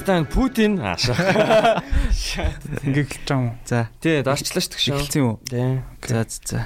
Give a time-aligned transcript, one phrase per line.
[0.00, 1.84] Пистан Путин аашаа.
[2.80, 3.60] Ингээ эхэлж байгаа юм.
[3.68, 3.92] За.
[4.00, 4.96] Тий, дарчлаа шүү дээ.
[4.96, 5.36] Эхэлсэн үү?
[5.44, 5.84] Тий.
[6.08, 6.60] За за за.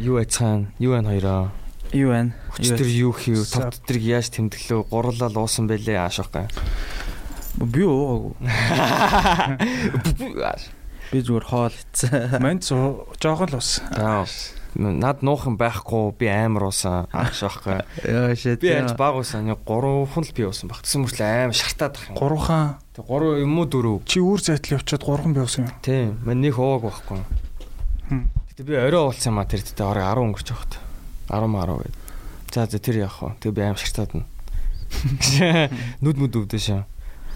[0.00, 0.72] Юу айцхан?
[0.80, 1.52] Юу байна хоёроо?
[1.92, 2.32] Юу байна?
[2.56, 3.44] Өчтөр юу хийв?
[3.52, 4.88] Тав дотрыг яаж тэмдэглөө?
[4.88, 6.48] Гурлал уусан байлээ аашаахгүй.
[7.60, 8.40] Би уугаагүй.
[11.12, 12.40] Би зүгээр хоол ицсэн.
[12.40, 12.64] Манд
[13.20, 13.84] жоохон л ус.
[13.92, 14.24] Аа.
[14.76, 17.80] Над нуухан байхгүй би амар уусан аашаахгүй.
[18.04, 18.60] Яа шээ.
[18.60, 19.48] Би яаж баг уусан.
[19.48, 20.84] 3 хүн л би уусан баг.
[20.84, 22.16] Тэсэн мөртлөө амар шартаад байх юм.
[22.20, 22.76] Гурван.
[22.92, 24.04] Тэг 3 юм уу 4?
[24.04, 25.72] Чи үр зайтал явчаад гурван би уусан юм.
[25.80, 26.20] Тийм.
[26.20, 27.24] Мань нэг ууг байхгүй.
[28.52, 30.74] Гэтэ би орой уулсан юм а тэр тэтэ орой 10 өнгөрч байхад.
[31.32, 31.96] 10 10 гээд.
[32.52, 33.32] За за тэр явах уу.
[33.40, 34.26] Тэг би амар шартаад нь.
[36.04, 36.84] Нүд мүд өвдөө шээ.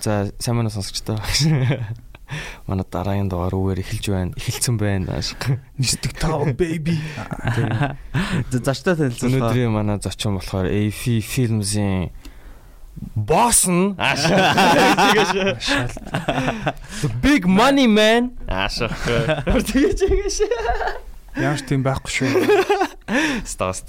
[0.04, 1.16] За сайн манай сонсогчдоо.
[2.66, 4.32] Манай дараагийн дугаар үгээр эхэлж байна.
[4.36, 5.20] Эхэлсэн байна.
[5.78, 6.98] Нисдэг тав baby.
[8.50, 9.52] За зочтой танилцуулах.
[9.52, 12.10] Өнөөдрийн манай зочин болохоор AF Films-ийн
[13.16, 13.96] босс нь
[17.02, 18.92] The big money man аашаа.
[19.48, 20.38] Тэгэж ягаш.
[21.32, 22.28] Яаж тийм байхгүй шүү.
[23.48, 23.80] Стас.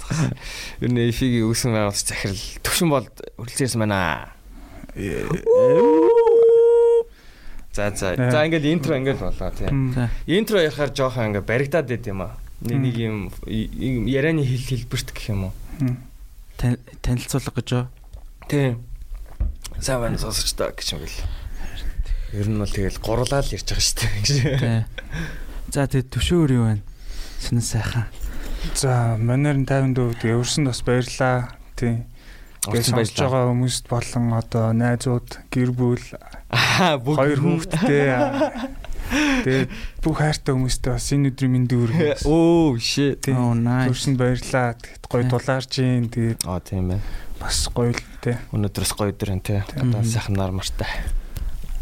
[0.80, 3.04] Ер нь AF-ийн үүсгэн байгуулалт захирал төвшин бол
[3.36, 4.32] үргэлжлүүлсэн байна.
[7.74, 8.14] За за.
[8.14, 9.90] За ингээд интро ингээд болоо тийм.
[10.30, 12.38] Интро ярихаар жоохон ингээд баригдаад байд юм аа.
[12.62, 13.18] Нэг нэг юм
[14.06, 15.54] ярианы хэл хэлбэрт гэх юм уу.
[17.02, 17.86] Танилцуулга гэж юу?
[18.46, 18.78] Тийм.
[19.82, 21.18] Сайн байна сонсогчдоо гэж юм бэл.
[22.30, 24.58] Ер нь бол тэгэл гурлаа л ярьж байгаа шүү дээ.
[24.62, 24.86] Тийм.
[25.74, 26.82] За тэгээд төшөөр юу байна?
[27.42, 28.06] Шинэ сайхан.
[28.78, 31.58] За манайр 50 дүү тэгээ өрсөнд бас баярлаа.
[31.74, 32.06] Тийм.
[32.64, 36.00] Тэгээд сонсож байгаа хүмүүст болон одоо найзууд, гэр бүл
[37.04, 38.08] хоёр хүүхэдтэй
[39.44, 39.70] Тэгээд
[40.00, 42.16] бүх хайртай хүмүүстээ бас энэ өдрийн мэндийг хүргье.
[42.24, 43.28] Оо shit.
[43.28, 43.92] Oh nice.
[43.92, 44.72] Төрсөн баярлаа.
[44.80, 46.08] Тэгэхэд гоё дулаарж гин.
[46.08, 47.04] Тэгээд Аа тийм байна.
[47.36, 48.40] бас гоё л те.
[48.56, 49.56] Өнөөдрөөс гоё өдөр энэ те.
[49.76, 50.88] Одоо сайхан нармартай.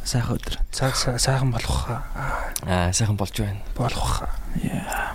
[0.02, 0.58] Сайхан өдөр.
[0.74, 2.02] Цаг сайхан болох хаа.
[2.66, 3.62] Аа сайхан болж байна.
[3.78, 4.34] Болох хаа.
[4.58, 5.14] Яа.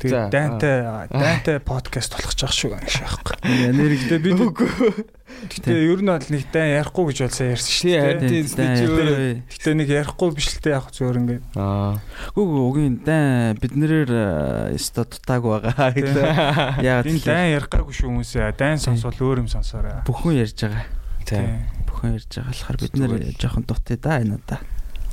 [0.00, 0.76] Тэгээд дайнтай
[1.12, 3.36] дайнтай подкаст болох ч ах шүү гэж аахгүй.
[3.76, 4.32] Нэрэгдээ би
[5.40, 8.48] Гэтэ ер нь бол нэг дай ярихгүй гэж бол сайн ярьсан шүү дээ.
[8.50, 9.44] Тийм.
[9.46, 11.44] Гэтэ нэг ярихгүй биш л дээ яг зөөр ингээд.
[11.56, 11.96] Аа.
[12.34, 16.24] Гүг үгийн дай биднэрээр өсто дутааг байгаа гэдэг.
[16.84, 18.56] Яг энэ дай ярихгаагүй шүү хүмүүсээ.
[18.58, 20.02] Дайн сонсвол өөр юм сонсоорой.
[20.04, 20.84] Бүхэн ярьж байгаа.
[21.24, 21.64] Тийм.
[21.88, 24.60] Бүхэн ярьж байгаа болохоор бид нэр жоохон дутъя да энэ удаа.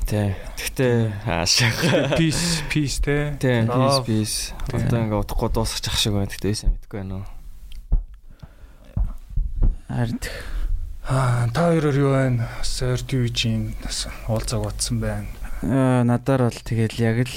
[0.07, 0.31] Тий.
[0.55, 2.15] Гэхдээ аашаах.
[2.15, 3.35] Peace, peace те.
[3.43, 4.39] Тий, peace, peace.
[4.71, 6.31] Одоо ингээ утахгүй дуусчих шиг байна.
[6.31, 7.27] Гэхдээ сайн мэдгүй байна уу.
[9.91, 10.19] Харин
[11.07, 12.47] Аа, та хоёроор юу байна?
[12.55, 13.27] Бас ойрт юу?
[13.83, 15.27] Бас уулзаг утсан байна.
[15.63, 17.35] Аа, надаар бол тэгэл яг л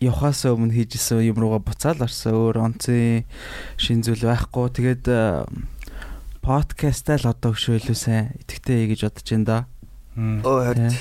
[0.00, 2.36] явахаас өмнө хийжсэн юм руугаа буцаал орсон.
[2.36, 3.24] Өөр онцын
[3.76, 4.72] шин зүйл байхгүй.
[4.76, 5.04] Тэгээд
[6.44, 9.58] подкастаа л одоо хөшөөлөө сайн итгэвтэй гэж бодож байна да.
[10.16, 10.92] Оо харин.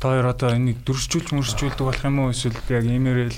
[0.00, 3.36] Та хоёр одоо энийг дөрсжүүлж мөрсжүүлдэг болох юм уу эсвэл яг иймэрэл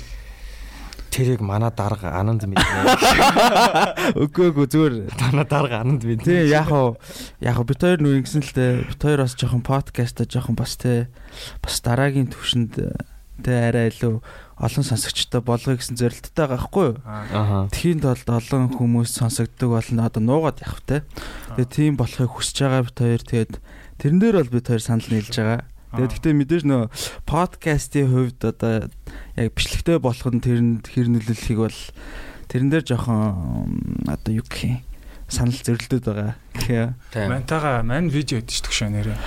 [1.11, 4.15] тэрийг манай дарга ананд мэднэ.
[4.23, 6.23] Үгүй үгүй зүгээр манай дарга ананд мэднэ.
[6.23, 6.95] Тий яг уу
[7.43, 8.71] яг уу бит хоёр нүр ингэсэн л дээ.
[8.95, 11.11] Бит хоёр бас жоохон подкаста жоохон бас те
[11.59, 12.79] бас дараагийн төвшөнд
[13.43, 14.19] те арай илүү
[14.59, 16.97] олон сонсогчтой болгоё гэсэн зорилттой байгаа байхгүй юу?
[17.07, 17.67] Аа.
[17.71, 20.07] Тхийн тулд олон хүмүүс сонсогддог болно.
[20.07, 20.97] Одоо нуугаад явах те.
[21.55, 23.53] Тэгээ тийм болохыг хүсэж байгаа бит хоёр тэгээд
[23.99, 25.61] тэрэн дээр бол бит хоёр санал нийлж байгаа.
[25.93, 26.83] Тэгээд гэхдээ мэдээж нөө
[27.27, 28.87] подкастын хувьд одоо
[29.35, 31.79] яг бичлэгтэй болох нь тэр хэр нөлөөлөхийг бол
[32.49, 34.88] тэрэн дээр жоохон одоо юу гэх юм
[35.29, 36.33] санал зөрлөдөд байгаа.
[36.57, 37.29] Гэхээ.
[37.29, 39.17] Мантайгаа мань видео өгдөө шүү нэрээ.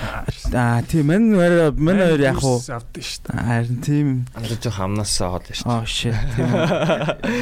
[0.53, 1.31] Аа тийм мань
[1.79, 3.39] мань хоёр яг уу авдсан шүү дээ.
[3.39, 5.71] Харин тийм андаж жоох амнаасаа хол шүү дээ.
[5.71, 6.15] Аа shit.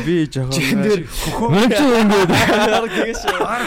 [0.06, 1.02] Би жоохон чихэн дээр
[1.50, 1.82] мань ч
[3.42, 3.66] аа.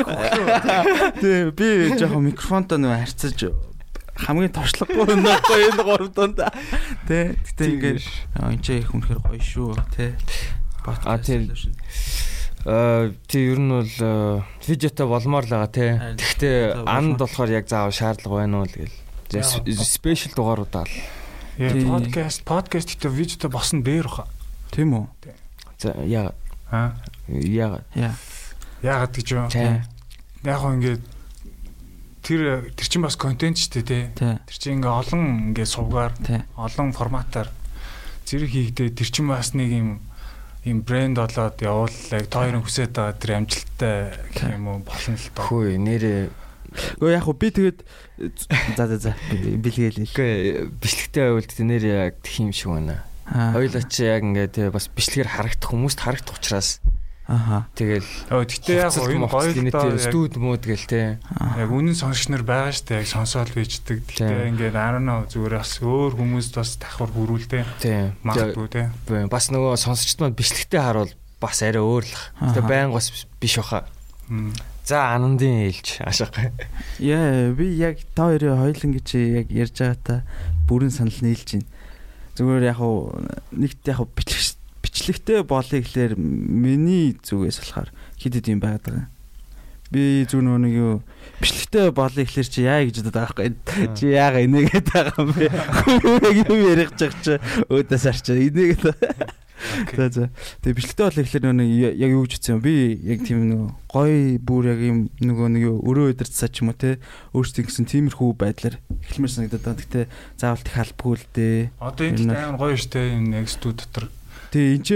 [1.18, 1.68] Тийм би
[1.98, 3.50] жоохон микрофонтой нөө харьцаж
[4.14, 6.38] хамгийн туршлагагүй нөхгүй энэ гурав донд
[7.10, 8.06] тий гэтээ ингээд
[8.38, 10.14] энэ ч их үнэхээр гоё шүү тий
[10.86, 12.33] а тий э
[12.64, 15.90] тий ер нь бол видеотой болмоор л байгаа тий.
[16.16, 20.96] Гэхдээ анд болохоор яг заав шаардлага байна уу л гэл спешиал дугааруудаа л.
[21.60, 24.24] Подкаст подкаст гэдэг видеотой босно дээр баха.
[24.72, 25.04] Тийм үү?
[25.76, 26.32] За яа.
[26.72, 26.96] Аа
[27.28, 27.84] яа.
[28.80, 29.44] Яагаад гэж юу?
[29.52, 31.04] Яг хоо ингээд
[32.24, 34.08] тэр тэр чинь бас контент ч тий.
[34.16, 36.16] Тэр чинь ингээ олон ингээ сувгаар
[36.56, 37.52] олон форматаар
[38.24, 40.00] зэрэг хийгдээ тэр чинь бас нэг юм
[40.64, 42.24] юм брэнд болоод явууллаа.
[42.24, 43.96] Та хоёрын хүсэж байгаа тэр амжилттай
[44.32, 45.44] гэх юм уу болно л доо.
[45.44, 46.22] Хөөе нэрээ
[46.74, 47.78] Гэхдээ яг би тэгээд
[48.76, 50.08] за за за бэлгээл.
[50.08, 53.04] Гэхдээ бичлэгтэй байвал тэ нэр яг тэх юм шиг байна.
[53.28, 56.82] Хоёлаа чи яг ингээ бас бичлэгээр харагдах хүмүүст харагдах учраас
[57.24, 57.64] Аха.
[57.72, 61.16] Тэгэл өө гэтээ яг энэ гоё студ мод гэл те.
[61.56, 64.04] Яг үнэн сонсогч нар байгаа штэ яг сонсоол бичдэг.
[64.04, 67.64] Гэтээ ингээд 10 зүгээр бас өөр хүмүүст бас давхар хүрүүлдэ.
[68.20, 68.92] Магадгүй те.
[69.32, 72.16] Бас нөгөө сонсогчд манд бичлэгтэй харуул бас арай өөр л.
[72.44, 73.08] Гэтээ байн бас
[73.40, 73.88] биш баха.
[74.84, 76.36] За анандын ээлж ашиг.
[77.00, 80.14] Яа би яг та хоёрын хоёлын гэж яг ярьж байгаа та
[80.68, 81.68] бүрэн санал нийлж байна.
[82.36, 82.80] Зүгээр яг
[83.56, 84.53] нэгт яг бичлэг
[84.94, 89.06] бичлэгтэй болъё гэхлээр миний зүгээс болохоор хэд хэд юм байгаад байгаа.
[89.90, 90.94] Би зүг нөгөө нэг юу
[91.42, 93.90] бичлэгтэй болъё гэхлээр чи яа гэж бодоод байгаа байхгүй.
[93.98, 95.50] Чи яага инээгээд байгаа юм бэ?
[95.50, 97.34] Яг юу ярих гэж чи
[97.66, 98.86] өөдөөс арч инээгээд.
[99.98, 100.30] За за.
[100.62, 102.62] Тэгээ бичлэгтэй болъё гэхлээр нөгөө яг юу гэж хэлсэн юм.
[102.62, 106.78] Би яг тийм нөгөө гой бүр яг юм нөгөө нэг өрөө өдөрцсаа ч юм уу
[106.78, 107.02] те
[107.32, 109.80] өөрсдийн гэсэн тиймэрхүү байдлаар эхлэмээр санагдаад байна.
[109.82, 110.00] Гэтэ
[110.38, 111.58] заавал их албагүй л дээ.
[111.80, 114.10] Одоо энэ амар гоё штэ энэ нэг студ дотор
[114.54, 114.90] Тэгээ энэ ч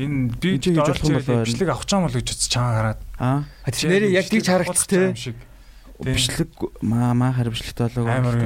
[0.00, 3.00] энэ би гэж болох юм бол бичлэг авах чам бол гэж утас чагаа хараад.
[3.20, 3.44] Аа.
[3.68, 5.12] Тэр нэрээ яг тийч харагц те.
[6.00, 6.48] Бичлэг
[6.80, 8.08] маа маа хар бичлэгтэй болоо.
[8.08, 8.36] Амар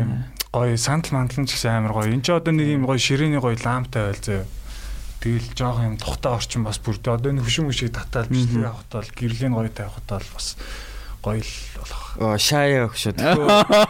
[0.50, 2.10] гоё сандал мандал ч гэсэн амар гоё.
[2.10, 4.42] Энд ч одоо нэг юм гоё ширээний гоё ламптай байл зөө.
[5.22, 7.14] Тэгэл жоох юм тухтай орчин бас бүрдээ.
[7.14, 10.58] Одоо энэ хөшин хөшиг татаал бичлэг авахтаа л гэрлийн гоё тавихтаа л бас
[11.22, 12.38] гоё л болох.
[12.40, 13.14] Шаяа өгшөө.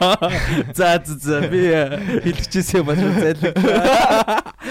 [0.78, 1.70] За за за би
[2.26, 3.54] хэлчихсэн юм байна зайлиг.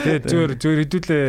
[0.04, 1.28] Тэгээ зөөр зөөр хэдүүлээ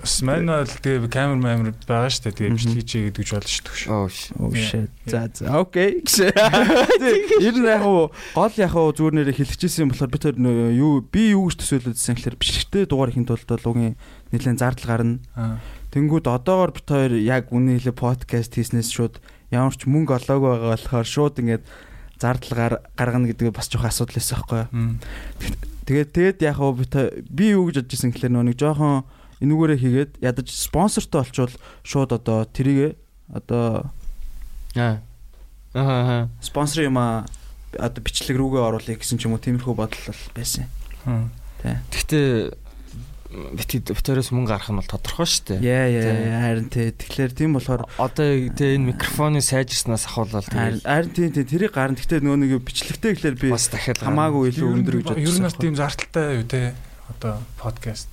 [0.00, 2.36] бас манайд тэгээ камер маамер байгаа шүү дээ.
[2.36, 4.40] Тэгээ бичлэг чий гэдэг ч болно шүү дээ.
[4.40, 4.90] Oh shit.
[5.04, 6.00] За за окей.
[7.44, 11.52] Ер нь яг гол яг зүгээр нэрээ хэлчихсэн юм болохоор би тэр юу би юу
[11.52, 14.00] гэж төсөөлөдсөн гэхээр бичлэгтэй дугаар ихэнд тулд лугийн
[14.32, 15.60] нэлээд зардал гарна.
[15.92, 20.70] Тэнгүүд одоогор бит хоёр яг үнэ хэлээ подкаст хийснээс шууд ямар ч мөнгө олоогүй байгаа
[20.74, 21.64] болохоор шууд ингээд
[22.20, 24.62] зардал гаргана гэдэг бас жоох асуудал байсан байхгүй.
[25.86, 26.58] Тэгээд тэгээд яг
[27.30, 29.04] би юу гэж бодож ирсэн гэхээр нэг жоохон
[29.40, 33.00] энүүгээрээ хийгээд ядаж спонсортой олчвол шууд одоо тэрийг
[33.32, 33.90] одоо
[34.76, 35.00] аа
[35.74, 37.24] аа спонсор юм а
[37.74, 40.04] одоо бичлэг рүүгээ оруулах гэсэн ч юм уу тиймэрхүү бодол
[40.36, 40.68] байсан.
[41.64, 41.80] Тэ.
[43.30, 45.62] Битээрээс мөнгө гарах нь бол тодорхой шүү дээ.
[45.62, 46.90] Яа яа харин тий.
[46.90, 51.94] Тэгэхээр тийм болохоор одоо тий энэ микрофоны сайжирснаас ахуулаад тэгээд харин тий тий тэрийг гарна.
[51.94, 55.22] Гэхдээ нөгөө нэг бичлэгтэй гэхэлэр би бас дахиад хамаагүй илүү өндөр гэж бодсон.
[55.22, 56.74] Ер нь бас тийм зарталтай юу тий.
[57.06, 58.10] Одоо подкаст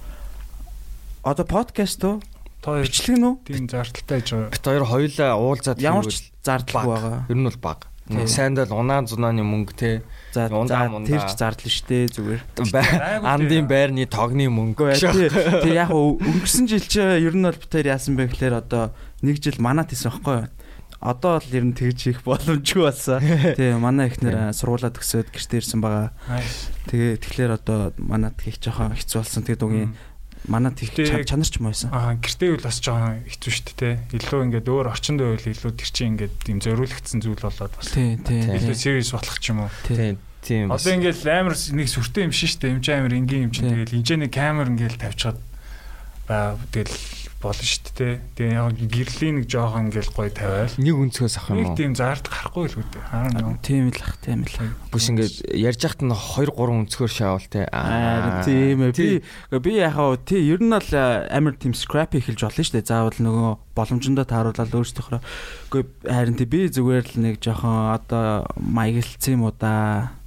[1.28, 2.22] Одоо подкаст уу?
[2.64, 3.34] Бичлэг нүү?
[3.44, 4.52] Тийм зардалтай гэж байгаа.
[4.56, 7.28] Бит хоёр хоёулаа уулзаад ямар ч зардал байгаа.
[7.28, 7.80] Ер нь бол баг.
[8.08, 9.92] Сайндал унаа зунааны мөнгө те.
[10.38, 12.42] За тэр ч зардал шүү дээ зүгээр.
[13.26, 14.94] Андын байрны тогны мөнгө.
[14.94, 18.94] Тэг яг өнгөрсөн жил чи ер нь бол бит хоёр яасан бэ гэхээр одоо
[19.26, 20.48] нэг жил манат хийсэн байхгүй юу?
[21.00, 23.22] одоо л ер нь тэгж хийх боломжгүй болсон.
[23.58, 26.10] Тэгээ манай ихнэр сургуулаа төгсөөд гэртээ ирсэн байгаа.
[26.90, 29.46] Тэгээ тэгэхээр одоо манад хийх жоохон хэцүү болсон.
[29.46, 29.94] Тэгээд угийн
[30.50, 31.94] манай тийх чанар ч юм байсан.
[31.94, 33.96] Аа гэртээ үл бас жоохон хэцүү шүү дээ.
[34.18, 37.94] Илүү ингээд өөр орчинд байвал илүү тэр чинь ингээд тийм зориулагдсан зүйл болоод бас.
[37.94, 38.42] Тий, тий.
[38.58, 39.72] Илүү serious болох ч юм уу.
[39.86, 40.18] Тий.
[40.48, 40.72] Тийм.
[40.72, 42.74] Одоо ингээд амар нэг сүртэй юм шин дээ.
[42.80, 45.40] Эмч амар энгийн юм чинь тэгэл нэг камер ингээд тавьчихад
[46.28, 46.96] баа тэгэл
[47.38, 48.16] болно шүү дээ.
[48.34, 50.74] Тэгээ яг гэрлийн нэг жоохон ингээл гоё тавиал.
[50.82, 51.64] Нэг өнцгөөс ах юм уу?
[51.70, 53.06] Нэг тийм заард гарахгүй л үү дээ.
[53.14, 54.58] Харин тийм л ах тийм л.
[54.90, 57.70] Бүс ингээд ярьж хахт нь 2 3 өнцгөр шаавал те.
[57.70, 59.22] Аа тийм ээ.
[59.54, 62.90] Би би яхаа тий ер нь бол амар тийм scrap эхэлж болно шүү дээ.
[62.90, 65.22] Заавал нөгөө боломжндоо тааруулаад өөрсдийнхөө
[65.70, 70.18] үгүй харин тий би зүгээр л нэг жоохон одоо маяглцсан юм уу да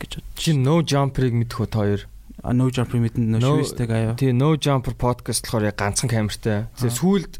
[0.00, 0.36] гэж бодчих.
[0.36, 2.02] Чи no jumper-ыг мэдэх үү та хоёр?
[2.46, 4.14] No Jumper мэдэн шивэстэй аяа.
[4.14, 6.70] Тий, No Jumper podcast болохоор яг ганцхан камертай.
[6.78, 7.32] Тэгээ сүүлд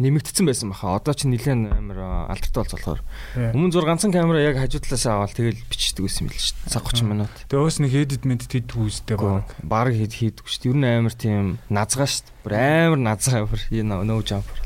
[0.00, 0.96] нэмэгдсэн байсан баха.
[0.96, 3.00] Одоо ч нэлээд амар алдартай болж болохоор.
[3.36, 6.72] Өмнө зур ганцхан камера яг хажуу талаас аваад тэгэл бичдэг байсан юм л шүү дээ.
[6.72, 7.34] Цаг 30 минут.
[7.52, 9.44] Тэгээ өөс нэг edit мэд хийдэг үстэй баг.
[9.60, 10.72] Баг хэд хийдэг шүү дээ.
[10.72, 12.36] Ер нь амар тийм назгаа шүү дээ.
[12.40, 14.58] Бүр амар назгаа бүр No Jumper.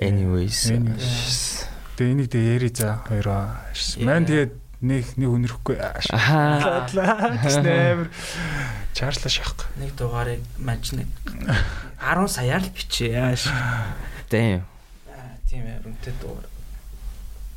[0.00, 0.72] Anyways.
[2.00, 3.60] Тэгээ энийг тэгээ яри за хоёроо.
[4.00, 6.00] Мэн тэгээд нэг нэг өнөрөхгүй аа
[7.44, 8.08] гэснээр
[8.96, 9.68] чарлаа шахах.
[9.76, 11.08] Нэг дугаарыг маж нэг
[12.00, 13.52] 10 саяар л бичээ яаш.
[14.32, 14.64] Дэм.
[15.48, 16.48] Тийм ээ үнэтэй дугаар.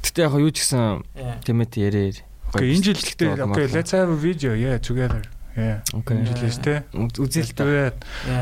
[0.03, 1.03] Гэтэ яг юу ч гэсэн
[1.47, 2.11] тэмэт яриа.
[2.51, 5.23] Окей энэ жил гэхдээ окей let's have a video yeah together.
[5.55, 5.85] Yeah.
[5.93, 6.17] Окей.
[6.17, 6.83] Энэ жилээс те.
[6.93, 7.93] Үзэл та.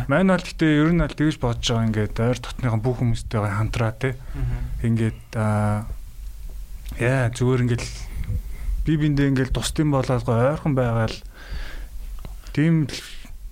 [0.08, 3.92] Мань бол гэхдээ ер нь бол тэгж бодож байгаа ингээд ойр дотныхан бүх хүмүүстэйгээ хамтраа
[4.00, 4.16] те.
[4.80, 5.92] Ингээд аа
[6.96, 7.84] яа зүгээр ингээд
[8.86, 11.18] би биндээ ингээл тусдсан болоод гоо ойрхон байгаал
[12.54, 12.90] тийм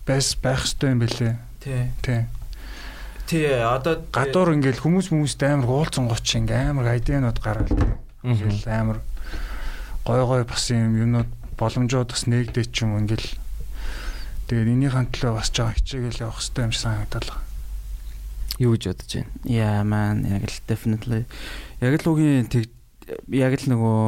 [0.06, 1.34] байс байх хэрэгтэй юм бэлээ.
[1.62, 1.84] Тий.
[2.02, 2.22] Тий.
[3.30, 7.94] Тий одоо гадуур ингээл хүмүүс хүмүүст амар уулзсан гоч ингээл амар айдианууд гараад тий.
[8.26, 8.98] Ингээл амар
[10.02, 13.30] гой гой бас юм юмнууд боломжууд бас нээгдэж ч юм ингээл
[14.50, 17.30] тэгээд энийхэн төлөө бас жоо хичээгээл явах хэрэгтэй юм шиг санагдал.
[18.58, 19.30] Юу гэж бодож байна?
[19.46, 21.30] Yeah man, яг л definitely.
[21.86, 22.74] Яг л үгийн тэг
[23.34, 24.00] яг л нөгөө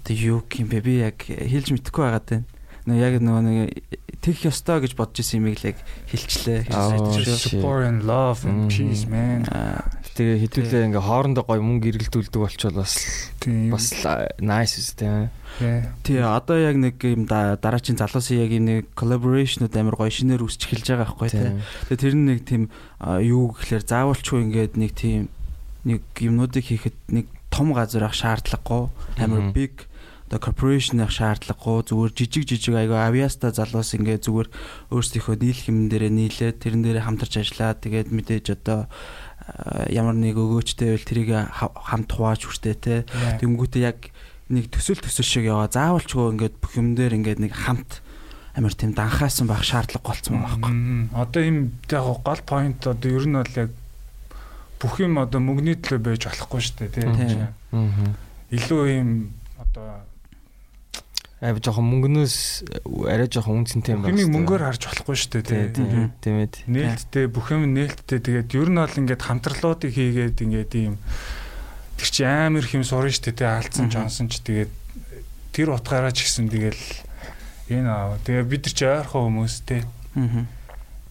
[0.00, 0.80] одоо юу юм бэ?
[0.80, 2.46] Би яг хэлж мэдэхгүй байгаад байна.
[2.86, 3.68] Нөгөө яг нөгөө нэг
[4.22, 5.78] тэгэх ёстой гэж бодож исэн л яг
[6.10, 6.70] хэлчлээ.
[6.70, 9.42] Support and love and peace man.
[10.16, 12.94] Тэгээ хэдүүлээ ингээ хоорондоо гоё мөнгө эргэлдүүлдэг болчвол бас
[13.44, 13.86] бас
[14.40, 15.28] nice үстэй.
[16.06, 20.64] Тий одоо яг нэг юм дараачийн залуусын яг юм нэг collaboration-ууд амар гоё шинээр үсч
[20.64, 21.52] эхэлж байгаа байхгүй тий.
[21.92, 22.62] Тэгээ тэр нэг тийм
[23.20, 25.28] юу гэхэлэр заавалчгүй ингээд нэг тийм
[25.84, 28.84] нэг юмнуудыг хийхэд нэг том газар ах шаардлагагүй
[29.16, 29.88] амар big
[30.28, 34.48] одоо corporation ах шаардлагагүй зүгээр жижиг жижиг айгаа авиаста залуус ингээ зүгээр
[34.92, 38.90] өөрсдийнхөө нийлэх юм дээрээ нийлээд тэрэн дээрээ хамтарч ажиллаад тэгээд мэдээж одоо
[39.86, 43.06] ямар нэг өгөөчтэй байл тэрийг хамт хувааж хүртээ те.
[43.38, 44.10] Тэнгүүтээ яг
[44.50, 45.70] нэг төсөл төсөл шиг яваа.
[45.70, 48.02] Заавалчгүй ингээд бүх юм дээр ингээд нэг хамт
[48.58, 50.72] амар тийм данхаасан байх шаардлага болцсон байхгүй.
[51.14, 53.70] Одоо ийм яг гол point одоо ер нь бол яг
[54.86, 57.50] бүх юм одоо мөнгөний төлөө байж болохгүй шүү дээ тийм.
[58.54, 59.10] Илүү ийм
[59.58, 60.06] одоо
[61.42, 62.36] аа жоохон мөнгнөөс
[63.12, 64.14] арай жоохон үнцэнтэй юм байна.
[64.14, 66.08] Хэмиг мөнгөөр харж болохгүй шүү дээ тийм.
[66.22, 66.64] Тийм ээ.
[66.64, 70.94] Нээлттэй бүх юм нээлттэй тэгээд ер нь бол ингээд хамтралуудыг хийгээд ингээд ийм
[72.00, 74.72] тэр чи амар их юм сурна шүү дээ тийм алдсан жонсон ч тэгээд
[75.52, 76.82] тэр утгаараа ч гэсэн тэгэл
[77.68, 79.84] энэ аа тэгээ бид нар чи ойрхон хүмүүс тийм.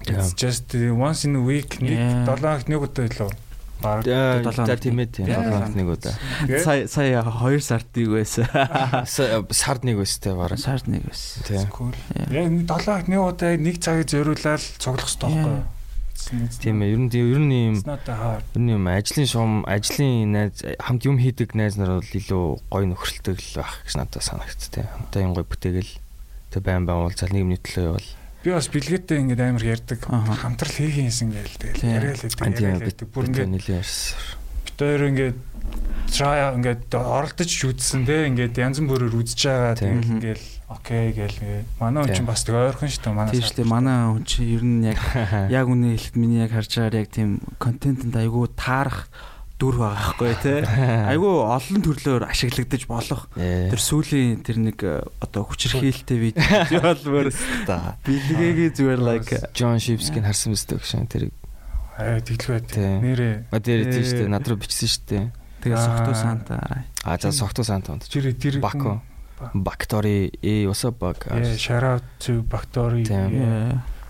[0.09, 3.44] It's just once in a week нэг 7 хоногт нэг удаа илүү
[3.81, 6.15] баг 7 хоног тийм ээ тийм 7 хоног нэг удаа.
[6.63, 8.45] Сая сая 2 сард нэг байсан.
[9.05, 10.59] Сард нэг байсан те бараг.
[10.59, 11.43] Сард нэг байсан.
[11.47, 11.63] Тийм.
[12.31, 15.63] Яг 7 хоног нэг удаа нэг цагийг зориулаад цуглах хэрэгтэй байхгүй юу?
[16.25, 16.91] Тийм ээ.
[16.95, 21.53] Ер нь ер нь юм ер нь юм ажлын шугам, ажлын найз хамт юм хийдэг
[21.53, 24.89] найз нар бол илүү гоё нөхрөлтэй л байх гэж надад санагц тийм.
[24.89, 25.93] Хамтаа юм гоё бүтээгээл
[26.49, 28.09] тэг байн байн уулзал нэг минут төлөө явал
[28.45, 30.05] би бас бэлгээтэй ингээд амар ярьдаг.
[30.05, 35.37] Хамтрал хийх юмсан гээл тэгэл яриад байдаг бүр ингээд нэлээд ярьсан бид хоёр ингээд
[36.11, 38.27] try ингээд оролдож үзсэн те.
[38.29, 39.73] Ингээд янз бүрээр үзэж байгаа.
[39.79, 41.39] Тэгэл ингээд окей гээл
[41.79, 43.15] манай хүн чинь бас тэг ойрхон шүү дээ.
[43.15, 43.71] Манай тийм шүү дээ.
[43.71, 44.99] манай хүн чинь ер нь яг
[45.63, 49.07] яг үнэ хэлэхэд миний яг харж байгаагаар яг тийм контентэнд айгүй таарах
[49.55, 50.59] дүр байгаа байхгүй тий.
[51.15, 53.27] Айгүй олон төрлөөр ашиглагдаж болох.
[53.35, 57.31] Тэр сүүлийн тэр нэг э, одоо хүчирхийлэлтэй видео болмоор
[58.03, 61.33] бэлгээгээ зүгээр like Джон Шипскийг харсан мэт гэж тэрийг
[61.95, 63.35] аа тэглэвэ нэрээ.
[63.55, 64.33] А дээр тийм шүү дээ.
[64.35, 65.25] Над руу бичсэн шүү дээ.
[65.63, 66.55] Тэгээ Согту Санта.
[67.07, 68.03] А за Согту Санта онд.
[68.11, 68.99] Тэр тэр Бако.
[69.55, 71.23] Бактори э what's up bug.
[71.55, 73.07] Shout out to Bactori.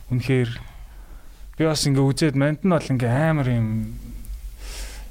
[0.09, 0.49] Үнэхээр
[1.57, 3.93] би бас ингээ үзээд манд нь бол ингээ амар юм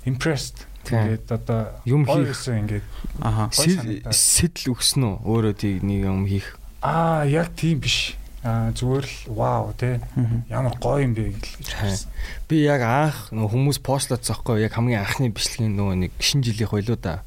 [0.04, 0.68] impressed.
[0.84, 2.36] Тэгээд одоо юм хийх.
[2.48, 2.86] ингээд
[3.24, 3.48] аха.
[3.52, 5.14] сэтэл өгсөн үү?
[5.24, 6.60] Өөрөө тийг нэг юм хийх.
[6.84, 8.20] Аа яг тийм биш.
[8.44, 10.04] Аа зүгээр л вау те
[10.52, 12.04] ямар гоё юм бэ гэж
[12.44, 17.00] би яг анх хүмүүс постлоод захгүй яг хамгийн анхны бичлэгийн нөгөө нэг шинэ жилийн хойлоо
[17.00, 17.24] да.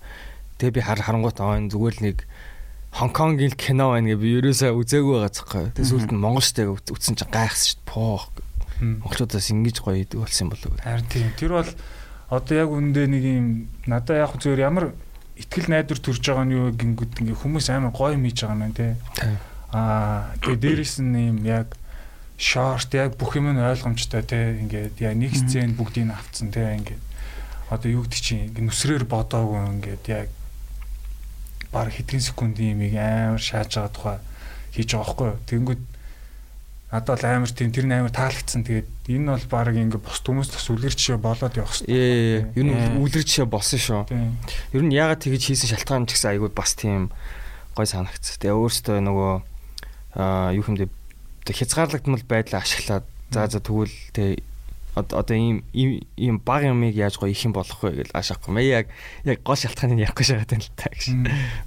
[0.62, 2.18] Тэгээ би хар харангуут аа зүгээр л нэг
[2.98, 5.66] Хонконгийн кино байна гэ би ерөөсөө үзээгүй байгаа захгүй.
[5.76, 7.90] Тэгээ сүүлд нь Монголчтай үтсэн чинь гайхсан дээ.
[7.90, 8.26] Поо.
[8.82, 10.82] Монголчуудаас ингэж гоё идэг болсон юм болов уу?
[10.82, 11.30] Харин тийм.
[11.38, 11.70] Тэр бол
[12.30, 13.48] одоо яг үндэ нэг юм
[13.88, 14.92] надаа яг зүгээр ямар
[15.40, 18.76] ихтгэл найдвар төрж байгаа нь юу гингүүд ингээ хүмүүс амар гоё юм хийж байгаа юм
[18.76, 18.92] тий.
[19.72, 21.78] Аа тэгээ дээрэс нь юм яг
[22.36, 27.04] шорт яг бүх юм нь ойлгомжтой тий ингээд яг нэг сцен бүгдийг авцсан тий ингээд
[27.72, 30.30] одоо юу гэдэг чинь ингээ нүсрээр бодоогүй ингээд яг
[31.72, 34.18] баг хэдхэн секундын юмыг амар шааж байгаа тухай
[34.74, 35.40] хийж байгаа байхгүй юу.
[35.48, 35.82] Тэнгүүд
[36.92, 38.64] надад бол амар тийм тэр нь амар таалагдсан.
[38.64, 41.92] Тэгээд энэ бол баг ингээ бус хүмүүс бас үлгэр жишээ болоод явах хэрэгтэй.
[41.92, 44.02] Ээ, ер нь үлгэр жишээ болсон шүү.
[44.72, 47.12] Ер нь ягаад тэгэж хийсэн шалтгаан ч гэсэн айгүй бас тийм
[47.76, 48.40] гой санагц.
[48.40, 49.34] Тэгээ өөрөөсөө нөгөө
[50.16, 50.88] аа юу хэмдэ
[51.52, 54.40] хязгаарлагдмал байдлаа ашиглаад за за тэгвэл тэгээ
[54.96, 58.54] одоо ийм ийм баг юмыг яаж гоё их юм болох вэ гэж ашаахгүй.
[58.56, 58.88] Мэ яг
[59.28, 61.04] яг гол шалтгааныг ярихгүй шагаад байна л та гэж.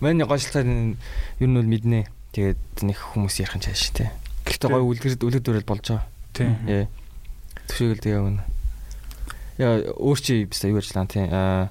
[0.01, 0.97] Манай гол шалтгаан
[1.39, 2.09] ер нь бол мэднэ.
[2.35, 4.11] Тэгээд нэг хүмүүс ярих нь чааш тээ.
[4.51, 6.07] Гэхдээ гоё үлгэр үлгэр дөрөл болж байгаа.
[6.35, 6.53] Тийм.
[6.67, 6.85] Ээ.
[7.71, 8.43] Төшөөгөл тэгээ өгнө.
[9.63, 11.31] Яа өөр чи бис юу ярьжлаа тийм.
[11.31, 11.71] Аа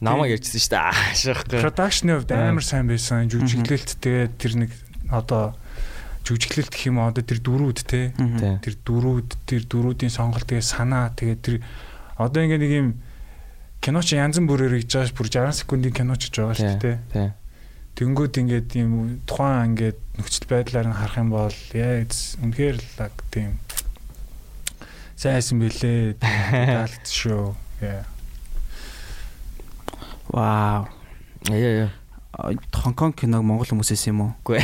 [0.00, 0.84] намаа ярьжсэн шүү дээ.
[0.92, 1.60] Аашаахгүй.
[1.60, 3.28] Production-ы хувьд амар сайн байсан.
[3.32, 4.70] Жүжиглэлт тэгээ тэр нэг
[5.08, 5.56] одоо
[6.28, 8.12] жүжиглэлт гэх юм одоо тэр дөрүүд те.
[8.60, 11.56] Тэр дөрүүд тэр дөрүүдийн сонголт тэгээ санаа тэгээ тэр
[12.20, 12.88] одоо ингээ нэг юм
[13.80, 16.96] кино чи янз бүрээр хийж байгаа бүр 60 секундын кино ч гэж байгаа шүү дээ.
[17.12, 17.30] Тийм.
[17.96, 23.56] Тэнгүүд ингээд юм тухайн ингээд нөхцөл байдлаар нь харах юм бол яа үнэхээр л тийм
[25.16, 26.20] сайнсан бэлээ.
[26.20, 27.56] Таалт шүү.
[27.80, 28.04] Яа.
[30.28, 30.84] Вау.
[31.48, 31.90] Яа яа.
[32.68, 34.32] Хонконг киног монгол хүмүүсээс юм уу?
[34.44, 34.60] Үгүй.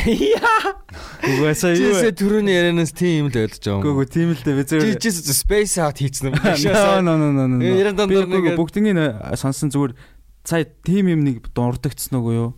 [1.24, 1.96] Үгүй сая юу?
[1.96, 3.88] Жишээ түрүүний ярианаас тийм л ойлгож байгаа юм.
[3.88, 4.84] Үгүй тийм л дээ би зөв.
[5.00, 6.36] Жишээ space out хийцэн юм.
[7.00, 7.64] No no no no.
[7.64, 9.00] Яран дондор нэг бүгднийг
[9.40, 9.96] сонсон зүгээр
[10.44, 12.50] сая тим юм нэг дурддагцсан уу юу?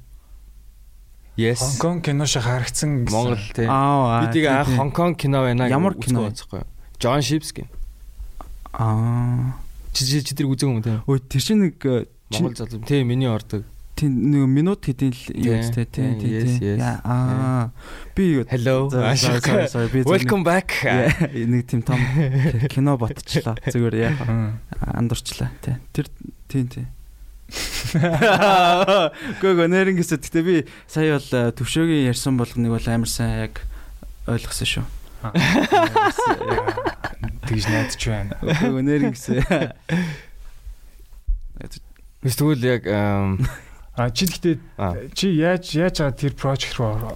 [1.36, 1.58] Yes.
[1.58, 3.66] Хонконг кино шиг харагдсан Монгол тийм.
[3.66, 4.22] Аа.
[4.26, 6.62] Бидийг анх Хонконг кино байна гэж ямар кино байцгаахгүй.
[7.02, 7.66] Джон Шипский.
[8.70, 9.58] Аа.
[9.92, 11.02] Чи чи тэр үзег юм тийм.
[11.10, 11.82] Өө тэр чинь нэг
[12.30, 12.86] Монгол залуу.
[12.86, 13.66] Тийм миний ордог.
[13.98, 16.78] Тийм нэг минут хэдийн л юу гэдэг тийм тийм.
[17.02, 17.74] Аа.
[18.14, 18.86] Би Hello.
[20.06, 20.86] Welcome back.
[21.34, 21.98] Нэг тийм том
[22.70, 23.58] кино ботчлаа.
[23.58, 24.54] Зүгээр яа.
[24.86, 25.50] Андуурчлаа.
[25.58, 25.82] Тийм.
[25.90, 26.06] Тэр
[26.46, 26.86] тийм
[27.94, 29.12] тийм.
[29.40, 30.56] Гого нэрнгэсэ гэтээ би
[30.88, 33.62] сая бол төвшөөгийн ярьсан болгоныг бол амар сайн яг
[34.26, 34.86] ойлгосон шүү.
[37.46, 38.34] Тэгж найдаж байна.
[38.42, 39.40] Гого нэрнгэсэ.
[42.24, 42.82] Биш тэгвэл яг
[43.94, 44.58] А чи гэхдээ
[45.14, 47.14] чи яаж яаж байгаа тэр project руу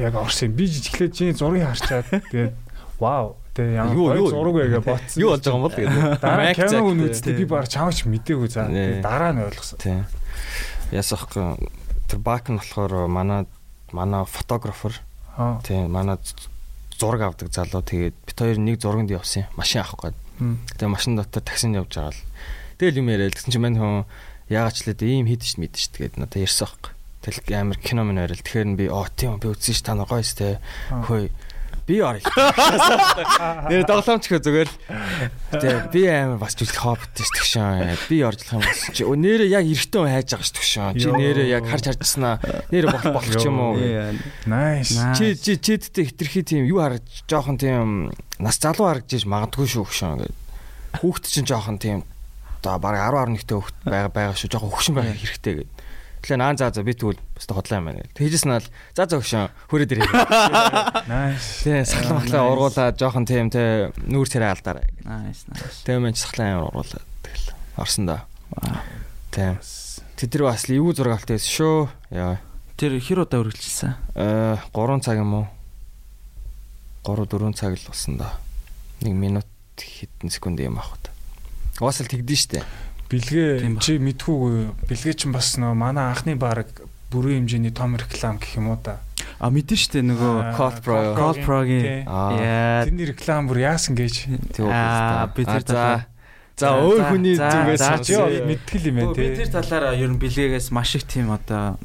[0.00, 0.56] яг орсон юм.
[0.56, 2.56] Би жижиглээд чиний зургийг харчаад тэгээд
[2.96, 5.16] вау Тэ ямар зураг байга ботсон.
[5.16, 6.20] Юу болж байгаа юм бол тэгээд.
[6.20, 8.68] Дараа киног нь үзтээ би баг чамч мэдээгүй за.
[9.00, 9.80] Дараа нь ойлгосон.
[9.80, 10.04] Тийм.
[10.92, 11.56] Ясахгүй
[12.04, 13.48] тэр бак нь болохоор манай
[13.96, 15.00] манай фотографер.
[15.64, 16.20] Тийм манай
[17.00, 19.56] зураг авдаг залуу тэгээд бит хоёр нэг зурганд явсан юм.
[19.56, 20.16] Машин авах гээд.
[20.76, 22.24] Тэгээ машин дотор таксинд явж байгаа л.
[22.76, 24.04] Тэгэл юм яриад тэгсэн чинь мань хүн
[24.52, 26.92] лээ ийм хийдэж мэдэж тэгээд надад ярьсан байхгүй.
[27.26, 28.38] Тэгэл амар кино мэн орил.
[28.38, 30.60] Тэгэхээр би оо тийм би үзсэн ш та нар гоёс те.
[30.92, 31.32] Хөөе
[31.86, 32.20] би орё.
[33.70, 34.76] Нэр тоглоомч хөө зүгээр л.
[35.54, 37.94] Тэгээ би амар бас жүжиг хоббит ш тэгшэн.
[38.10, 40.98] Би оржлох юм болсон чи нэрээ яг эртөө хайж байгаа ш тэгшэн.
[40.98, 42.42] Чи нэрээ яг харж харжснаа
[42.74, 43.78] нэрээ болох болох ч юм уу.
[44.50, 44.98] Nice.
[45.14, 48.10] Чи чи чидтэй хитрхи тийм юу харж жоохон тийм
[48.42, 50.34] нас залуу харагдаж магадгүй шүү гшэн гэдэг.
[50.98, 52.02] Хүүхд чинь жоохон тийм
[52.66, 54.50] одоо баг 10 11 дэх хүүхд байгаа байгаа шүү.
[54.50, 55.75] Жоохон хөвшин байх хэрэгтэй гэдэг.
[56.26, 58.02] Тэгэхээр наан заа за би тэгвэл бас хотлаа юм байна.
[58.18, 58.66] Тэгжсэн нь л
[58.98, 60.10] за за өгшөн хүрээд ирээ.
[61.06, 61.62] Nice.
[61.62, 64.90] Тэ сахлан махлаа ургуулаад жоохон тийм тэ нүүр царай алдаарай.
[65.06, 65.86] Nice nice.
[65.86, 67.46] Тэ мэн сахлан амар ургуулаад тэгэл
[67.78, 68.26] орсон да.
[69.30, 69.62] Тийм.
[70.18, 71.78] Тэд нар бас юу зураг авалт байсан шүү.
[72.10, 72.42] Яа.
[72.74, 73.94] Тэр хэр удаа үргэлжилсэн?
[74.18, 75.46] Э 3 цаг юм уу?
[77.06, 78.34] 3 4 цаг л болсон да.
[78.98, 79.46] 1 минут
[79.78, 81.14] хэдэн секунд юм аах та.
[81.78, 82.66] Уус л тэгдэж штэ.
[83.06, 84.88] Бэлгээ чи мэдхүүгүй.
[84.90, 86.66] Бэлгээ чинь бас нөө манай анхны баг
[87.14, 88.98] бүрэн хэмжээний том реклам гэх юм уу да.
[89.38, 90.96] А мэдэн штэ нөгөө Cold Pro.
[91.14, 92.08] Cold Pro-гийн.
[92.08, 94.26] Тэрний реклам бүр яасан гэж.
[94.58, 96.10] Аа би тэр талаар
[96.56, 97.84] За өөр хүний зүгээс
[98.48, 99.20] мэдтгэл юм байна те.
[99.20, 101.76] Би тэр талаар ер нь бэлгээгээс маш их тийм одоо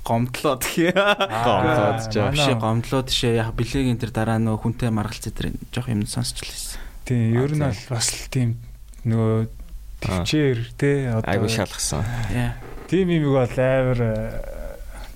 [0.00, 0.96] гомдлоод гэх юм.
[0.96, 6.08] Гомдлоод ч биш гомдлоод тишээ яг бэлгийн тэр дараа нөгөө хүнтэй маргалц тэр жоох юм
[6.08, 6.80] сонсчлаа.
[7.04, 8.56] Тийм ер нь бас л тийм
[9.04, 9.61] нөгөө
[10.02, 12.04] төвчээр те одоо айгу шалгасан.
[12.90, 14.00] Тийм юм бол амар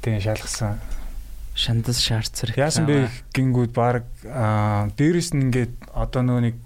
[0.00, 0.80] тийм шалгасан.
[1.56, 2.52] Шандас шаарцэр.
[2.56, 4.04] Яасан бэ гингүүд баг
[4.94, 6.56] дээрэс нь ингээд одоо нөгөө нэг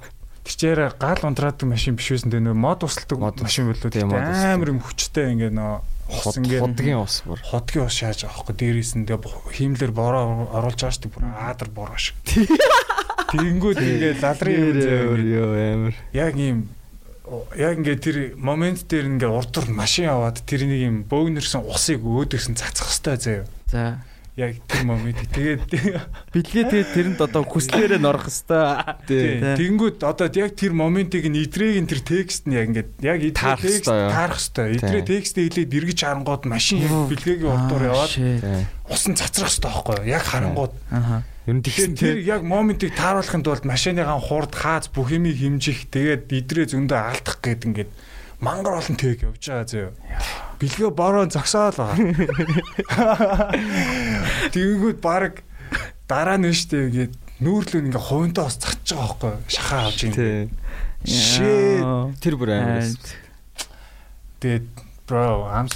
[0.44, 4.82] тичээр гал унтраадаг машин биш байсан те нөгөө мод усалдаг машин болоо тийм амар юм
[4.82, 10.82] хүчтэй ингээд нөгөө хотгийн ус бүр хотгийн ус шааж хөөхгүй дээрээс нь хиймлэр бороо оруулж
[10.82, 12.18] байгаа шүү дээ бүр аадар бороо шиг.
[13.30, 14.58] Тэнгүүд ингээд лалрын
[15.22, 15.94] юм амар.
[16.10, 16.66] Яг ийм
[17.56, 22.90] яг ингээд тэр момент дээр ингээд урдуур машин аваад тэрнийг юм бөөгнөрсөн усыг өөдөрсөн цацах
[22.90, 23.44] хэвээр заяа.
[23.70, 23.84] За.
[24.38, 25.20] Яг тэр момент.
[25.30, 25.68] Тэгээд
[26.34, 29.58] бэлгээ тэгээд тэрэнд одоо хүслээрээ норох хэвээр.
[29.58, 33.58] Тэнгүүд одоо яг тэр моментыг нь идрийг нь тэр текст нь яг ингээд яг идрээ
[33.58, 34.78] текст таарах хэвээр.
[34.80, 38.14] Идрээ текстээ хэлээд эргэж харангууд машин яг бэлгээгийн урдуур яваад
[38.90, 40.08] усан цацрах хэвээр байхгүй юу?
[40.08, 40.74] Яг харангууд.
[40.90, 45.88] Аа Ер нь тэгсэн тэр яг моментыг тааруулахын тулд машиныгаа хурд хаац бүх юмыг хэмжих
[45.88, 47.88] тэгээд идрээ зөндөө алдах гээд ингээд
[48.44, 49.88] мангар олон тэг явж байгаа зөө.
[50.60, 51.96] Бэлгээ бороо зогсоол байгаа.
[54.52, 55.40] Тэгэнгүүт баг
[56.04, 60.12] дараа нь штэ ингээд нүүрлөө ингээ хувинтаа бас цачж байгаа байхгүй шахаа авч юм.
[61.08, 61.84] Shit
[62.20, 62.84] тэр бүр амар.
[64.44, 64.68] Тэгээд
[65.08, 65.72] bro I'm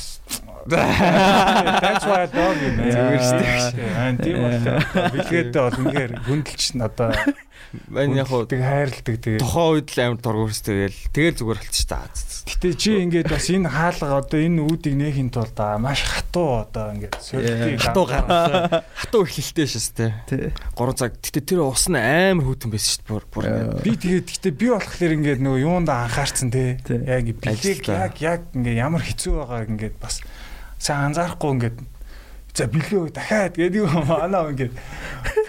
[0.66, 2.88] That's why I love you man.
[2.92, 3.44] Зүгээр штэ.
[3.94, 4.58] Аа тийм бол
[5.12, 7.12] бэлгээдээ бол үнэхээр хүндэлч надаа
[7.88, 9.42] Мань яг хуу тэг хайрладаг тэгээ.
[9.42, 12.06] Тухайн үед л амар торгуурс тэгэл тэгэл зүгээр болчих та.
[12.46, 17.18] Гэтэ чи ингээд бас энэ хаалга одоо энэ үүдийг нээхийн тулд маш хатуу одоо ингээд
[17.18, 18.84] сольтыг хатуу гаргасан.
[18.94, 20.14] Хатуу эхлэлтэй шээс тэ.
[20.30, 21.18] 3 цаг.
[21.18, 23.82] Гэтэ тэр ус нь амар хөтөн байсан шүү дээ.
[23.82, 26.78] Би тэгээд гэтэ би болохоор ингээд нөгөө юунда анхаарсан тэ.
[26.84, 30.22] Яг бэлэг яг яг ингээд ямар хэцүү байгааг ингээд бас
[30.84, 31.78] сайн анзаарахгүй ингээд
[32.54, 34.78] За бэлгээ дахиад гэдэг юм манаа ингээд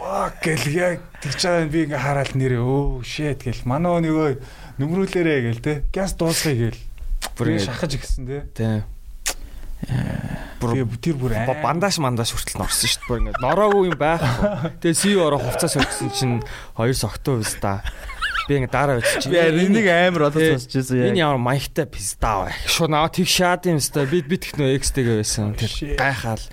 [0.01, 4.41] fuck гэл яг тэгж байгаа би ингээ хараад нэрээ өө shit гэл манаа нөгөө
[4.81, 6.81] нүмрүүлээрээ гэл те газ дуусгая гэл
[7.37, 8.81] бүр шахаж гисэн те тий
[9.85, 13.09] тэр бүр бандаж мандаж хүртэл норсон шүү дээ.
[13.09, 14.71] Бүр ингээд нороогүй юм байхгүй.
[14.81, 16.35] Тэгээ сив ороо хувцас өгсөн чинь
[16.73, 17.85] хоёр согтуу биз та.
[18.45, 19.31] Би ингээ дараа үтчих.
[19.31, 21.09] Би энийг амар одоо сонсчихсан яа.
[21.09, 22.53] Энэ ямар маягтай пиздаа бай.
[22.69, 24.05] Шууд наа тэг шаад юм өстой.
[24.05, 25.55] Би би технөө X-тэйгээ байсан.
[25.57, 26.45] Тэр гайхаал.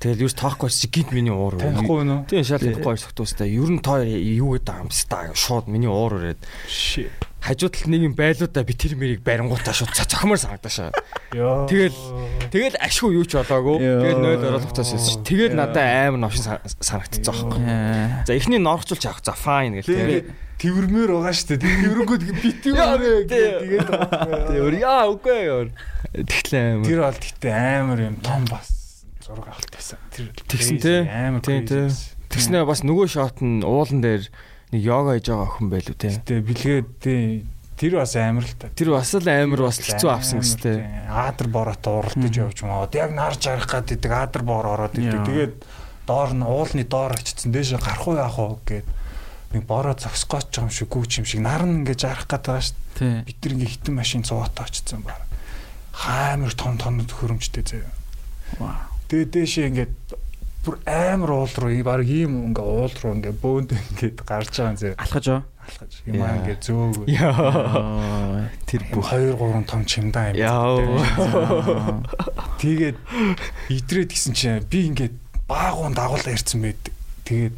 [0.00, 1.58] Тэгэл юус тоохгүй чи гинт миний уур.
[1.60, 2.20] Танихгүй нөө.
[2.30, 3.50] Тийм шал танихгүй согтуустай.
[3.52, 5.28] Ер нь тоо юу гэдэг юм ста.
[5.34, 6.40] Шууд миний уур ирээд.
[6.70, 10.92] Shit хажууд талд нэг юм байлуудаа би тэр мэрийг барингуудаа шууд цохимоор санагдаашаа.
[11.32, 11.96] Тэгэл
[12.52, 13.80] тэгэл ашгүй юу ч болоогүй.
[13.80, 15.34] Тэгэл нойл хуцаас хэлсэн чи.
[15.34, 17.60] Тэгэл надад амар новшин санагдчихсан байхгүй.
[18.28, 19.24] За эхний норхчулж авах.
[19.24, 21.76] За fine гэл тэрвэрмээр байгаа шүү дээ.
[21.80, 23.88] Тэрвэрнгүүд битүүрээ тэгээд
[24.52, 25.64] тэр яа үгүй яа.
[26.12, 26.84] Тэгтлээ амар.
[26.84, 28.68] Тэр бол тэгтээ амар юм том бас
[29.24, 29.98] зураг авалтайсан.
[30.12, 31.00] Тэр тэгсэн тий.
[31.08, 31.64] Амар тий.
[32.28, 34.28] Тэгснээ бас нөгөө шот нь уулан дээр
[34.70, 36.08] нэг йога хийж байгаа охин байлуу те.
[36.14, 37.46] Гэтэ бэлгээд тий
[37.80, 38.68] Тэр бас амар л та.
[38.76, 40.84] Тэр бас л амар бас хэцүү авсан гэстэй.
[41.08, 45.24] Аадар бороод уралдаж явж маад яг нарж арах гад идэг аадар бор ороод идэг.
[45.24, 45.54] Тэгээд
[46.04, 48.88] доор нь уулны доор очицсан дээшээ гарах уу яах вэ гэд
[49.56, 53.24] нэг бороо зогсгооч юм шиг гүүч юм шиг наран ингэж арах гад байгаа шүү дээ.
[53.24, 55.24] Бид тэр ингээ хитэн машин цугаатаа очицсан баг.
[55.96, 57.88] Хаамир том том хөрөмжтэй заяа.
[58.60, 58.76] Вау.
[59.08, 59.94] Тэгээд дээшээ ингээд
[60.60, 64.76] бүр амар уул руу баг ийм ингээ уул руу ингээ бөөнд ингээд гарч байгаа юм
[64.76, 64.92] зэ.
[65.00, 65.42] Алхаж аа.
[65.56, 65.92] Алхаж.
[66.04, 67.04] Юм аа ингээ зөөгөө.
[67.08, 68.44] Яа.
[68.68, 71.00] Тэр бүх 2 3 том чимдаа юм.
[72.60, 72.98] Тэгээд
[73.72, 75.16] идрээд гисэн чинь би ингээд
[75.48, 76.92] баагуун дагуулаа ирсэн байд.
[77.24, 77.56] Тэгээд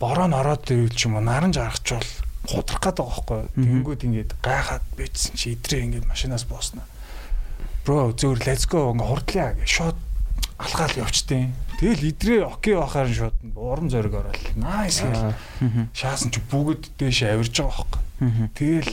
[0.00, 2.08] бороо н ороод ивэл ч юм уу наран жаргачвал
[2.48, 3.42] худрах гээд байгаа байхгүй.
[3.60, 6.88] Тэнгүүд ингээд гайхаад бичсэн чи идрээ ингээд машинаас бууснаа.
[7.84, 9.98] Бро зөөр let's go ингээ хурдлаа гэж шууд
[10.58, 15.38] алхаал явчтیں۔ Тэгэл идрээ окей бахаар шууд урам зориг ороод nice гэл.
[15.94, 18.50] Шаасан чи бүгд дээш авирж байгаа байхгүй.
[18.58, 18.92] Тэгэл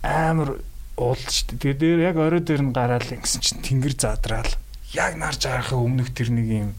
[0.00, 0.64] амар
[0.96, 4.52] уулч тэгээ дээр яг орой дээр нь гараал ингэсэн чинь тэнгэр задраал
[4.96, 6.72] яг нарж арахын өмнөх тэр нэг юм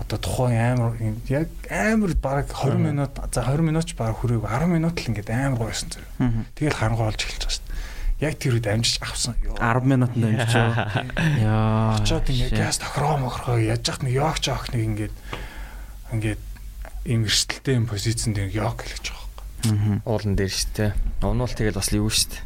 [0.00, 0.96] одоо тухайн амар
[1.28, 5.28] яг амар баг 20 минут за 20 минут ч баг хүрээг 10 минут л ингээд
[5.28, 6.08] амар гойсон зэрэг.
[6.56, 7.71] Тэгэл харангуй олж эхэлж байгаа шүү
[8.22, 9.34] яг тэр үед амжиж авсан.
[9.58, 11.04] 10 минутанд амжиж байгаа.
[11.42, 11.98] Яа.
[11.98, 15.14] Очоод ингээ газ тохроо мохроо яаж яах нэг ёгч авах нэг ингээд
[16.14, 16.42] ингээд
[17.10, 20.06] ийм эрсдэлтэй юм позицэнд нэг ёг хэлж байгаа.
[20.06, 20.90] Уулан дээр шүү дээ.
[21.26, 22.42] Унуул тэгэл бас юу шүү дээ.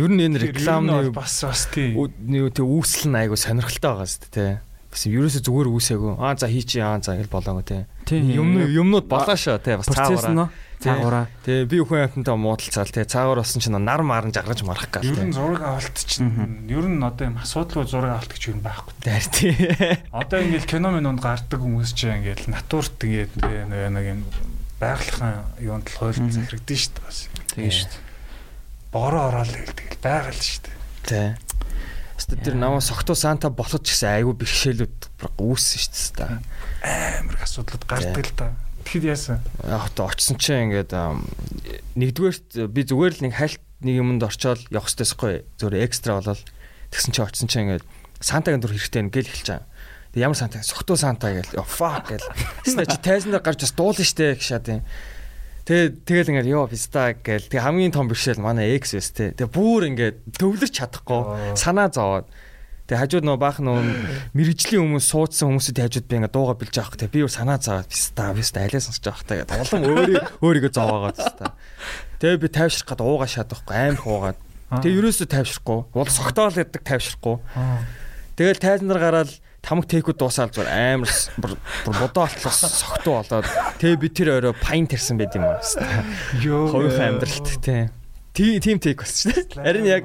[0.00, 1.92] Ер нь энэ рекламны бас бас тий.
[1.92, 4.52] Нэг тэг үүсэл нь айгу сонирхолтой байгаа шүү дээ.
[4.88, 6.12] Бас ерөөсө зүгээр үүсээгүй.
[6.16, 7.84] Аа за хий чи аа за гэл болоогүй тий.
[8.32, 9.76] Юм юмнууд болоо шоо тий.
[9.76, 10.48] Бас цаагаараа
[10.80, 11.26] цаагаараа.
[11.44, 15.04] Тэгээ би өхөн амтантай муудалцаал тэгээ цаагаар болсон чинь нар маран жагарч марах гал.
[15.04, 18.92] Ер нь зураг авалт чинь ер нь одоо юм асуудалгүй зураг авалт гэж юу байхгүй.
[19.00, 19.52] Тэр тий.
[20.12, 24.20] Одоо ингээл кино минонд гардаг хүмүүс чинь ингээл натурт тэгээд нэг юм
[24.76, 27.18] байгалахын юунд л хойрол захирагдсан шүү дээ бас.
[27.56, 28.04] Тэгээ шүү дээ.
[28.92, 30.76] Бороо ороод л тэгэл байгаль шүү дээ.
[31.08, 31.28] Тий.
[32.16, 34.98] Өстө тэр намаа согтуу санта болоход ч гэсэн айгүй бэрхшээлүүд
[35.36, 36.32] үүссэн шүү дээ.
[37.24, 38.48] Амар асуудлууд гардаг л та.
[38.86, 39.42] Тэгэхэд яасан?
[39.66, 40.94] Та очсон чинь ингээд
[41.98, 45.42] нэгдүгээрт би зүгээр л нэг хальт нэг юмд орчоод явах хэрэгтэйсгүй.
[45.58, 46.38] Зүгээр экстра болол
[46.94, 47.84] тэгсэн чинь очсон чинь ингээд
[48.22, 49.66] сантагийн дүр хэрэгтэй нэг гэл эхэлж байгаа.
[50.14, 52.30] Тэг ямар санта сухтуу санта гээл fuck гээл.
[52.64, 54.80] Тэснэ чи тайзан дээр гарч бас дуулна штэ гэж шаад юм.
[55.66, 57.50] Тэгээ тэгэл ингээд ёо писта гээл.
[57.50, 59.34] Тэг хамгийн том бэрхшээл манай X байс те.
[59.34, 62.30] Тэг бүр ингээд төвлөрч чадахгүй санаа зовоод
[62.86, 63.82] Тэгээ хажууд нөө баах нөө
[64.30, 67.90] мэрэгжлийн хүмүүс суудсан хүмүүсүүд хажууд би ингээ дууга билж авах те би юу санаа заагаад
[67.90, 71.58] писта писта алиа сонсож авах та гэдэг улам өөрийг өөрийгөө зовоогоод писта.
[72.22, 74.38] Тэгээ би тайвшрах гээд уугаа шатахгүй амар хуугаад.
[74.70, 75.78] Тэгээ ерөөсөө тайвшрахгүй.
[75.98, 77.36] Уул согтоол гэдэг тайвшрахгүй.
[78.38, 79.30] Тэгэл тайлнар гараад
[79.66, 81.10] тамаг тэйкүүд дуусаал зур амар
[81.90, 83.50] бодоо болтлоос согтуу болоод
[83.82, 85.58] тэгээ би тэр орой пайн тарсан байд юм аа.
[86.38, 86.70] Йоо.
[86.70, 87.90] Хоёрхан амьдралт тий.
[88.36, 89.64] Тийм тэйк болсон шүү дээ.
[89.64, 90.04] Харин яг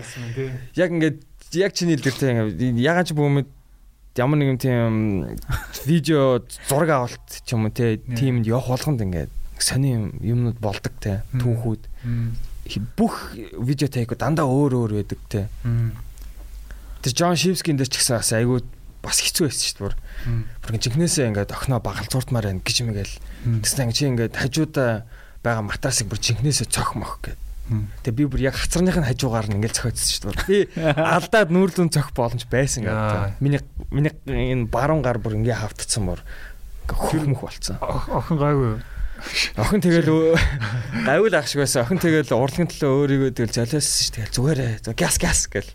[0.74, 1.18] яг ингээд
[1.56, 3.50] яг чиний хэлдэгтэй ягаад ч бөөмөд
[4.16, 4.94] ямар нэгэн тийм
[5.88, 11.24] видео зураг авалт ч юм уу те тиймд явах болгонд ингээд сони юмнууд болдог те
[11.38, 11.88] түүхүүд.
[12.98, 15.48] Бүх видео тейк дандаа өөр өөр байдаг те.
[17.02, 18.60] Тэр Джон Шивскин дээр ч гэсэн бас айгүй
[19.02, 19.96] бас хэцүү байсан шүү дээ бүр.
[20.82, 23.16] Жинхнээсээ ингээд охиноо багалзууртмаар байна гэж мэгэл
[23.64, 25.06] тэгсэн чи ингээд хажуудаа
[25.42, 27.51] байгаа матрасыг бүр жинхнээсээ цох мох гэдэг
[28.04, 30.48] Тэгээ би бүр яг хацарныхын хажуугаар нь ингээл зохиодсон шүү дээ.
[30.48, 30.60] Би
[30.92, 33.40] алдаад нүүрлэн цох боломж байсан гэдэг.
[33.40, 36.20] Миний миний энэ баруун гар бүр ингээ хавтцсан мөр
[36.92, 37.80] хөрмөх болцсон.
[37.80, 38.84] Охин гайгүй.
[39.56, 40.36] Охин тэгэл
[41.06, 41.86] гайвал ах шиг байсан.
[41.86, 44.34] Охин тэгэл урлагийн төлөө өөрийгөө тэгэл золиосон шүү дээ.
[44.36, 45.72] Зүгээрээ газ газ гэл.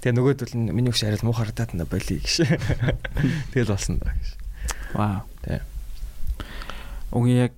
[0.00, 2.48] Тэгээ нөгөөдөл нь миний хөш арил муу харагдаад на болий гэж.
[3.52, 4.28] Тэгэл болсон даа гэж.
[4.96, 5.20] Вау.
[5.44, 5.60] Тэг.
[7.12, 7.52] Уг яг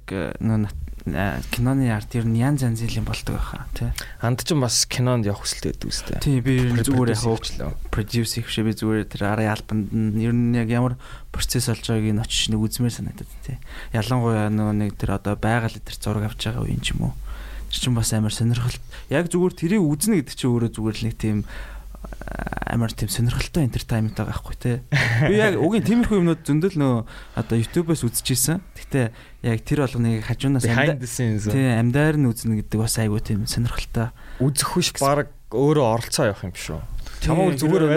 [1.02, 3.90] киноны арт ер нь янз янзын болдог байхаа тий.
[4.22, 6.18] Анд ч бас кинонд явах хүсэлтэй байдаг үстэй.
[6.22, 10.54] Тий би зүгээр яг продюс их шээ би зүгээр тэр арын альбанд нь ер нь
[10.54, 10.94] яг ямар
[11.34, 13.58] процесс болж байгааг нь очиж нэг үзмээр санагдаад тий.
[13.90, 17.14] Ялангуяа нөгөө нэг тэр одоо байгаль тэр зураг авч байгаа үеин ч юм уу.
[17.74, 18.82] Тэр чинь бас амар сонирхолт.
[19.10, 21.38] Яг зүгээр тэрийг үзнэ гэдэг чинь өөрөө зүгээр л нэг тийм
[22.72, 24.72] амар тийм сонирхолтой entertainment байгаа байхгүй те.
[25.28, 26.94] Би яг угийн тиймэрхүү юмнууд зөндөл нөө
[27.36, 28.64] одоо YouTube-оос үзчихсэн.
[28.78, 29.12] Гэтэ
[29.44, 34.08] яг тэр болгоныг хажуунаас тийм амдаар нь үзнэ гэдэг бас айгүй тийм сонирхолтой.
[34.40, 36.80] Үзэх биш баг өөрөө оролцоо явах юм биш үү?
[37.22, 37.92] Чамаг зүгээр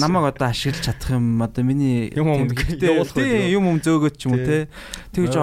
[0.00, 4.38] намайг одоо ашиглаж чадах юм одоо миний юм юм тийм юм юм зөөгөөд ч юм
[4.38, 4.70] уу те.
[5.12, 5.34] Тэгж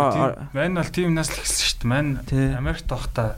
[0.56, 1.92] мань бол тийм нас л хэлсэн шүү дээ.
[1.92, 2.12] Мань
[2.58, 3.38] Америкт байхдаа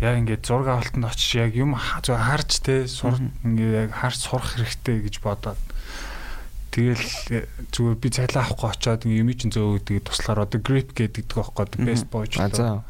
[0.00, 4.56] яг ингээд зураг авалтанд очиж яг юм зөв харж те сур ингээд яг харж сурах
[4.56, 5.60] хэрэгтэй гэж бодоод.
[6.70, 11.26] Тэгэл э, зүгээр би цалин авахгүй очиод юм чинь зөө гэдэг туслахаар одоо grip гэдэг
[11.28, 12.80] байхгүй best boy ч лөө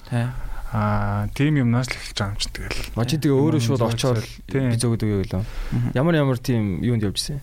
[0.70, 2.80] аа тийм юмнаас л эхэлж байгаа юм чинь тэгэл.
[2.94, 5.42] Очи тэгээ өөрөө шууд очиод би зөөгдөг юу лөө
[5.98, 7.42] ямар ямар тийм юунд явжсэн?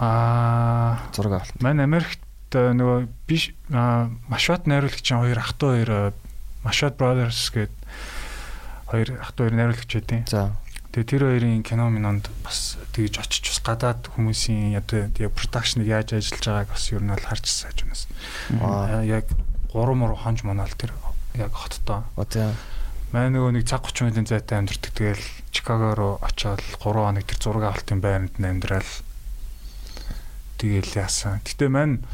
[0.00, 1.60] Аа зураг авалт.
[1.60, 2.22] маань Америкт
[2.56, 6.14] э, нөгөө биш машват найруулагчийн хоёр ах トゥ хоёр
[6.64, 7.76] машват brothers гэдэг
[8.92, 10.52] хоёр ах トゥ хоёр найруулагч байдیں۔ За.
[10.92, 16.12] Тэгээ тэр хоёрын кино минанд бас тэгж очиж бас гадаад хүмүүсийн одоо тэгээ продакшныг яаж
[16.12, 18.04] ажиллаж байгааг бас ер нь бол харж сайж унаас.
[18.60, 19.24] Аа э, яг
[19.72, 20.92] 3 муу хонж манаал тэр
[21.32, 22.04] яг хоттоо.
[22.20, 22.52] Оо тийм.
[23.16, 24.92] Манай нөгөө нэг цаг 30 минутын зайтай амьдэрдэг.
[24.92, 28.88] Тэгэл Чикаго руу очиод 3 хоног тэр зураг авалтын байранд амьдрал.
[30.60, 31.40] Тэгэл яасан.
[31.40, 32.04] Гэтэ мань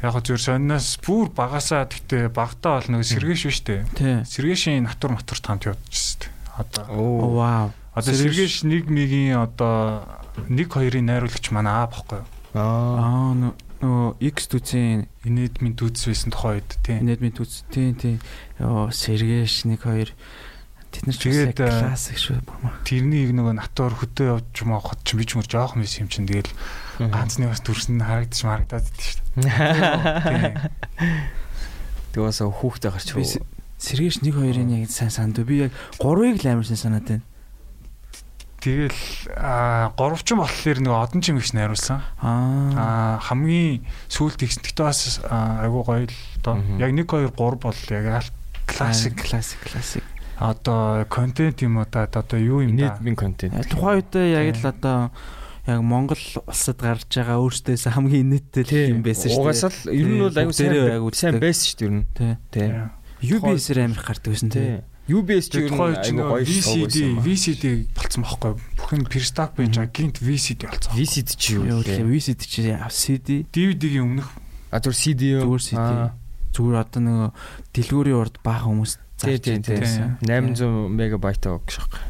[0.00, 4.24] яг го зүр сонноос бүр багасаа гэтээ багтаа бол нэг сэргээш биш үү?
[4.24, 6.32] Сэргээшийн натур матур тамт явуулчихсан.
[6.56, 7.66] Одоо оо вау.
[7.92, 10.08] Одоо сэргээш нэг мигийн одоо
[10.48, 12.28] нэг хоёрын найруулагч манай аа бохгүй юу?
[12.56, 13.34] Аа
[13.80, 17.00] нөгөө X түцэн инэдмийн түц байсан тухай үед тийм.
[17.04, 18.16] Инэдмийн түц тийм тийм.
[18.60, 20.12] Йоо сэргээш нэг хоёр
[20.90, 22.42] Тэд нар ч классик шүү.
[22.82, 26.50] Тэрнийг нөгөө натуур хөтөө явж маахад ч би ч мөр жоох мэс юм чин тэгэл
[26.98, 29.22] ганцны бас төрсөн харагдчих марагдаад идэв шүү.
[32.10, 33.22] Тэг бас хүүхдээ гарч би
[33.80, 37.24] сэргээш 1 2-ын яг сайн санд би яг 3-ыг л амар сайн санаад байна.
[38.60, 39.00] Тэгэл
[39.40, 42.04] а горовчин болохоор нэг одон чим ихс найруулсан.
[42.20, 43.80] Аа хамгийн
[44.12, 46.12] сүүлд ихс тэгтээ бас айгуу гоё л
[46.44, 46.60] доо.
[46.76, 48.28] Яг 1 2 3 бол яг
[48.68, 50.04] классик классик классик
[50.40, 54.66] одоо контент юм уу да одоо юу юм да нийтмийн контент тухайн үед яг л
[54.66, 54.98] одоо
[55.66, 59.44] яг Монгол улсад гарч байгаа өөртөөс хамгийн нийттэй юм байсан шүү дээ.
[59.44, 62.04] Угаасаа л ер нь бол аюу сайн сайн байсан шүү дээ ер нь.
[62.48, 62.72] Тий.
[63.36, 64.80] UBS-ээр амирх гардаг байсан тий.
[65.10, 69.92] UBS ч ер нь аюу гоё VCD VCD болцсон байхгүй бүх юм перстак байж байгаа
[69.92, 70.96] гинт VCD болцсон.
[70.96, 72.00] VCD чи юу вэ?
[72.00, 74.28] VCD чи CD DVD-гийн өмнөх
[74.72, 75.22] а зүгээр CD?
[75.44, 75.90] Зүгээр CD.
[76.56, 77.30] Зүгээр одоо нөгөө
[77.76, 80.16] дэлгүүрийн урд баахан хүмүүс зарж байсан.
[80.24, 82.08] 800 мегабайт гэж байна.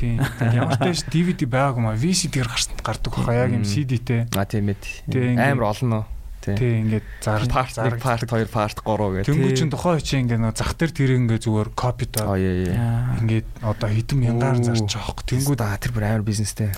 [0.00, 0.16] Тийм.
[0.56, 2.48] Ямар ч тааш DVD байгаагүй маа VCD-гээр
[2.80, 4.32] гардаг хаа яг юм CD-тэй.
[4.32, 5.36] А тийм ээ.
[5.36, 6.04] Амар нөө.
[6.40, 9.28] Тий ингээд зар part 1 part 2 part 3 гэх.
[9.28, 12.32] Тэнгүү чин тухайн чи ингээд нөө зах дээр тэр ингээд зүгээр копитоо.
[12.32, 15.28] Ингээд одоо хэдэн мянгаар зарж байгаа хөөе.
[15.36, 16.72] Тэнгүү да тэр бүр амар бизнестэй.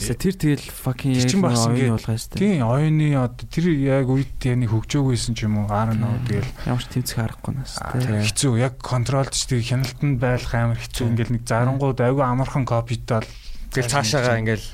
[0.00, 2.40] Тэр тэгэл fucking яг оюуны болгоо шүү дээ.
[2.40, 6.82] Тийм оюуны одоо тэр яг үед яны хөгжөөгүйсэн ч юм уу аар нөө тэгэл ямар
[6.82, 11.34] ч тэмцэх аргагүй нас тийм хэцүү яг контролд ч тэг хяналтанд байх амар хэцүү ингээл
[11.36, 13.28] нэг зарангууд айгүй амархан копитал
[13.70, 14.66] тэгэл цаашаагаа ингээл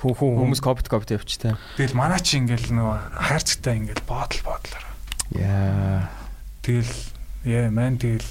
[0.00, 1.58] хүн хүн хүмүүс копит копит явчих та.
[1.76, 4.84] Тэгэл манай чи ингээл нөө хайрцагтай ингээл боодол бодлоор.
[5.36, 6.08] Яа.
[6.64, 6.94] Тэгэл
[7.44, 8.24] яа мэн тэгэл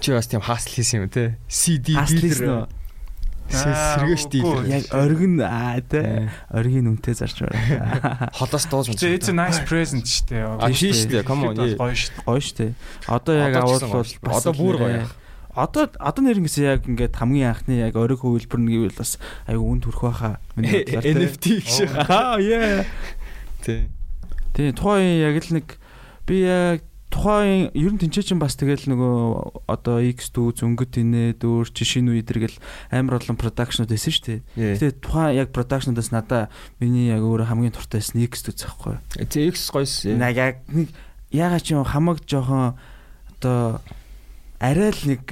[0.00, 1.36] Чи бас тийм хаасл хийсэн юм те.
[1.52, 2.68] CD дилер.
[3.52, 4.64] Сэргээш дилер.
[4.64, 6.32] Яг оргин аа те.
[6.48, 8.32] Оргийн үнэтэй зарч байна.
[8.40, 9.12] Холоос дууж байна.
[9.12, 10.56] It's a nice present штэ.
[10.56, 11.28] А тийм штэ.
[11.28, 11.60] Come on.
[11.76, 12.24] Гоё штэ.
[12.24, 12.72] Гоё штэ.
[13.04, 15.04] Одоо яг авал бол одоо бүр гоё.
[15.52, 19.84] Одоо одоо нэрнгэс яг ингээд хамгийн анхны яг ориг хөвөлбөр нь гэвэл бас айгу үн
[19.84, 20.40] төрөх байхаа.
[20.56, 21.94] NFT гэж.
[22.08, 22.82] Аа яа.
[23.64, 23.92] Тий.
[24.56, 25.78] Тий, тухайн яг л нэг
[26.26, 26.82] би яг
[27.14, 32.10] тухайн ер нь тэнцээ чинь бас тэгэл нөгөө одоо X дүү зөнгөт инээ дүүр жишин
[32.10, 32.58] үе идэргэл
[32.90, 34.74] амар олон продакшнууд байсан шүү дээ.
[34.82, 36.50] Тэгээ тухайн яг продакшнуудаас надаа
[36.82, 38.98] миний яг өөр хамгийн туртай байсан X дүү захгүй.
[39.14, 39.94] Тэгээ X гойс.
[40.10, 40.90] Наа яг нэг
[41.30, 42.74] ягаа чи хамаг жоохон
[43.38, 43.78] одоо
[44.58, 45.22] арай л нэг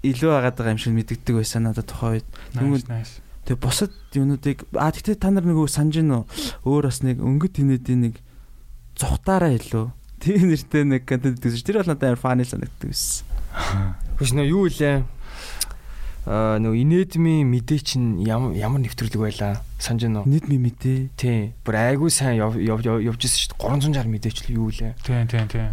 [0.00, 2.88] илүү агаад байгаа юм шиг мэддэгдэг байсан надад тухайн үед.
[3.44, 6.22] Тэгээ бусад юмнуудыг а тэгтээ та нар нөгөө санаж гинөө
[6.64, 8.14] өөр бас нэг өнгөт инээдийн нэг
[8.96, 13.24] зүхтаараа илүү Тийм нэртэй нэг контент үзэж тэр бол надад амар фаны санагддаг байсан.
[14.18, 15.02] Хөөс нөө юу илээ?
[16.28, 19.64] Аа нөгөө инэдмийн мэдээ чинь ямар ямар нэвтрүүлэг байлаа?
[19.80, 20.28] Санаж байна уу?
[20.28, 20.98] Нийтмийн мэдээ.
[21.16, 21.56] Тий.
[21.64, 22.84] Бүр айгүй сайн явж
[23.24, 24.04] ирсэн шүү дээ.
[24.04, 24.92] 360 мэдээчлээ юу лээ.
[25.00, 25.66] Тий, тий, тий.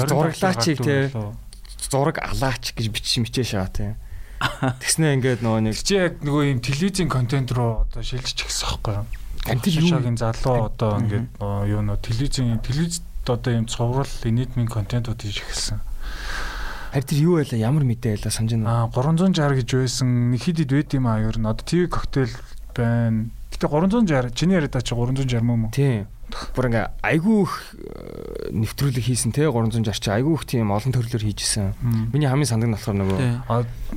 [0.00, 1.12] Зураглаачийг тий.
[1.92, 3.92] Зураг алаач гэж бичиж мичээ шаа тий.
[4.40, 8.92] Тэгснэ ингээд нөгөө нэг чи яг нөгөө юм телевизийн контент руу одоо шилжиж гисэн байхгүй
[9.00, 9.06] юу?
[9.48, 15.42] Антил юугийн залуу одоо ингээд юу нөө телевизийн телевизд одоо юм цуврал инэдмийн контентууд хийж
[15.42, 15.80] эхэлсэн.
[16.92, 17.58] Харин тэр юу байлаа?
[17.60, 18.86] Ямар мэдээ байлаа санаж байна?
[18.86, 20.08] Аа 360 гэж байсан.
[20.32, 21.44] Нэг хэд хэд байд юм аа ер нь.
[21.44, 22.34] Одоо ТV коктейл
[22.72, 23.28] байна.
[23.52, 25.76] Гэтэ 360 чиний яриад чи 360 мөн үү?
[25.76, 26.06] Тийм.
[26.26, 31.22] Бүр ингээ айгүй их э, нэвтрүүлэг хийсэн те 360 чи айгүй их тийм олон төрлөөр
[31.22, 31.78] хийжсэн.
[32.10, 33.18] Миний хамгийн сандаг нь болохоор нөгөө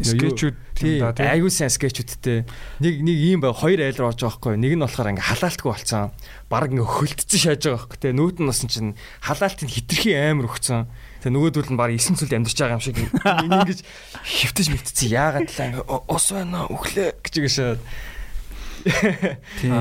[0.05, 2.47] скетчүүд тийм да айгүй сайн скетчүүдтэй.
[2.79, 4.55] Нэг нэг ийм бай хоёр айл руу орж байгаа байхгүй.
[4.55, 6.15] Нэг нь болохоор ингээ халаалтгүй болцсон.
[6.47, 8.15] Бараг ингээ хөлтцэн шааж байгаа байхгүй те.
[8.15, 8.95] Нүүд нь бас чинь
[9.27, 10.87] халаалтын хитрхи амар өгцөн.
[11.19, 15.11] Тэгээ нөгөөдөл нь баг 9 цүл амьдарч байгаа юм шиг ингэж хөвтөж мэтцсэн.
[15.11, 17.71] Яагаад ингээ ус байна өглөө гэж игээшээ
[19.59, 19.75] Тийм.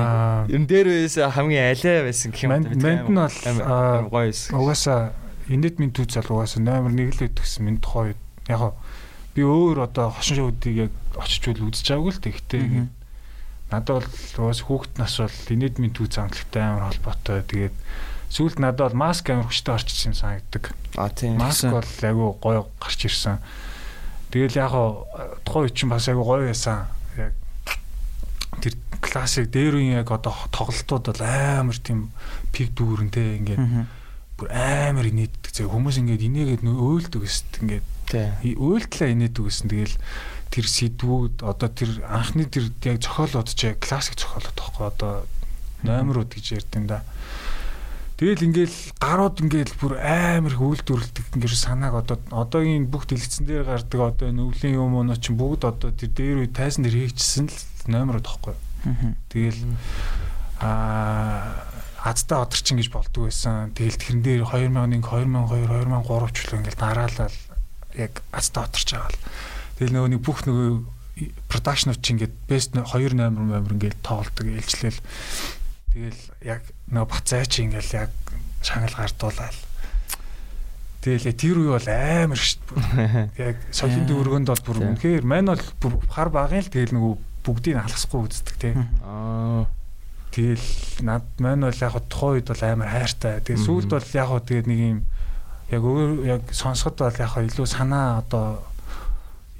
[0.51, 2.51] Юм дээр үес хамгийн алай байсан гэх юм.
[2.51, 4.51] Манд нь бол гоё байсан.
[4.59, 5.15] Угаасаа
[5.47, 8.15] инэд минь түүц бол угаасаа номер 1 л өгсөн минь тухай
[8.51, 8.75] яг
[9.35, 12.65] би өөр одоо хошин шоудыг яг очиж үл үзэж байгаагүй л тэгтээ
[13.69, 17.45] надад бол угаасаа хүүхэд нас бол инэд минь түүц амтлагтай амар холбоотой.
[17.45, 17.75] Тэгээд
[18.33, 20.73] сүүлд надад бол маск амар хүчтэй орчихсон юм санагддаг.
[20.97, 21.37] А тийм.
[21.37, 23.37] Маск бол айгүй гоё гарч ирсэн.
[24.33, 24.73] Тэгэл яг
[25.45, 26.89] тухайн үе чинь бас айгүй гоё байсан.
[27.13, 27.33] Яг
[28.57, 28.73] тэр
[29.05, 32.09] классик дээр үеийн яг одоо тоглолтууд бол амар тийм
[32.49, 33.61] пик дүүрэнтэй ингээд
[34.33, 39.95] бүр амар инээддэг хүмүүс ингээд инээгээд өөлдөг өст ингээд өөлтлээ инээдэг өст тэгэл
[40.49, 45.13] тэр сэдвүүд одоо тэр анхны тэр яг зохиолууд ч яг классик зохиолууд тахгүй одоо
[45.85, 47.05] номерууд гэж ярьд юм да.
[48.19, 53.63] Тэгэл ингээл гарууд ингээл бүр амар их үйлдвэрлэдэг ингээд санааг одоо одоогийн бүх дэлгэцэн дээр
[53.63, 57.57] гардаг одоо нүглийн юм уу ч бүгд одоо тэр дээр үе тайсан дээр хийчихсэн л
[57.87, 58.55] номерууд тахгүй.
[59.31, 59.71] Тэгэл
[60.59, 61.63] аа
[62.03, 63.71] азтай одорчин гэж болдог байсан.
[63.71, 67.37] Тэгэл тэрэн дээр 2001, 2002, 2003 ч л ингээл дараалал
[67.95, 69.21] яг азтай одорч байгаа л.
[69.79, 70.69] Тэгэл нөгөө нэг бүх нөгөө
[71.51, 74.99] продакшнууд чи ингээд best 2 номер номер ингээд тоолдог ээлжлэл.
[75.95, 78.11] Тэгэл яг нөгөө бацаа чи ингээл яг
[78.61, 79.57] шагнал гардуулаад
[80.99, 83.31] Тэгэл тэр үе бол амар шүү дээ.
[83.47, 87.13] Яг соёлын дөргөнд бол бүр үнэхээр мань бол хар багын л тэгэл нөгөө
[87.47, 88.75] бүгдийг алгасахгүй үздэг тий.
[89.07, 89.63] Аа.
[90.35, 90.67] Тэгэл
[91.07, 93.39] над маань бол яг тухайн үед бол амар хайртай.
[93.47, 94.99] Тэгээ сүүлд бол яг тэгээд нэг юм
[95.69, 98.59] яг өөр яг сонсоход бол яг илүү санаа одоо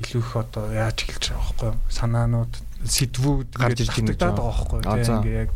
[0.02, 1.72] илүү их одоо яаж эхэлж байгаа байхгүй?
[1.91, 2.54] Санаанууд
[2.88, 4.80] сэдвүүд гарч ирж байгаа байхгүй?
[4.84, 5.52] Тэгээ яг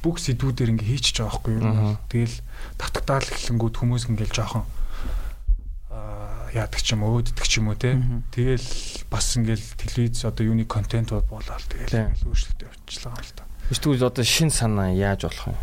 [0.00, 1.96] бүх сэдвүүдээр ингээ хийчихэж байгаа байхгүй юу?
[2.08, 2.36] Тэгэл
[2.80, 4.64] татгатаал эхлэнгүүд хүмүүс ингээл жоохон
[6.54, 7.98] яадаг ч юм өөддөг ч юм уу те.
[8.30, 8.68] Тэгэл
[9.10, 13.44] бас ингээл телевиз одоо юуны контент болоод тэгэл ингээл өөрчлөлтөй явчихлаа л да.
[13.68, 15.58] Тэгвэл одоо шин санаа яаж болох юм?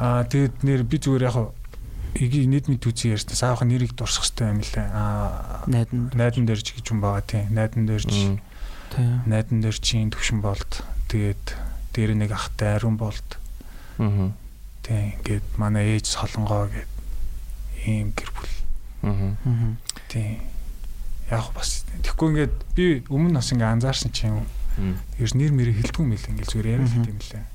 [0.00, 1.36] Аа тэгэд нэр би зүгээр яг
[2.14, 4.88] игийн нийтмийн түүцэн ярьсан саахын нэрийг дурсах хэрэгтэй юм лээ.
[4.90, 7.46] Аа найдан найдан дэрж гэж юм байгаа тийм.
[7.54, 8.08] Найдан дэрж.
[8.08, 9.22] Тийм.
[9.26, 10.82] Найдан дэржийн төвшин болд.
[11.12, 11.44] Тэгээд
[11.94, 13.38] дээр нэг ахтай ариун болд.
[13.98, 14.34] Аа.
[14.82, 15.14] Тийм.
[15.20, 16.90] Ингээд манай ээж солонгоо гэд
[17.86, 18.54] ийм гэр бүл.
[19.06, 19.36] Аа.
[20.10, 20.42] Тийм.
[21.30, 24.42] Яг бас тэгэхгүй ингээд би өмнө бас ингээ анзаарсан чинь
[25.18, 27.46] ерөөс нэр мэрэ хэлдэггүй мэл ингээл зүгээр яриад хэлдэг юм лээ.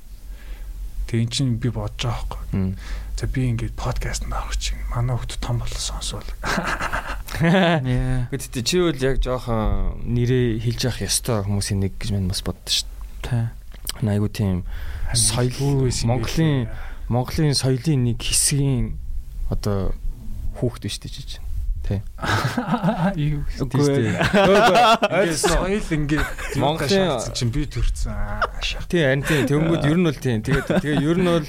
[1.06, 2.74] Тэгээ эн чинь би бодож байгаа байхгүй.
[3.16, 6.28] За би ингээд подкаст наарах чинь манай хөлт том болсон сонсвол.
[7.40, 12.68] Гэтэл чи бол яг жоохон нэрээ хэлж явах ёстой хүмүүсийн нэг гэж мань бас боддоо
[12.68, 12.84] шүү
[13.24, 13.48] дээ.
[14.04, 14.68] Айгу тийм
[15.16, 16.68] соёл Монголын
[17.08, 19.00] Монголын соёлын нэг хэсгийн
[19.48, 19.96] одоо
[20.60, 21.40] хүүхэд биш дээ
[21.86, 22.02] Тий.
[23.16, 24.10] Юу үгүй.
[24.10, 28.12] Ингээд соёл ингээд Монголын чинь би төрсэн.
[28.90, 29.46] Тий, харин тий.
[29.46, 30.36] Тэнгүүд ер нь бол тий.
[30.42, 31.46] Тэгээд тэгээ ер нь бол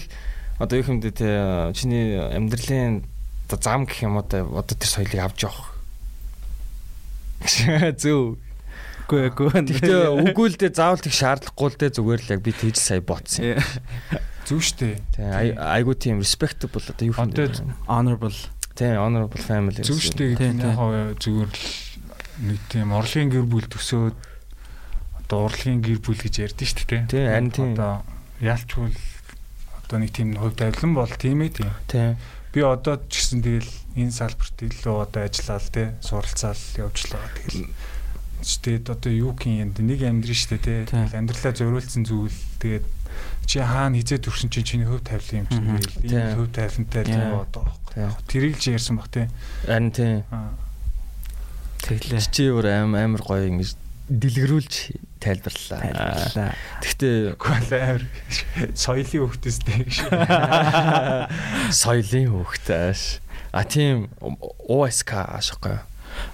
[0.59, 1.33] одоо юу юм бэ тий.
[1.73, 3.05] Чиний амьдралын
[3.47, 5.73] одоо зам гэх юм одоо одоо тэр соёлыг авч явах.
[8.01, 8.37] Зөв.
[9.07, 9.49] Үгүй үгүй.
[9.71, 12.99] Тэгээ үгүй л дээ заавал тэг шаардлагагүй л дээ зүгээр л яг би тэгж сая
[12.99, 13.61] ботсон.
[14.43, 14.99] Зөв штэ.
[15.15, 15.55] Тий.
[15.55, 17.55] Айгуу тийм respectable одоо юу юм бэ?
[17.87, 18.35] Honorable
[18.77, 19.81] Тийм, honorable family.
[19.81, 20.53] Зөв шүү дээ.
[20.61, 21.61] Яг зүгээр л
[22.45, 24.17] нэг тийм орлогын гэр бүл төсөөд
[25.23, 27.01] одоо урлагийн гэр бүл гэж ярьдэн шүү дээ.
[27.09, 27.73] Тийм, харин тийм.
[27.73, 28.05] Одоо
[28.37, 28.93] яалчгүй
[29.87, 31.71] одоо нэг тийм хувь тавилан бол тийм ээ тийм.
[31.87, 32.19] Тийм.
[32.51, 37.23] Би одоо ч гэсэн тэгэл энэ салбарт илүү одоо ажиллаад тий суралцаал явжлаа.
[37.47, 37.71] Тэгэл
[38.43, 41.15] тэгээд одоо юу гин юм нэг амьдрын дээ тий.
[41.15, 42.85] Амьдралаа зориулсан зүйл тэгээд
[43.47, 47.65] чи хаана хизээ төрсөн чинь чиний хувь тавилан юм чинь ийм хувь тавилантай тийм одоо
[48.27, 49.25] Тэрийг л ярьсан баг тий.
[49.65, 50.21] Харин тий.
[51.81, 52.21] Тэглээ.
[52.29, 53.73] Чи өөр аим амар гоё ингэж
[54.07, 54.73] дэлгэрүүлж
[55.19, 56.55] тайлбарлалаа.
[56.79, 58.03] Гэхдээ амар
[58.73, 59.97] соёлын хөвгтэстэй гэж.
[61.83, 63.19] Соёлын хөвгтэйш.
[63.51, 65.79] А тийм ОСК аашгүй.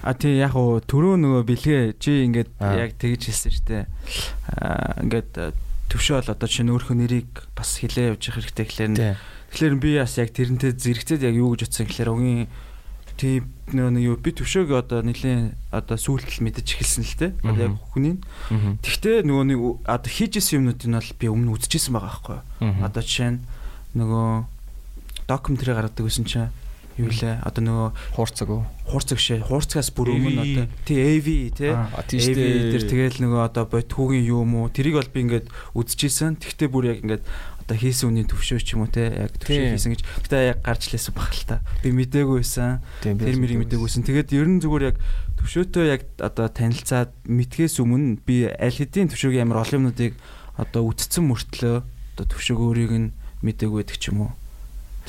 [0.02, 3.84] А тий яг уу түрүү нөгөө бэлгээ чи ингээд яг тэгж хэлсэн шүү дээ.
[4.54, 5.32] Аа ингээд
[5.90, 9.18] төвшөөл одоо чинь өөрхөн нэрийг бас хилээ явж явах хэрэгтэй гэхлээр
[9.52, 12.48] тэгэхээр би бас яг тэрнтэй зэрэгцээд яг юу гэж утсан гэхлээр угийн
[13.16, 17.28] тийм нэг юу би төвшөөг одоо нэлийн одоо сүүлтэл мэдэж эхэлсэн л те.
[17.40, 18.20] Одоо яг хүний.
[18.50, 19.58] Тэгтээ нөгөө нэг
[19.88, 22.38] одоо хийжсэн юмнуудыг бол би өмнө үзчихсэн байгаа байхгүй.
[22.84, 23.40] Одоо жишээ нь
[23.96, 24.28] нөгөө
[25.30, 26.52] докюментари гаргадаг гэсэн чинь
[27.00, 27.40] юу лээ?
[27.42, 28.62] Одоо нөгөө хуурцаг уу?
[28.84, 29.40] хуурцаг шээ.
[29.48, 32.36] Хуурцгаас бүр өмнө одоо тий AV тий AV
[32.68, 34.68] дээр тэгэл нөгөө одоо бодхуугийн юу юм уу?
[34.68, 36.36] Тэрийг бол би ингээд үзчихсэн.
[36.36, 37.24] Тэгтээ бүр яг ингээд
[37.64, 40.92] одоо хийсэн үний төвшөө ч юм уу те яг төвшөө хийсэн гэж гэтээ яг гарч
[40.92, 41.56] лээсэн баг л та.
[41.80, 42.84] Би мдээгүй байсан.
[43.00, 44.04] Тэр мэрийг мдээгүйсэн.
[44.04, 44.96] Тэгээд ер нь зүгээр яг
[45.40, 50.12] төвшөөтэй яг одоо танилцаад мэдгээс өмнө би аль хэдийн төвшөөгийн амар олон юмнуудыг
[50.60, 53.08] одоо үтцсэн мөртлөө одоо төвшөөг өөрийг нь
[53.40, 54.32] мдээгүй байдаг ч юм уу.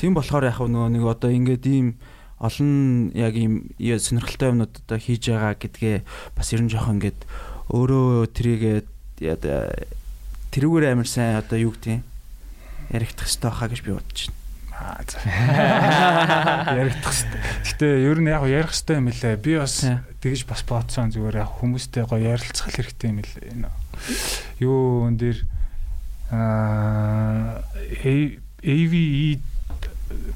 [0.00, 2.00] Тийм болохоор яг нөгөө нэг одоо ингээд ийм
[2.40, 5.96] олон яг ийм сонирхолтой юмнууд одоо хийж байгаа гэдгээ
[6.36, 7.20] бас ер нь жоохон ингээд
[7.72, 8.76] өөрөө трийгээ
[10.52, 12.04] тэрүүгээр амар сайн одоо юу гэдэг
[12.92, 14.46] яригдах хэрэгтэй хаа гэж би бодож байна.
[16.76, 17.40] Яригдах хэрэгтэй.
[17.64, 19.36] Гэтэ ер нь яг ярих хэрэгтэй юм лээ.
[19.40, 19.80] Би бас
[20.20, 23.72] тэгж бас бодсон зүгээр яг хүмүүстэй гоё ярилцах хэрэгтэй юм лээ.
[24.60, 25.38] Юу өн дээр
[26.30, 27.64] аа
[28.62, 29.40] AVE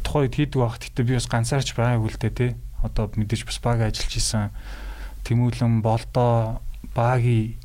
[0.02, 2.52] тухайд хийдэг багт гэтээ би бас ганцаарч байгаагүй л дээ тий.
[2.82, 4.50] Одоо мэдээж бас баг ажиллаж исэн.
[5.26, 6.62] Тэмүүлэн болдоо
[6.94, 7.60] баги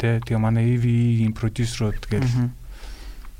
[0.00, 2.24] тий тэгээ манай AVE-ийн продюсерууд гэж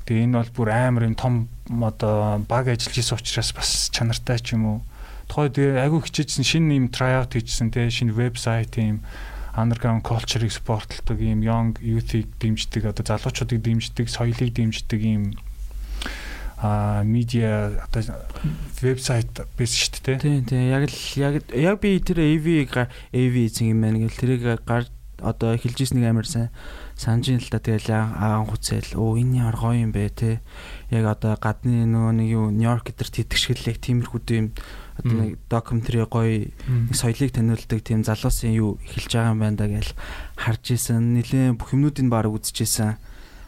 [0.07, 4.55] Тэгээ энэ бол бүр амар юм том одоо баг ажиллаж исэн учраас бас чанартай ч
[4.55, 4.79] юм уу.
[5.27, 9.03] Тухай тэгээ айгүй хичээжсэн шинэ юм tryout хийжсэн те шинэ вебсайт юм
[9.57, 15.33] underground culture-ыг спортлдог юм young youth-ийг дэмждэг одоо залуучуудыг дэмждэг соёлыг дэмждэг юм
[16.61, 18.21] а медиа одоо
[18.81, 22.69] вебсайт байсан шүү дээ тийм тийм яг л яг яг би тэр AV
[23.13, 24.85] AV эзэн юм байна гэл тэрийг гар
[25.21, 26.49] одоо эхэлж ирснийг амар сайн
[26.97, 30.41] санаж ин л да тэгэл аан хуцэл оо энэ яар гоё юм бэ те?
[30.89, 34.49] Яг одоо гадны нөгөө нэг юу Нью-Йорк гэдэрт хитгшгэл яг тиймэрхүү юм
[34.97, 36.49] одоо нэг докюментари гоё
[36.89, 39.93] соёлыг таниулдаг тийм залуусын юу эхэлж байгаа юм байна да гэж
[40.41, 41.13] харж исэн.
[41.13, 42.97] Нилээн бүх юмнуудыг баг үзчихсэн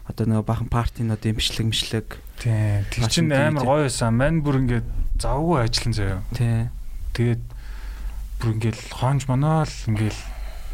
[0.06, 4.14] одоо нөгөө бахан партинууд юм бичлэг мишлэг тийм тэр чинь амар гоё байсан.
[4.14, 4.88] Мань бүр ингээд
[5.18, 6.22] завгүй ажиллан заяа.
[6.38, 6.70] Тий.
[7.18, 7.44] Тэгээд
[8.38, 10.18] бүр ингээд хонж манаал ингээд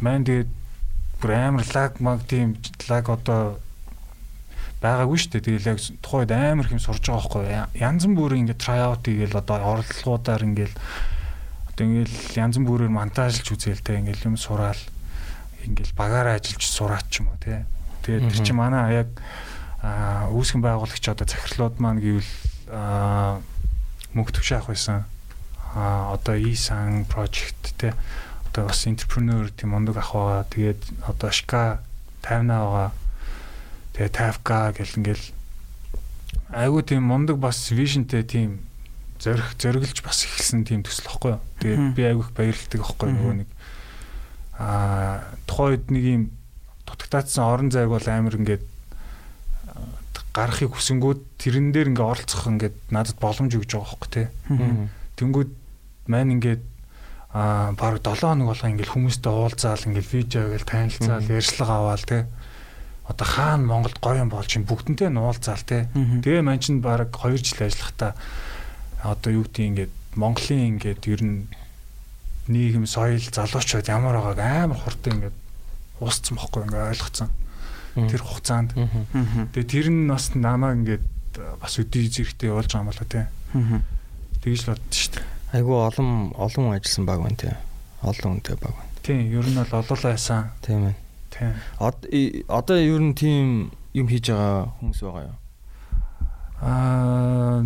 [0.04, 0.50] мань тэгээд
[1.20, 2.56] бүр амар лаг маг тийм
[2.88, 3.58] лаг одоо
[4.84, 5.46] байгаагүй шүү дээ.
[5.48, 7.80] Тэгэл яг тухайд амар хэм сурж байгаа байхгүй.
[7.80, 10.74] Янз бүр ингээд tryout хийгээл одоо орлогуудаар ингээд
[11.72, 14.78] одоо ингээд янз бүрээр монтажлж үзээл те ингээд юм сураал
[15.64, 17.64] ингээд багаараа ажиллаж сураач юм уу те.
[18.04, 19.10] Тэгээд тэр чинь манай яг
[20.30, 22.32] үүсгэн байгуулагч одоо захирлууд маань гэвэл
[24.12, 25.08] мөнгө төвш авах байсан.
[25.76, 27.96] А одоо e-san project те
[28.56, 30.48] одоо бас entrepreneur тийм мундаг ах байгаа.
[30.48, 31.84] Тэгээд одоо Ашка
[32.24, 32.90] 50 байгаа.
[33.92, 34.50] Тэгээд 50к
[34.80, 35.26] гэл ингээл
[36.56, 38.64] айгүй тийм мундаг бас вижнтэй тийм
[39.20, 41.36] зорих зориглж бас эхэлсэн тийм төсөл واخгүй.
[41.60, 43.48] Тэгээд би айгүйх баярлдаг واخгүй нөгөө нэг
[44.56, 46.22] аа тухайн үед нэг юм
[46.88, 48.64] дутагтаацсан орон зайг бол амар ингээд
[50.32, 54.26] гарахыг хүсэнгүүд тэрэн дээр ингээ оролцох ингээд надад боломж өгж байгаа واخгүй тий.
[55.20, 55.50] Тэнгүүд
[56.08, 56.64] маань ингээд
[57.36, 62.24] аа баг 7 хоног болго ингээл хүмүүстэй уулзаал ингээл видео гээл танилцаал ярьслага аваал те.
[63.04, 65.84] Одоо хаана Монголд гоё юм болж юм бүгдэнтэй нуулзаал те.
[65.92, 68.16] Тэгээ мань чинь баг 2 жил ажиллахтаа
[69.04, 71.44] одоо юу гэдгийг ингээд Монголын ингээд ер нь
[72.48, 74.40] нийгэм соёл залуучууд ямар байгааг
[74.72, 75.36] амар хурдан ингээд
[76.00, 77.28] уусцсан бохгүй ингээд ойлгоцсон.
[78.00, 78.72] Тэр хугацаанд.
[79.52, 81.04] Тэгээ тэр нь бас намаа ингээд
[81.60, 83.28] бас өдий зэрэгтэй болж байгаа юм болоо те.
[84.40, 87.54] Тэгж л бодсон шүү дээ Айгу олон олон ажилласан баг байна тий.
[88.04, 88.92] Олон үнэтэй баг байна.
[89.00, 90.52] Тийм, ер нь бол олоолаа байсан.
[90.60, 90.96] Тийм ээ.
[91.32, 92.44] Тийм.
[92.48, 95.38] Одоо ер нь тийм юм хийж байгаа хүмүүс байгаа юу?
[96.60, 97.64] Аа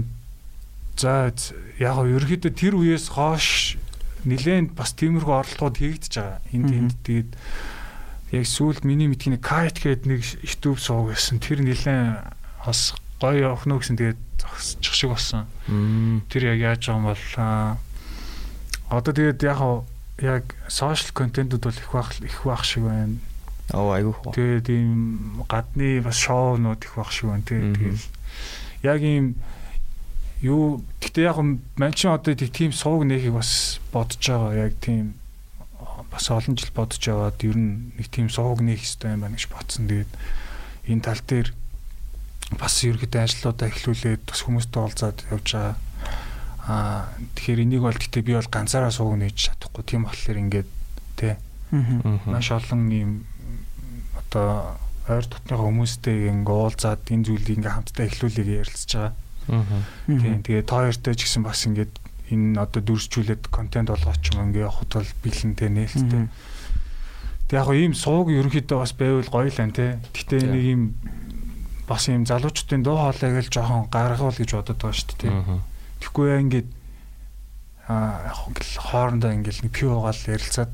[1.00, 1.32] за
[1.80, 3.80] яг ерөөхдөө тэр үеэс хойш
[4.28, 6.38] нилээн бас тиймэрхүү оролдлогод хийгдэж байгаа.
[6.52, 7.30] Энд энд тэгээд
[8.36, 11.40] яг сүүлд миний мэдхийн кайт гэдэг нэг YouTube сууг байсан.
[11.40, 12.20] Тэр нилээн
[12.62, 15.46] бас гоё охно гэсэн тэгээд зогсчих шиг болсон.
[16.32, 17.24] Тэр яг яаж байгаа юм бол
[18.90, 19.60] одоо тэгээд яг
[20.20, 23.16] яг сошиал контентууд бол их бах их бах шиг байна.
[23.72, 24.16] Оо айгуу.
[24.32, 28.00] Тэгээд ийм гадны бас шоунууд их бах шиг байна тэгээд
[28.82, 29.36] яг ийм
[30.40, 31.36] юу гэтээ яг
[31.76, 35.14] манчин одоо тийм сууг нэхийг бас бодож байгаа яг тийм
[36.10, 39.36] бас бас олон жил бодож яваад ер нь нэг тийм сууг нээх хэрэгтэй юм байна
[39.36, 39.86] гэж бодсон.
[39.86, 40.12] Тэгээд
[40.88, 41.48] энэ тал дээр
[42.58, 45.76] бас ерөөдөө ажлуудаа эхлүүлээд бас хүмүүстэй уулзаад явж байгаа.
[46.66, 47.06] Аа
[47.38, 49.84] тэгэхээр энийг бол гэтээ би бол ганцаараа сууг нээж чадахгүй.
[49.86, 50.68] Тийм болохоор ингээд
[51.14, 51.34] тий.
[52.26, 53.10] Маш олон ийм
[54.18, 59.14] одоо ойр дотныхоо хүмүүстэй ингээ уулзаад энэ зүйлийг ингээ хамтдаа эхлүүлээг ярилцж байгаа.
[60.06, 61.94] Тийм тэгээ та хоёртой ч гэсэн бас ингээд
[62.30, 66.24] энэ одоо дүрсжүүлээд контент болгооч юм ингээ явахд бол бэлэнтэй нээлттэй.
[67.50, 69.98] Тэг яг ийм сууг ерөнхийдөө бас байвал гоё л ан те.
[70.14, 70.82] Гэтэ нэг ийм
[71.90, 75.34] бас ийм залуучуудын дуу хоолойг л жоохон гаргавал гэж бодод байгаа шүү дээ.
[75.98, 76.68] Тэгэхгүй яа ингээд
[77.90, 78.38] аа яг
[78.78, 80.70] хоорондоо ингээл нэг пиу угаал ярилцаад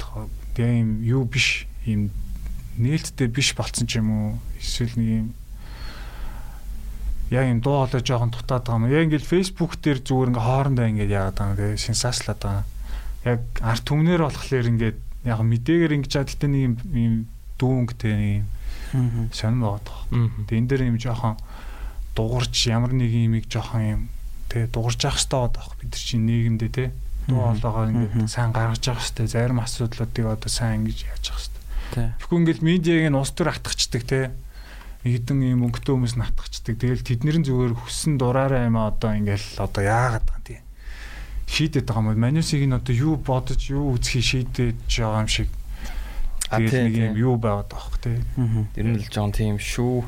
[0.53, 2.13] тэгээ ийм юу биш ийм
[2.77, 4.29] нээлттэй биш болцсон ч юм уу
[4.61, 5.27] эсвэл нэг ийм
[7.33, 8.93] яг юм дуу хоолой жоохон дутаад байгаа юм.
[8.93, 12.65] Яг ингээл Facebook дээр зүгээр ингээ хоорондоо ингээ яагаад байгаа тэгээ сенсацлаад байгаа.
[13.25, 16.63] Яг арт түмнэр болохоор ингээд яг мэдээгээр ингэж чад гэтээ нэг
[16.93, 17.15] юм
[17.57, 18.45] дүүнгтэй нэг
[18.95, 20.01] юм сонирм байгаа тох.
[20.11, 21.35] Тэгээ энэ дээр юм жоохон
[22.15, 24.03] дуурч ямар нэг юмыг жоохон юм
[24.53, 25.75] тэгээ дуурж явах хэрэгтэй байгаа тох.
[25.81, 26.85] Бид нар чинь нийгэмдээ те
[27.27, 29.27] дуу хоолойгоо ингээд сайн гаргаж явах хэрэгтэй.
[29.27, 32.07] Зарим асуудлуудыг одоо сайн ингэж яаж явах хэрэгтэй.
[32.23, 34.31] Тэгэхгүй ингээд медиаг нь ус төр атгачдаг те
[35.07, 36.75] хідэн юм өнгөтэй хүмүүс натгачдаг.
[36.83, 40.63] Тэгэл тэднэрэн зүгээр хүссэн дураараа юм одоо ингээл одоо яагаад байгаа тийм
[41.47, 42.19] шийдэт байгаа юм.
[42.19, 45.49] Манусыг нь одоо юу бодож юу үзхий шийдэж байгаа юм шиг.
[46.51, 48.71] Тэгээд нэг юм юу байгаад байгаа хөх тийм.
[48.75, 50.07] Тэр нь л жоон тийм шүү.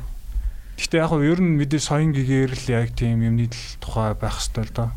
[0.78, 3.50] Гэтэ яг нь ер нь мэдээ соён гэгээр л яг тийм юмны
[3.82, 4.90] тухай байх хэвээр л доо.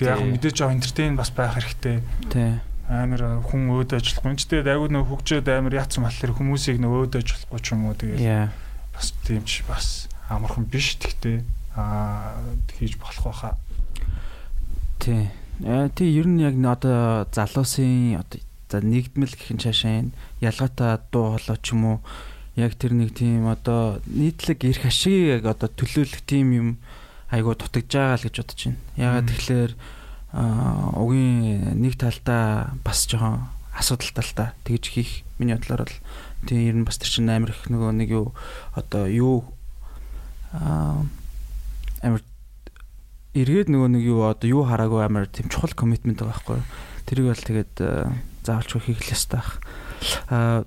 [0.00, 2.00] Тэг яг мэдээж жоо энтертейн бас байх хэрэгтэй.
[2.32, 2.60] Тий
[2.92, 4.36] амар хүн өөд ажиллахгүй.
[4.36, 7.96] Ч тэгээд айгүй нөө хөгжөөд амар яатсан болохоор хүмүүсийг нөө өөд ажиллахгүй ч юм уу
[7.96, 8.52] тэгээд
[8.92, 11.40] бас тийм ч бас амархан биш гэхдээ
[11.78, 12.36] аа
[12.76, 13.54] хийж болох байхаа.
[15.00, 15.30] Тий.
[15.64, 18.40] Э тий ер нь яг одоо залуусын одоо
[18.72, 20.08] за нэгдмэл гэх юм цаашаа
[20.40, 21.98] ялгаатай дуу хоолой ч юм уу?
[22.56, 26.68] Яг тэр нэг тийм одоо нийтлэг эрх ашиг яг одоо төлөөлөх тийм юм
[27.28, 28.80] айгуу дутагдж байгаа л гэж бодож байна.
[28.96, 29.72] Ягаад тэгэхээр
[30.32, 35.96] угийн нэг талдаа бас жоохон асуудалтай л та тэгж хийх миний бодлоор бол
[36.48, 38.32] тийм ер нь бас тэр чинь амар их нөгөө нэг юу
[38.76, 39.44] одоо юу
[42.00, 42.20] амар
[43.32, 46.60] эргээд нөгөө нэг юу одоо юу хараагүй амар тийм чухал коммитмент байгаа байхгүй
[47.08, 47.74] тэрийг бол тэгээд
[48.42, 49.50] заавалч хийх л ёстой байх
[50.28, 50.64] аа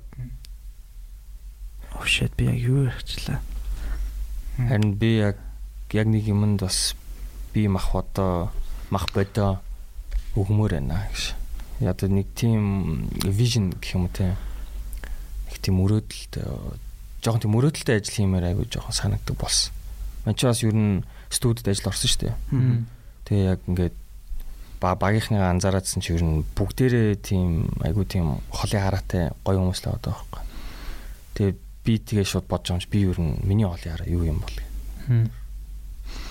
[1.95, 3.39] oh shit би яг юу ярьчлаа
[4.57, 5.37] харин би яг
[5.91, 6.95] яг нэг юмд бас
[7.53, 8.51] би мах одоо
[8.89, 9.59] мах бодоо
[10.35, 11.35] өгмөр байна гэж.
[11.79, 14.35] Яг нэг тийм vision гэх юм уу те.
[15.51, 16.39] Их тийм өрөөдөлт
[17.23, 19.71] жоохон тийм өрөөдөлтэй ажил хиймээр айгүй жоохон санагдаг болсон.
[20.25, 22.35] Ман ч бас ер нь студид ажил орсон шүү дээ.
[23.27, 23.95] Тэгээ яг ингээд
[24.85, 29.97] ба багийнхныгаа анзаараадсэн чи ер нь бүгдээрээ тийм айгүй тийм холын хараатай гоё хүмүүс л
[29.97, 30.41] байгаа байхгүй.
[31.33, 34.29] Тэгээ би тэгээ шууд бодож байгаа юм чи би ер нь миний холын хараа юу
[34.29, 34.57] юм бол.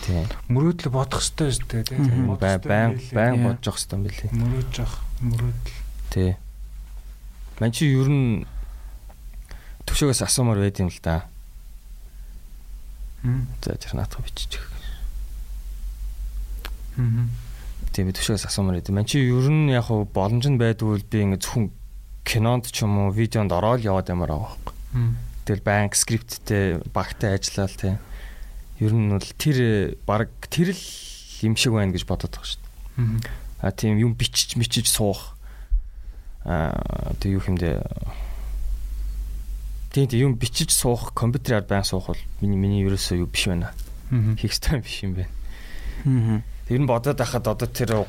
[0.07, 0.31] Тийм.
[0.55, 2.31] Мөрөөдөл бодох хэрэгтэй шүү дээ тийм.
[2.39, 4.31] Байн байн байн бодож явах хэрэгтэй юм билий.
[4.39, 5.79] Мөрөөж явах мөрөөдөл.
[6.15, 6.31] Тий.
[7.59, 8.47] Ман чи ер нь
[9.83, 11.27] төвшөөс асуумаар байд юм л да.
[13.27, 13.51] Хм.
[13.67, 14.63] За тэр наатах бичиж.
[16.95, 17.35] Хм.
[17.95, 18.91] Тийм төвшөөс асуумаар байд.
[18.91, 21.71] Ман чи ер нь яг боломж нь байдгүй би ингэ зөвхөн
[22.27, 24.75] кинонд ч юм уу видеонд ороод яваад ямар байгаа байхгүй.
[25.47, 27.97] Тэгэл банк скрипттэй багтай ажиллаад тийм
[28.83, 29.59] ер нь бол тэр
[30.11, 30.85] баг тэр л
[31.47, 33.31] юм шиг байна гэж бодоод байгаа шүү дээ.
[33.63, 35.39] Аа тийм юм бичиж мичиж суух.
[36.43, 37.79] Аа тэг юу хэмдэ
[39.95, 43.71] тийм тийм юм бичиж суух компьютераар байн суух бол миний миний ерөөсөө юу биш байна.
[44.35, 46.43] Хийх стайм биш юм байна.
[46.69, 48.05] Тэр нь бодоод байхад одоо тэр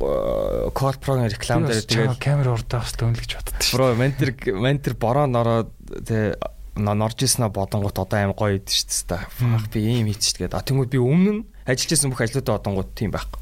[0.00, 3.76] Call Pro-гийн реклам дээр тэгээд камер урдаа бас төнлөж боддоо шүү.
[3.76, 5.68] Бро ментер ментер бороо нороо
[6.08, 6.40] тэг
[6.80, 9.28] норж ирсэн бодонгууд одоо аим гоё идэв шүү дээ.
[9.28, 13.12] Фах би ийм хийчих тэгээд а тэнгууд би өмнө ажиллаж исэн бүх ажлуудаа бодонгууд тийм
[13.12, 13.40] байхгүй.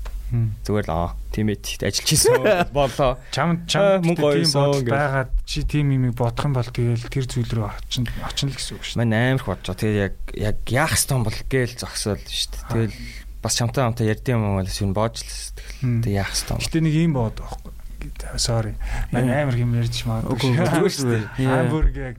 [0.66, 2.42] Зүгээр л аа тийм ээ ажиллаж исэн
[2.74, 3.16] болоо.
[3.34, 7.70] Чам чам тийм бодол байгаад чи тийм юм бодох юм бол тэгэл тэр зүйл рүү
[7.70, 8.98] очино очино л гэсэн үг шүү.
[8.98, 9.80] Мань амар их бодож байгаа.
[9.80, 12.66] Тэгээд яг яг яах ёстой бол гээл зогсоол шүү дээ.
[12.68, 12.96] Тэгэл
[13.42, 16.58] бас чамтай хамтаа ярьд юм ер нь боож л тэгэл яах ёстой.
[16.58, 17.72] Гэтэ нэг юм бод байхгүй.
[18.38, 18.74] Sorry.
[19.10, 20.58] Мань амар юм ярьж магадгүй.
[20.58, 21.24] Үгүй шүү дээ.
[21.46, 22.16] Хамбург яг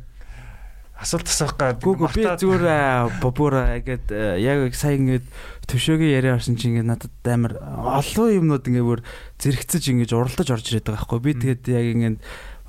[1.00, 4.12] асуулт асуух гад гүг би зүгээр бобур ингээд
[4.44, 5.24] яг сая ингээд
[5.72, 9.02] төвшөөгийн яриа орсон чинь ингээд надад амар олон юмнууд ингээд бүр
[9.40, 12.18] зэрэгцэж ингээд уралдаж орж ирээд байгаа байхгүй би тэгээд яг ингээд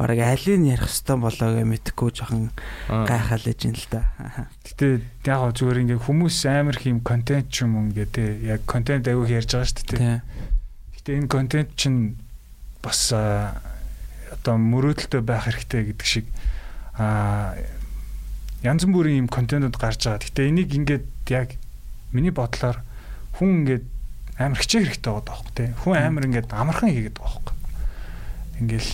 [0.00, 2.48] бараг алийг ярих хэвээр болоо гэж мэдхгүй жоохон
[2.88, 4.08] гайхал ээж юм л да.
[4.64, 9.36] Гэтэ яг зүгээр ингээд хүмүүс амар хийм контент ч юм ингээд те яг контент аягүй
[9.36, 10.24] ярьж байгаа шүү дээ.
[10.96, 12.16] Гэтэ энэ контент чинь
[12.80, 16.24] бас одоо мөрөөдөлтөй байх хэрэгтэй гэдэг шиг
[16.96, 17.60] а
[18.64, 20.24] янз бүрийн юм контентууд гарч байгаа.
[20.24, 21.60] Гэтэ энийг ингээд яг
[22.08, 22.80] миний бодлоор
[23.36, 23.84] хүн ингээд
[24.40, 25.68] амар хичээх хэрэгтэй байгаа байхгүй тий.
[25.84, 27.56] Хүн амар ингээд амархан хийгээд байгаа байхгүй.
[28.64, 28.90] Ингээл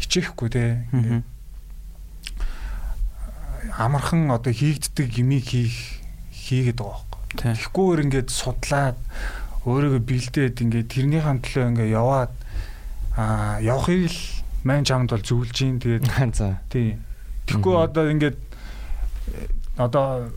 [0.00, 0.70] хичээхгүй тий.
[0.92, 1.24] Ингээд
[3.78, 6.00] амархан одоо хийгддэг юмыг хийх
[6.32, 7.54] хийгээд байгаа байхгүй.
[7.54, 8.98] Тэгэхгүйгээр ингээд судлаад
[9.68, 12.32] өөрийгөө бэлдээд ингээд тэрнийхэн төлөө ингээд яваад
[13.18, 14.20] аа явахыг л
[14.64, 16.96] мань чамд бол зөвлөж юм тэгээд за тий.
[17.46, 18.38] Тэгэхгүй одоо ингээд
[19.76, 20.32] одоо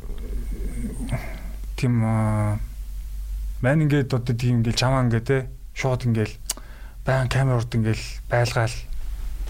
[1.79, 5.37] тийм мань ингээд одоо тийм ингээд чамаа ингээд те
[5.73, 6.33] шууд ингээд
[7.05, 8.75] баян камер урд ингээд байлгаал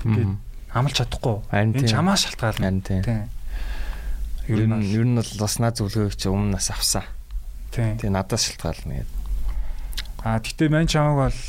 [0.06, 0.34] ингээд
[0.74, 1.38] амлж чадахгүй.
[1.52, 2.82] Энэ чамаа шалтгаална.
[2.82, 3.02] Тий.
[4.48, 7.06] Ер нь ер нь бол бас наад зөвлөгөөг чи өмнөөс авсан.
[7.72, 7.96] Тий.
[8.00, 9.20] Тэгээ надаас шалтгаална гэдэг.
[10.22, 11.40] А гэтээ мань чамаг бол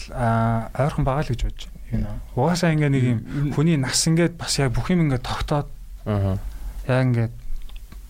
[0.73, 2.17] ойрхон байгаа л гэж бодож байна.
[2.33, 3.21] Угаасаа ингээ нэг юм
[3.53, 5.69] хүний нас ингээд бас яг бүх юм ингээд тогтоод
[6.09, 6.41] аа
[6.89, 7.35] яг ингээд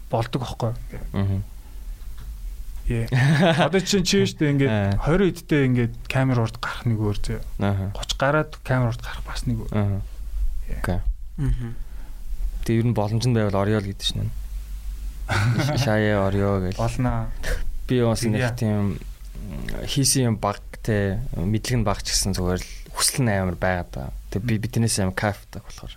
[0.07, 0.72] болдог аахгүй.
[1.18, 1.43] Аа.
[2.86, 3.66] Яа.
[3.66, 7.40] Одоо чинь чи штэ ингээд 20 эдтэй ингээд камер урд гарах нэг өөр зөө.
[7.59, 7.90] Аа.
[7.99, 10.03] 30 гараад камер урд гарах бас нэг өөр.
[10.80, 11.00] Окей.
[11.02, 11.74] Аа.
[12.64, 14.24] Тэгээ ер нь боломж нь байвал орё л гэдэг шнэ.
[15.82, 16.76] Шаяа орё гэж.
[16.78, 17.28] Болно.
[17.90, 18.96] Би бас нэг тийм
[19.84, 23.86] хийсэн юм баг те мэдлэг нь баг ч гэсэн зүгээр л хүсэл нь амар байгаа
[23.90, 24.04] да.
[24.30, 25.94] Тэг би биднээс амар кайфтай болохоор.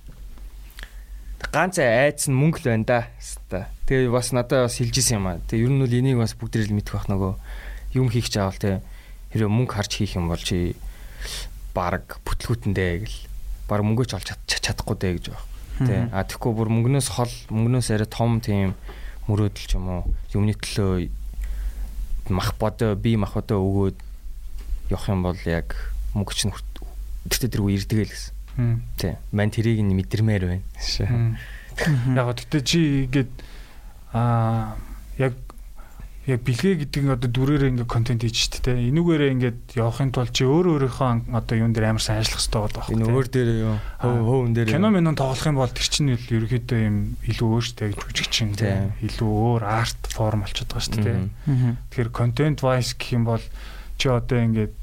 [1.53, 3.69] Ганц айц нь мөнгө л байна да.
[3.85, 5.39] Тэгээ бас надад бас хэлжсэн юм аа.
[5.45, 7.33] Тэг ер нь бол энийг бас бүгдэрэл мэдэх бах нөгөө
[7.95, 8.81] юм хийх чаавал те
[9.31, 10.73] хэрэв мөнгө харж хийх юм бол чи
[11.75, 13.17] баг бүтлгүүтэндээ гэл
[13.67, 15.45] баг мөнгөө ч олж чадахгүй дээ гэж байна.
[15.75, 15.95] Тэ.
[16.13, 18.73] А тэгэхгүй бүр мөнгнөөс хол мөнгнөөс арай том тийм
[19.27, 21.09] мөрөөдөл ч юм уу юмны төлөө
[22.31, 23.97] мах бодоо би мах бодоо өгөөд
[24.89, 25.75] явах юм бол яг
[26.15, 26.53] мөнгө чинь
[27.29, 28.33] тэгтээ тэргүй ирдэг л гэсэн.
[28.97, 29.13] Тий.
[29.35, 30.63] Ман тэрийг нь мэдэрмээр байна.
[32.15, 33.33] Яг тэгтээ чи ингээд
[34.15, 34.79] аа
[35.19, 35.35] яг
[36.25, 38.73] яг бэлгээ гэдэг нь одоо дүрээрээ ингээ контент хийж штэ те.
[38.73, 42.85] Энүүгээрээ ингээд явахын тулд чи өөр өөрийнхөө одоо юун дээр амар сайн ажиллах хэрэгтэй болдог.
[42.89, 43.77] Энэ өөр дээр юу?
[44.01, 46.97] Хөв хөвн дээр кино минь тоглох юм бол тэр чинь ерөөхдөө юм
[47.29, 48.49] илүү өөртөө гэж жүжигчин
[49.05, 51.13] илүү өөр арт форм болчиход байгаа штэ те.
[51.93, 53.43] Тэгэхээр контент wise гэх юм бол
[54.01, 54.73] чи одоо ингээд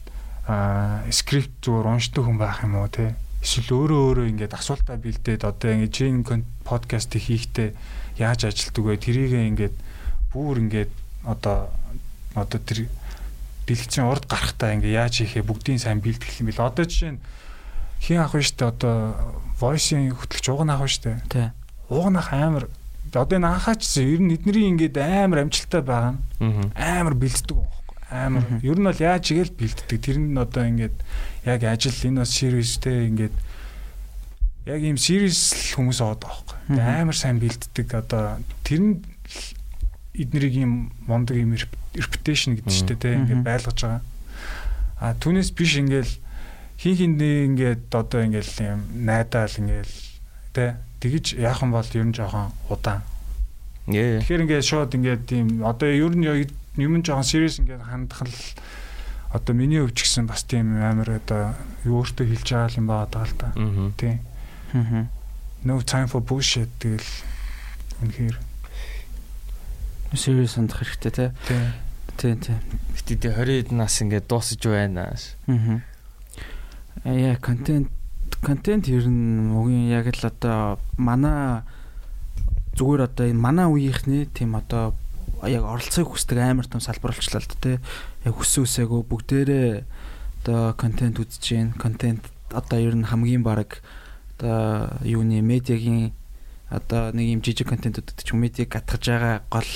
[0.47, 3.18] а скрипт зүгээр уншдаг хүн байх юм уу те.
[3.43, 6.07] Эсвэл өөрөө өөрөө ингээд асуултаа бэлдээд одоо ингээд чи
[6.62, 7.74] подкаст хийхдээ
[8.22, 9.03] яаж ажилтдаг вэ?
[9.03, 9.74] Тэрийг ингээд
[10.30, 11.70] бүр ингээд одоо
[12.35, 12.89] одоо тэр
[13.66, 16.66] бэлгцэн урд гарахтаа ингээ яаж хийхээ бүгдийн сайн бэлтгэх юм бэл.
[16.66, 17.23] Одоо жишээ нь
[18.03, 18.70] хин авах нь штэ?
[18.70, 19.14] Одоо
[19.61, 21.23] voice-ийн хөтлөгч уг нь авах нь штэ?
[21.31, 21.49] Тий
[21.93, 22.68] уг нь амар.
[23.12, 28.45] Одоо энэ анхаачсан ер нь эдний ингээд амар амжилттай байгаа нь амар бэлддэг байхгүй амар.
[28.64, 29.99] Ер нь бол яаж игээл бэлддэг?
[30.01, 30.97] Тэр нь одоо ингээд
[31.45, 33.37] яг ажил энэ бас сервистэй ингээд
[34.64, 37.89] яг ийм сервис хүмүүс байгаа байхгүй амар сайн бэлддэг.
[37.93, 38.95] Одоо тэр нь
[40.13, 44.03] эднэрийг юм мондөг юм reputation гэдэг чинь тэ ингээд байлгаж байгаа.
[45.01, 46.13] А түүнээс биш ингээл
[46.77, 49.95] хин хиндээ ингээд одоо ингээл юм найдаал ингээл
[50.53, 53.01] тэ тэгэж яах юм бол ер нь жоохон удаан.
[54.21, 56.29] Тэгэхээр ингээд шууд ингээд тийм одоо ер нь
[56.77, 58.37] юм жоохон serious ингээд хандах л
[59.33, 61.57] одоо миний өвч гэсэн бас тийм амар одоо
[61.89, 63.49] юу өөртөө хэлж байгаа юм байна даа л та.
[63.97, 64.21] Тийм.
[65.65, 67.09] No time for bullshit тэгэл
[68.05, 68.52] үнэхээр
[70.17, 71.31] serious хандах хэрэгтэй тий.
[72.17, 72.57] Тий, тий.
[72.97, 75.13] Гэтэ тий 20 нас ингээд дуусаж байна.
[75.49, 75.81] Аа.
[77.05, 77.89] Яа, контент
[78.43, 81.63] контент ер нь угийн яг л одоо манай
[82.75, 84.95] зүгээр одоо энэ манай үеийнхний тийм одоо
[85.47, 87.77] яг оролцоог хүсдэг амар том салбар болчлаа л да тий.
[88.27, 89.71] Яг хүссэн үсээгөө бүгдээрээ
[90.43, 93.79] одоо контент үзэж гин контент одоо ер нь хамгийн баг
[94.39, 96.13] одоо юуны медиагийн
[96.73, 99.71] одоо нэг юм жижиг контентуудад ч медиаг гатгаж байгаа гол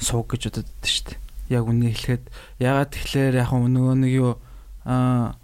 [0.00, 1.18] сууг гэж бодод байдаг шүү дээ.
[1.46, 2.24] Яг үнэ хэлэхэд
[2.58, 4.32] ягаад тэгэхээр яг нөгөө нэг юу
[4.86, 5.38] аа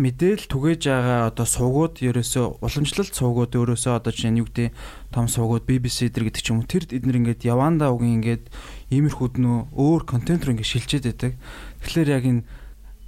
[0.00, 4.72] мэдээл түгээж байгаа одоо суугууд ерөөсөө уламжлалт суугууд ерөөсөө одоо жишээ нь юу гэдэг
[5.12, 8.48] том суугууд BBC дэр гэдэг ч юм уу тэр эднэр ингээд явандаа угийн ингээд
[8.96, 11.32] иймэрхүүд нөө өөр контент руу ингээд шилжээд байдаг.
[11.84, 12.46] Тэгэхээр яг энэ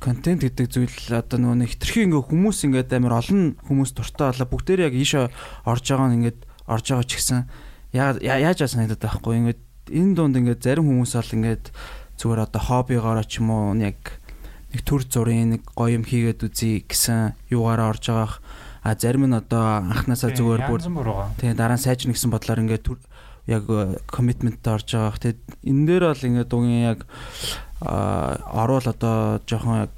[0.03, 4.49] контент гэдэг зүйл одоо нөгөө нэг хитрхи ингээ хүмүүс ингээд амар олон хүмүүс дуртай болоо
[4.53, 5.25] бүгдээр яг ийшээ
[5.65, 6.39] орж байгаа нь ингээд
[6.69, 7.41] орж байгаа ч гэсэн
[7.97, 9.61] яаж яаж санагдаад байхгүй ингээд
[9.91, 11.65] энэ дунд ингээд зарим хүмүүс бол ингээд
[12.21, 14.23] зүгээр одоо хоббигоороо ч юм уу яг
[14.73, 18.39] нэг төр зургийн нэг гоё юм хийгээд үзье гэсэн юугаараа орж байгаах.
[18.83, 20.81] А зарим нь одоо анханасаа зүгээр бүр
[21.39, 22.87] тийм дараа нь сайжрна гэсэн бодлоор ингээд
[23.47, 23.65] яг
[24.07, 25.19] коммитменттэй орж байгаах.
[25.19, 27.01] Тийм энэ дээр бол ингээд угийн яг
[27.83, 29.93] орвол одоо жоохон яг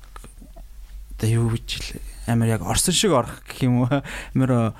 [1.14, 4.02] одоо юу гэж амар яг орсон шиг орох гэх юм уу?
[4.34, 4.74] Амар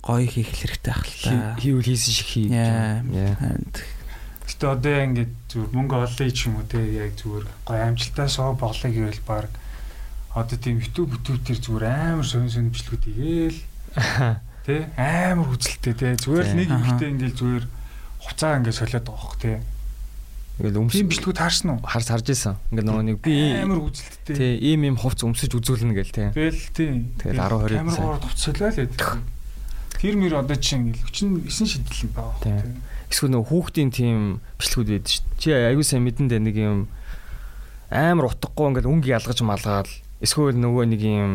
[0.00, 1.58] гоё хийх хэрэгтэй ах л та.
[1.58, 2.46] Хийвэл хийсэн шиг хий.
[4.46, 8.54] Гэтэ одоо ингээд зүгээр мөнгө олъё ч юм уу те яг зүгээр гоё амжилтаа шоу
[8.54, 9.50] боглоё гэвэл баг
[10.36, 13.60] одоо тийм YouTube бүтүүт төр зүгээр амар сонь бичлэгүүд игээл
[14.66, 17.64] те амар үзэлтэй те зүгээр л нэг ихтэй ингээд зүгээр
[18.22, 19.52] хуцаа ингээд солиод байгаа хөх те
[20.56, 21.84] Ингээл өмс тийм бичлэгүүд харсан уу?
[21.84, 22.56] Харс харж исэн.
[22.72, 24.36] Ингээл нөгөө нэг би амар үзэлттэй.
[24.40, 26.28] Тий, ийм ийм хувц өмсөж үзүүлнэ гээл тий.
[26.32, 26.92] Тэгэл тий.
[27.20, 29.20] Тэгэл 10 20 камер гоор хувцсалаа л гэдэг.
[30.00, 32.40] Тэр мөр одоо чинь ингээл 49 шидэл юм байна.
[32.40, 32.56] Тий.
[33.10, 35.38] Эсвэл нөгөө хүүхдийн тийм бичлэгүүд байдаг шүү дээ.
[35.40, 36.78] Чи аягүй сайн мэдэн дээ нэг юм
[37.90, 39.90] амар утгагүй ингээл өнгө ялгаж малгаал
[40.22, 41.32] эсвэл нөгөө нэг юм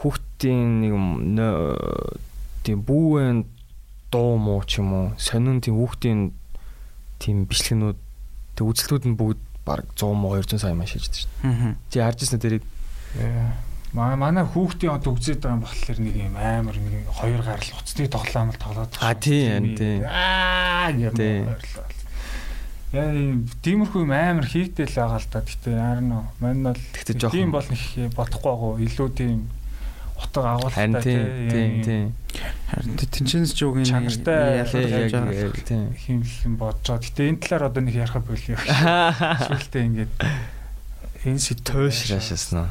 [0.00, 1.06] хүүхдийн нэг юм
[2.64, 3.44] тийм бүүэн
[4.08, 6.32] дуу муу ч юм уу сонин тийм хүүхдийн
[7.20, 7.98] тийм бичлэгнүүд
[8.60, 11.80] Тэг үзэлтүүд нь бүгд баг 100 муу 200 сая маш шийдэж шүү дээ.
[11.88, 12.64] Чи харж ирсэн тэрийг?
[13.92, 18.06] Манай манай хүүхдийн одоо үзээд байгаа юм болохоор нэг юм амар нэг хоёр гарал уцны
[18.06, 19.10] тоглоом л тоглоод байгаа.
[19.10, 20.06] А тийм тийм.
[20.06, 21.10] Аа юм.
[22.94, 23.10] Яа
[23.66, 25.42] тиймэрхүү юм амар хийгдэл байгаа л да.
[25.42, 26.78] Гэтэ харин мань бол
[27.34, 27.82] тийм бол нэг
[28.14, 28.78] бодохгүй байгаа.
[28.78, 29.38] Илүү тийм
[30.22, 32.06] утга агуулгатай тийм тийм.
[32.70, 37.06] Харин тэнчэнс жуугийн чанартай ялгаж байгаа тийм химлэн бодож байгаа.
[37.10, 38.58] Гэтэ энэ талаар одоо нэг ярих болио.
[39.50, 40.14] Сүлтээ ингээд
[41.26, 42.70] энэ сэт тойшраашсан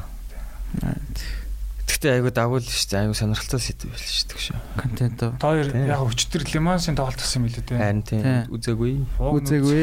[1.90, 3.00] Гэхдээ айгуу дагуул шүү дээ.
[3.02, 4.58] Айгуу сонирхолтой сэт байл шүү дээ шүү.
[4.78, 5.20] Контент.
[5.20, 7.78] Та хоёр яг өчтөр лимонсын тоглолт гэсэн юм лээ тийм.
[7.82, 8.22] Харин тийм.
[8.48, 8.92] Үзээгүй.
[9.18, 9.82] Үзээгүй.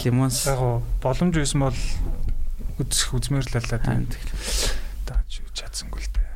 [0.00, 0.48] Лимонс.
[0.48, 1.80] Яг боломж байсан бол
[2.80, 4.08] үзэх үзмэр л лалаа тийм.
[5.04, 6.26] Тааж чадсангүй л дээ.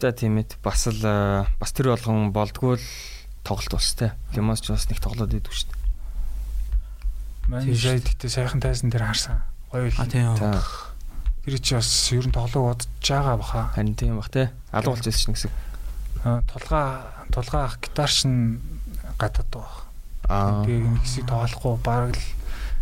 [0.00, 0.56] За тийм ээ.
[0.64, 2.86] Бас л бас тэр болгон болдгоо л
[3.44, 4.16] тоглолт тээ.
[4.34, 5.84] Лимонс ч бас нэг тоглоод идэв шүү дээ.
[7.46, 9.44] Манай жай тэгтээ сайхан тайсан дээр харсан.
[9.70, 10.00] Гоё л.
[10.00, 10.34] А тийм.
[11.46, 13.70] Тэр чи бас ер нь тоглоо бодож байгаа баха.
[13.78, 14.50] Харин тийм бах те.
[14.74, 15.54] Алга болж ирсэн гэсэн.
[16.26, 18.58] Аа тулгаа тулгаа ах гитарш нь
[19.14, 19.86] гадаад баг.
[20.26, 20.66] Аа.
[20.66, 22.26] Тэгээ нэг хэсэг тоглохгүй бараг л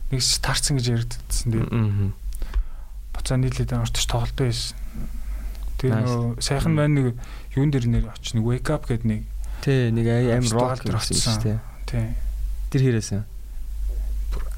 [0.08, 1.68] нэг хэсэг тарцсан гэж яригдсан тийм.
[1.68, 3.12] Аа.
[3.12, 4.80] Буцаа нийлээд орчиж тоглолтоо байсан.
[5.76, 7.06] Тэгээ нөө сайхан маань нэг
[7.52, 9.22] юун дээр нэр очиж нэг wake up гэдэг нэг
[9.64, 11.58] Тий, нэг аим рок гэсэн шүү дээ.
[11.88, 12.08] Тий.
[12.72, 13.24] Тэр хэрээсэн.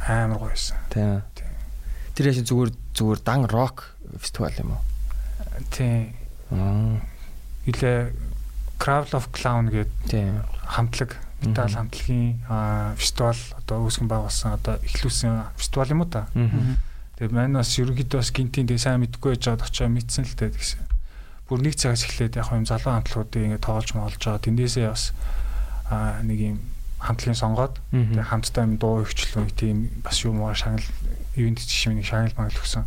[0.07, 0.78] Амар гоёсэн.
[0.90, 1.22] Тий.
[2.18, 4.82] Тэр яшин зүгээр зүгээр дан рок фестивал юм уу?
[5.70, 6.12] Тий.
[6.50, 7.00] Аа.
[7.66, 8.12] Илээ
[8.78, 12.40] Crawl of Clown гэдэг хамтлаг метал хамтлагийн
[12.96, 16.28] фестивал одоо үүсгэн байгуулсан одоо эхлүүлсэн фестивал юм уу та.
[17.16, 20.52] Тэгээ маань бас ерөнхийдөө бас гинтийн тэгээ сайн мэдгүй байж байгаад очоо мэдсэн л дээ
[20.52, 20.84] гэсэн
[21.48, 24.44] бүр нэг цагаас эхлээд яг юм залуу хамтлагуудыг ингээд тоолж моолж байгаа.
[24.44, 25.14] Тэндээсээ бас
[25.88, 26.59] аа нэг юм
[26.98, 30.82] хамтлагийн сонгоод тэгээ хамтдаа юм дуу хөвчлөө тийм бас юм уу шагнал
[31.38, 32.84] ивент нэг шагнал мангал өгсөн.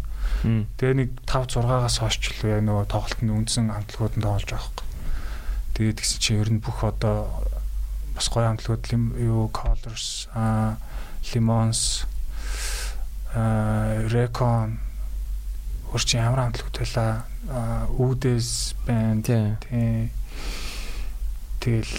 [0.79, 4.79] Тэгээ нэг 5 6-аас хойш л яг нөгөө тоглолтын үндсэн хамтлагууд нь тоолж байгаа хэрэг.
[5.75, 7.27] Тэгээд тэгсэн чинь ер нь бүх одоо
[8.15, 8.85] бас гоё хамтлагууд
[9.19, 10.79] юу Colors аа
[11.31, 12.03] Limons
[13.35, 14.79] аа Recon
[15.91, 17.11] өөр чи ямар хамтлагууд байлаа
[17.95, 18.49] үүдээс
[18.85, 20.11] банд тий.
[21.59, 21.95] тэгэл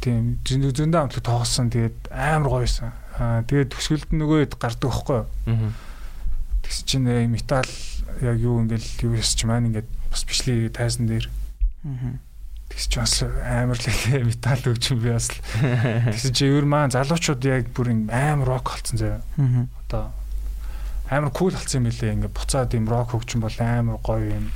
[0.00, 1.72] тийм зөндөө хамтлаг тоглосон.
[1.72, 5.20] Тэгээд амар гоёсэн аа тэгээд төсгөлд нөгөөд гардаг байхгүй
[6.66, 7.70] тэгс чинь метал
[8.20, 11.30] яг юу ингээл юу ясч маань ингээд бас бичлэг тайзан дээр.
[12.66, 13.86] Тэгс чи бас амар л
[14.26, 15.30] метал өгч би бас
[16.10, 19.22] тэгс чи ер маань залуучууд яг бүр амар рок болсон заяа.
[19.86, 20.10] Одоо
[21.10, 22.14] амар кул болсон юм билээ.
[22.18, 24.50] Ингээ буцаад юм рок хөгжим бол амар гоё юм.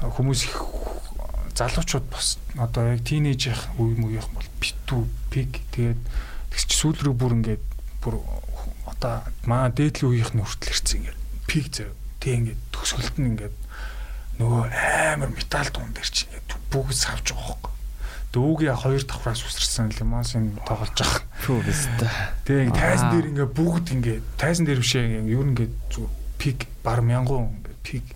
[0.00, 0.56] Хүмүүс их
[1.54, 5.60] залуучууд бас одоо яг тийнейж их үе мууих бол битүү пик.
[5.76, 6.00] Тэгээд
[6.56, 7.64] тэгч сүүл рүү бүр ингээд
[8.00, 8.20] бүр
[8.94, 11.20] одоо маа дээдлийн үеийнх нь хүртэл ирсэн ингээд
[11.50, 11.90] пик зав.
[12.22, 13.56] Тэг ингээд төгсгөлт нь ингээд
[14.38, 14.62] нөгөө
[15.14, 17.74] амар металл дуун дээр чинь ингээд бүгд савж байгаа хөөхгүй
[18.34, 21.22] дүүгээ хоёр давхраас үсэрсэн лимонсын тоглож байгаа.
[21.46, 22.10] Фүү биста.
[22.42, 25.70] Тэгээ тайзан дээр ингээ бүгд ингээ тайзан дээр бишээ ингээ юу ингээ
[26.42, 28.06] пик бар мянган ингээ пик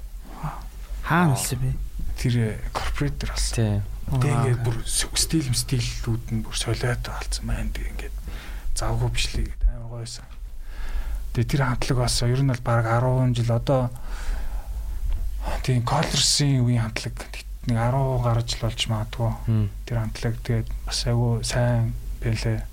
[1.06, 1.70] хаана болсон бэ?
[2.18, 2.34] Тэр
[2.74, 3.86] корпоратор болсон.
[4.10, 8.12] Тэгээ ингээ бүр стил стилүүд нь бүр солиод болсон маань тэгээ ингээ
[8.74, 10.26] завгүй бичлээ гэдэг амар гойсон.
[11.34, 13.90] Тэгээ тэр хамтлаг бас ер нь бол баг 10 жил одоо
[15.62, 17.14] тийм колорсын үеийн хамтлаг
[17.68, 19.32] нэг 10 гаруй жил болж магадгүй.
[19.84, 22.64] Тэр хамтлаг тэгээд бас айгүй сайн байлээ.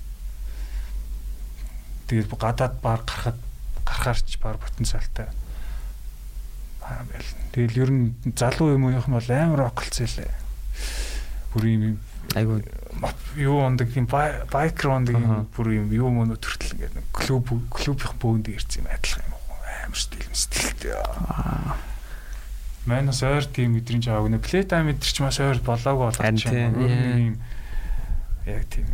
[2.08, 3.38] Тэгээд гадаад баар гарахад
[3.84, 5.28] гарахаарч баар потенциалтай.
[6.82, 7.30] Аа байл.
[7.52, 10.32] Тэгэл ер нь залуу юм уу юм бол амар околцсон лээ.
[11.52, 11.98] Бүр юм
[12.34, 12.64] айгүй
[13.38, 18.82] юу ондаг юм байкграунд юм бүр юм юу мөн төртөл ингээд клуб клубийнх бөөнд ирсэн
[18.82, 19.36] юм адилхан юм
[19.86, 20.96] амар стил стилтэй.
[20.96, 21.76] Аа
[22.86, 27.34] Манас ойр тийм мэдрэмж аваагүй нэ плейтайм мэдэр ч маш ойр болоогүй болооч юм.
[28.46, 28.86] Яг тийм.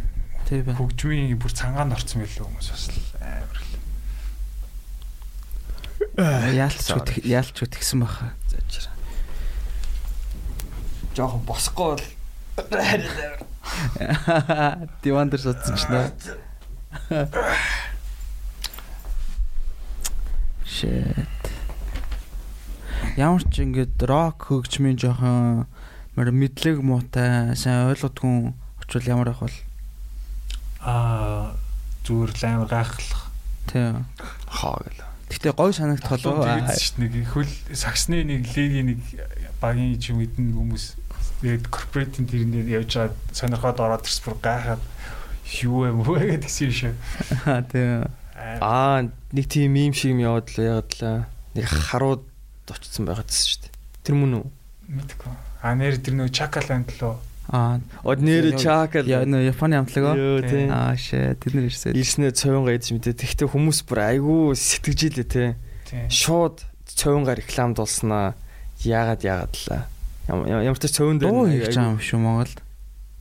[0.48, 0.64] Тийм.
[0.72, 2.88] Хөгжмийн бүр цангаанд орсон байлгүй хүмүүс бас
[3.20, 3.68] амар л.
[6.56, 6.88] Яалч
[7.20, 8.32] яалч тэгсэн баха.
[8.48, 8.96] Зочроо.
[11.12, 12.04] Жохон босхгүй бол
[15.02, 15.56] Диван дээр
[15.88, 16.12] нэ.
[20.66, 21.44] Shit.
[23.16, 25.64] Ямар ч ингэж рок хөгжмийн жоохон
[26.16, 29.58] мэдлэг муутай сайн ойлгодгүй очвол ямар ах бол
[30.80, 31.56] аа
[32.04, 33.32] зүгээр л амар гайхлах.
[33.68, 34.04] Тийм.
[34.48, 35.04] Хаа гэл.
[35.32, 36.44] Гэтэ гой санагдах болов.
[37.00, 39.00] Нэг хөл саксны нэг легийн нэг
[39.60, 41.01] багийн ч юм эдэн хүмүүс
[41.42, 44.82] яг корпоративын тэрнээр явж байгаа сонирхоод ороод ирс бүр гайхаад
[45.62, 46.94] юу юм бэ гэдгийгсэн шүү.
[47.46, 48.06] Аа тийм.
[48.62, 51.26] Аа нэг тийм юм шиг юм яваад л ягаад л
[51.58, 52.22] нэг харууд
[52.70, 53.74] очсон байгаадсэн шүү дээ.
[54.06, 54.46] Тэр мөн үү?
[54.96, 55.34] Мэдгүй.
[55.62, 57.14] Аа нэр тэр нөө Чакаланд лөө.
[57.52, 59.06] Аа од нэр Чакал.
[59.06, 60.16] Яа нөө Японы амтлаг оо.
[60.72, 61.92] Аа шээ тэд нар ирсэн.
[61.92, 63.18] Ирснээ цовингаа идэж мэдээ.
[63.18, 65.44] Тэгтээ хүмүүс бүр айгүй сэтгэжилээ те.
[66.08, 68.32] Шууд цовингаа рекламд болсноо.
[68.86, 69.91] Яагаад яагаад лаа.
[70.28, 72.58] Ямар ч цовин дээр дуу хийж байгаа юм шүү Монголд.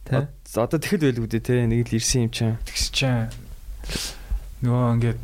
[0.05, 0.27] Тэ.
[0.53, 1.65] Одоо тэгэхэд байлгүй дээ те.
[1.65, 2.57] Нэг л ирсэн юм чинь.
[2.67, 3.29] Тэгс чинь
[4.61, 5.19] нөгөө ингээд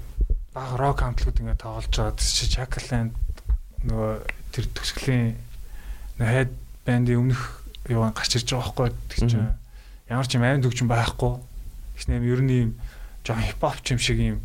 [0.57, 2.17] баг рок хамтлагууд ингээд тоглож байгаа.
[2.17, 3.13] Тэс чи Chakaland
[3.85, 4.11] нөгөө
[4.57, 5.37] тэр төсгөлийн
[6.17, 6.51] хайд
[6.81, 7.61] бандын өмнөх
[7.93, 9.53] юу гарч ирж байгаа байхгүй тэг чинь
[10.09, 11.33] ямар ч юм аймд хөгжим байхгүй.
[11.93, 12.71] Тэгснэм ер нь юм
[13.21, 14.37] жоохон хипхоп ч юм шиг юм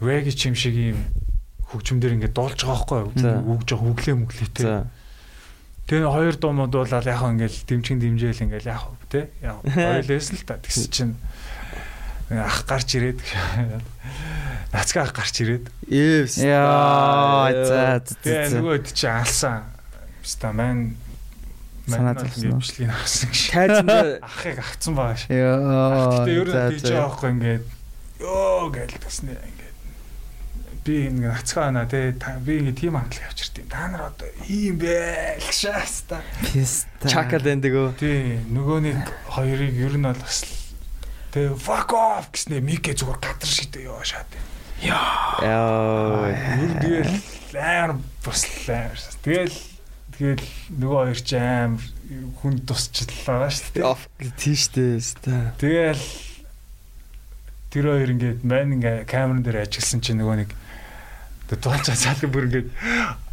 [0.00, 0.98] reggae ч юм шиг юм
[1.68, 3.44] хөгжмдөр ингээд дуулж байгаа байхгүй.
[3.44, 4.88] Үг жоохон өглөө мөглөөтэй.
[5.86, 9.30] Тэгээ хоёр дуу мод бол яг ингээл дэмчин дэмжээл ингээл яг тий.
[9.38, 11.14] Яг ойлээс л та тэгс чинь
[12.30, 13.22] ах гарч ирээд
[14.74, 16.42] нацгаа ах гарч ирээд Эвс.
[16.42, 18.18] Яа за за.
[18.18, 19.62] Тэгээ нөгөө хэд чи алсан.
[20.26, 20.98] Биста мань
[21.86, 22.58] санаа зовсон.
[22.58, 23.42] бичлэгийг авсан гэж.
[23.54, 23.90] Тайзанд
[24.26, 25.30] ахыг авцсан байгаа ш.
[25.30, 26.26] Яа.
[26.26, 27.64] Гэтэ ер нь тийж байхгүй ингээд
[28.26, 29.55] ёо гээл ингээд
[30.86, 32.14] би ингээ нацгаа байна те
[32.46, 33.66] би ингээ тим хамтлаг авчирт юм.
[33.66, 36.22] Та нар одоо ийм байл шааста.
[37.02, 37.98] Чакал эндэгөө.
[37.98, 38.98] Тий нөгөө нэг
[39.34, 40.46] хоёрыг ер нь бол бас
[41.34, 44.30] те fuck off гэснээр мигэ зүгээр гадар шидэ ёо шаад.
[44.78, 46.30] Яа.
[46.62, 47.18] Ер тэгэл
[47.58, 48.94] амар буслаа.
[49.26, 49.58] Тэгэл
[50.14, 51.82] тэгэл нөгөө хоёр ч амар
[52.38, 54.30] хүн тусчлаа шүү дээ.
[54.38, 55.02] Тийш дээ.
[55.58, 56.04] Тэгэл
[57.74, 60.50] тэр хоёр ингээд мань ингээ камерын дээр ажилласан чинь нөгөө нэг
[61.46, 62.68] Тэгээ дуулж цаалга бүр ингээд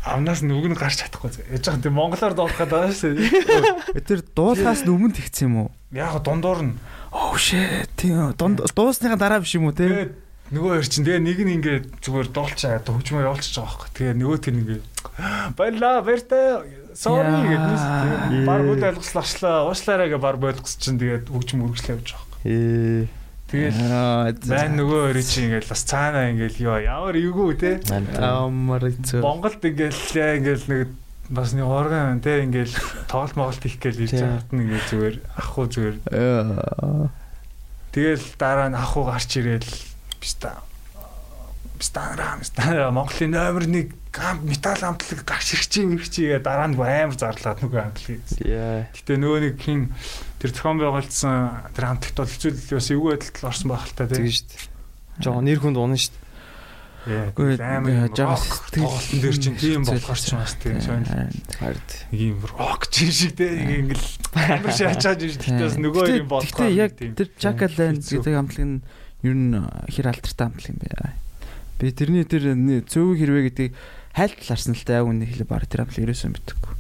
[0.06, 1.34] амнаас нүг нь гарч чадахгүй.
[1.50, 4.06] Яж байгаа тийм монголоор дуулах гэдэг байна шүү дээ.
[4.06, 5.70] Тэр дуулахаас өмнө тэгсэн юм уу?
[5.90, 6.78] Яг дундуур нь.
[7.10, 7.90] Oh shit.
[7.98, 10.14] Тийм дуусныхаа дараа биш юм уу те?
[10.54, 13.90] Нөгөө хоёр чинь тэгээ нэг нь ингээд зүгээр дуулчаа хөгжмөө явуулчихж байгаа байхгүй.
[13.98, 14.84] Тэгээ нөгөө тэр ингээд
[15.58, 16.46] баярлаа баяртай
[16.94, 18.46] sorry гэдэг.
[18.46, 19.66] Баг үл ойлгослаачлаа.
[19.66, 22.38] Уушлаараа гэ баг ойлгос чинь тэгээд хөгжим үргэлжлээ явж байгаа.
[22.46, 23.10] Ээ
[23.54, 27.72] Тэгэл байн нөгөө өрөө чи ингээл бас цаана ингээл ёо ямар эвгүй те.
[28.18, 29.22] Амар хэцүү.
[29.22, 30.90] Монголд ингээл ингээл нэг
[31.30, 32.74] бас нэг орган те ингээл
[33.06, 35.98] тоглолт моголт их гээл ирж байгаад нэг зүгээр ахгүй зүгээр.
[37.94, 39.70] Тэгэл дараа нь ахгүй гарч ирээл
[40.18, 40.58] биста
[41.84, 43.92] станра станра Монголын номер 1
[44.48, 48.24] металл амтлаг чи ирэх чи дараа нь амар зарлаад нөгөө амтлагийг.
[48.94, 49.92] Гэтэ нөгөө нэг хин
[50.40, 54.30] тэр зохион байгуулсан тэр хамтлагт бол хэцүү бас эвгүй байдалд орсон байх л та тийм
[54.30, 54.64] шүү дээ.
[55.28, 56.24] Жоо нэр хүнд унаа шүү дээ.
[57.04, 58.38] Үгүй амар жоо
[58.72, 61.34] тоглолтын дээр чинь тийм болохоор ч бас тийм сонир.
[61.58, 61.90] Хард.
[62.14, 64.08] Нэг юм рок чи шиг тийм ингээл
[64.40, 65.84] амар шаачаад юм шүү дээ.
[65.84, 66.70] Нөгөө юм болохоор.
[66.70, 68.80] Гэтэ яг тэр Jackaland гэдэг хамтлаг нь
[69.28, 69.58] ер нь
[69.92, 71.23] хэр алтартай хамтлаг юм бэ?
[71.84, 72.56] Би тэрний тэр
[72.88, 73.74] зөв хэрвээ гэдгийг
[74.16, 76.74] хайлтлаарсан л та яг үнэ хэлээ баг тэр хамтлаг ерөөсөө мэдхгүй.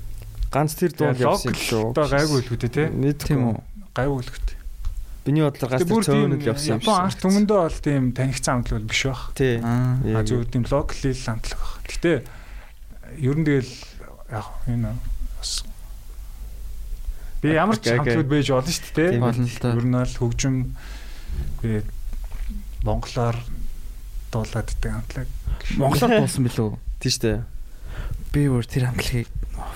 [0.47, 1.91] Ганц тэр дуул явсан шүү.
[1.91, 2.88] Одоо гайгүй л үгүй те.
[3.20, 3.58] Тийм үү?
[3.91, 4.56] Гайгүй л үгүй.
[5.28, 6.88] Биний бодлоор ганц тэр цөөнөл явсан юм шиг.
[6.88, 9.24] Япон арт өмнөдөө бол тийм танигдсан амтлаг бол биш байх.
[9.36, 9.60] Тий.
[9.60, 11.76] Аа зөв тийм локал хэл амтлаг байх.
[11.84, 12.12] Гэтэ
[13.20, 13.74] ер нь тэгэл
[14.32, 14.95] яг энэ
[15.36, 15.51] бас
[17.43, 19.20] Би ямар ч хамтлагууд байж болно шүү дээ.
[19.20, 19.76] Болно л да.
[19.76, 20.56] Ер нь бол хөгжим
[22.88, 23.36] монголоор
[24.34, 25.30] дуулаад идэг хамтлаг.
[25.78, 26.70] Монголоор дуулсан билүү?
[27.00, 27.40] Тийм шүү дээ.
[28.34, 29.30] Би өөр тэр хамтлагийг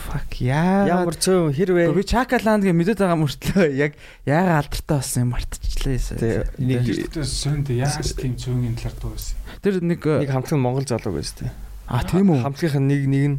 [0.07, 3.93] fuck яа ямар цөв хэрвээ би Чакаландгийн мэдээд байгаа мөртлөө яг
[4.25, 6.87] яага алдартай болсон юм мартчихлаа нэг
[7.27, 11.51] сон тэ яаж тийм цөөнгийн талаар дуусан тэр нэг нэг хамтлаг Монгол залуу байсан тэ
[11.87, 12.43] а тийм үү?
[12.43, 13.37] Хамтлагийнх нэг нэг нь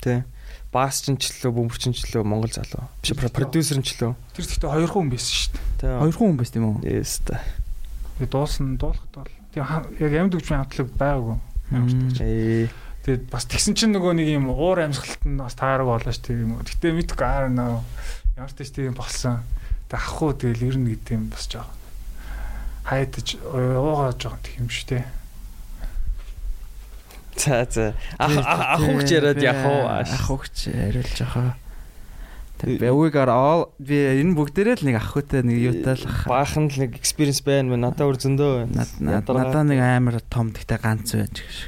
[0.00, 0.24] тэ
[0.72, 2.88] бас чинчлөө бөмбөрчинчлөө Монгол залуу.
[3.04, 5.52] Биш продюсерчлөө тэр гэхдээ хоёр хүн байсан шүү
[5.84, 6.00] дээ.
[6.00, 7.44] Хоёр хүн байсан тийм үү yes та
[8.16, 9.64] би дуусан дуулахад бол тийм
[10.00, 11.38] яг амьд хөгжмийн хамтлаг байгаагүй
[12.20, 12.68] Ээ
[13.02, 16.54] Тэгээд бас тэгсэн чинь нөгөө нэг юм уур амьсгалт нь бас таараг болоо ш тийм
[16.54, 16.62] юм.
[16.62, 17.82] Гэтэ мэдгүй аа нөө
[18.38, 19.42] ямар ч тийм болсон.
[19.90, 21.66] Тэг ах уу тэгэл ирнэ гэдэг юм бас жоо.
[22.86, 25.06] Хайтаж уугаа жоо тийм шүү дээ.
[27.42, 27.98] За за.
[28.22, 30.06] Ах ухч яриад яах вэ?
[30.06, 31.58] Ах ухч яриад жохоо.
[32.62, 36.30] Бэвгээр аа би энэ бүгдээрээ л нэг аххүйтэй нэг юутай л ах.
[36.30, 38.86] Баахан л нэг experience байна мэн надад өөр зөндөө байна.
[39.02, 41.58] Надад нэг амар том гэхдээ ганц байна ч гэж.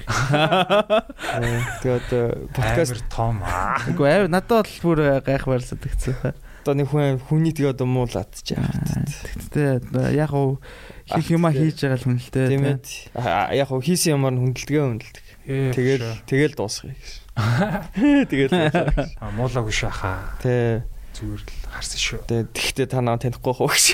[1.82, 2.08] Тэгээд
[2.54, 3.82] подкаст том аа.
[3.90, 6.38] Үгүй аа надад бол бүр гайхмаар санагдсан.
[6.62, 8.64] Одоо нэг хүн хүний тэгээ одоо муулаад ч яа.
[8.64, 10.62] Тэгтээ яг уу
[11.10, 12.48] хийх юма хийж байгаа л хүн л дээ.
[12.54, 13.58] Тийм ээ.
[13.58, 15.26] Яг уу хийсэн юмар хүндэлтгээ хүндэлдэг.
[15.74, 17.23] Тэгэл тэгэл дуусгая гэж.
[17.34, 18.54] Тэгэл
[19.22, 20.38] а муулаагүй шахаа.
[20.38, 20.86] Тэ
[21.18, 22.20] зүгээр л харсан шүү.
[22.30, 23.86] Тэ тэгтээ та наа танихгүй хөө гэж.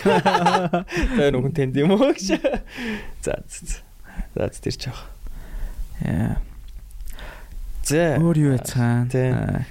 [1.17, 2.37] Тэ нүхэн тэнд юм уу гэж.
[3.25, 3.41] За
[4.37, 5.09] за тэр ч яах.
[6.05, 6.37] Яа.
[7.89, 8.21] Зэ.
[8.21, 9.09] Өөр юу цаан.
[9.09, 9.65] Тэ.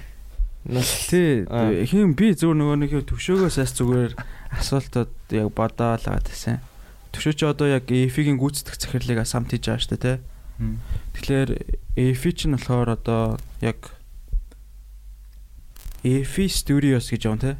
[0.66, 1.46] Тий
[1.88, 4.12] хин би зөв нөгөө нэг төвшөөгөөс зүгээр
[4.60, 6.60] асуултууд яг бодоол байгаа гэсэн.
[7.16, 10.16] Төвшөөч одоо яг EF-ийн гүйцэтгэх захирлыг самт хийж байгаа шүү дээ, тий.
[10.60, 11.50] Тэгэхээр
[11.96, 13.96] EFI ч нь болохоор одоо яг
[16.04, 17.56] EFI Studios гэж юм те.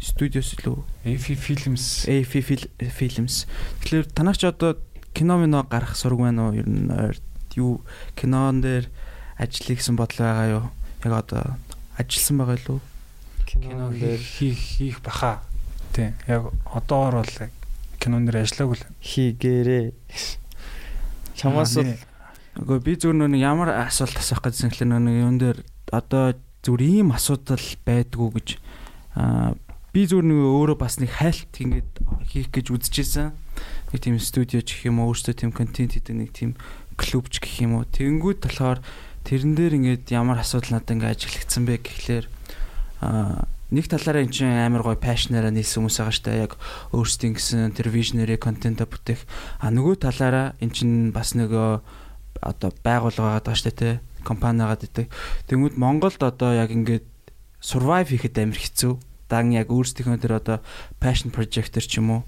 [0.00, 0.84] Studios лөө.
[1.04, 2.08] EFI Films.
[2.08, 2.40] EFI
[2.88, 3.44] Films.
[3.84, 4.80] Тэгэхээр танаач одоо
[5.12, 6.56] кино мино гарах сураг байна уу?
[6.56, 6.88] Ер нь
[7.56, 7.84] юу
[8.16, 8.88] кинон дээр
[9.36, 10.64] ажил хийсэн бодол байгаа юу?
[11.04, 11.58] Яг одоо
[11.98, 12.80] ажилласан байгаа юу?
[13.44, 15.42] Кино дээр хийх хийх баха.
[15.92, 16.14] Тий.
[16.28, 17.34] Яг одоогор бол
[17.98, 19.86] кинон дээр ажиллаагүй л хийгээрээ.
[21.34, 21.92] Чамаас бол
[22.58, 25.58] Үгүй би зүгээр нэг ямар асуулт асуух гэжсэн гэхэл нэг юун дээр
[25.94, 26.34] одоо
[26.66, 28.48] зүгээр ийм асуудал байдгүй гэж
[29.14, 29.54] аа
[29.94, 31.86] би зүгээр нэг өөрөө бас нэг хайлт ингэж
[32.26, 33.30] хийх гэж үзчихсэн.
[33.94, 36.58] Нэг тийм студио ч гэх юм уу өөртөө тийм контент хийдэг нэг тийм
[36.98, 37.86] клуб ч гэх юм уу.
[37.86, 38.82] Тэнгүүд болохоор
[39.22, 42.26] тэрэн дээр ингээд ямар асуудал надад ингээд ажиглагдсан бэ гэхлээр
[43.06, 46.52] аа нэг талаараа эн чинь амар гоё пашнараа нийлсэн хүмүүс байгаа штэ яг
[46.96, 49.28] өөрсдийн гэсэн тэр вижнери контент бүтээх
[49.60, 51.84] а нөгөө талаараа эн чинь бас нөгөө
[52.42, 53.90] одоо байгуулга байгаа шүү дээ те
[54.28, 55.06] компани байгаа гэдэг.
[55.48, 57.06] Тэнгүүд Монголд одоо яг ингээд
[57.62, 58.94] survive хийхэд амар хэцүү.
[59.28, 60.58] Дан яг өөрсдийнхөө тэр одоо
[60.96, 62.22] passion project-эр ч юм уу.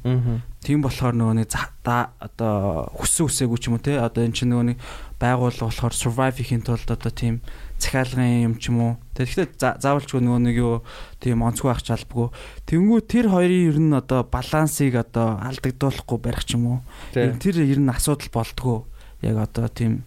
[0.60, 4.66] Тийм болохоор нөгөө нэг одоо хүссэн үсээгүй ч юм уу те одоо эн чинь нөгөө
[4.68, 4.78] нэг
[5.16, 7.40] байгуулга болохоор survive хийхин тулд одоо тийм
[7.80, 8.92] захиалгын юм ч юм уу.
[9.16, 10.84] Тэгэхээр заавалчгүй нөгөө нэг юу
[11.24, 12.28] тийм онцгой ах чалбгүй.
[12.68, 16.78] Тэнгүү тэр хоёрын ер нь одоо балансыг одоо алдагдуулахгүй барих ч юм уу.
[17.16, 18.89] Тэр ер нь асуудал болдгоо
[19.22, 20.02] яг одоо тийм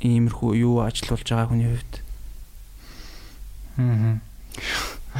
[0.00, 1.94] иймэрхүү юу ажиллаулж байгаа хүний хувьд.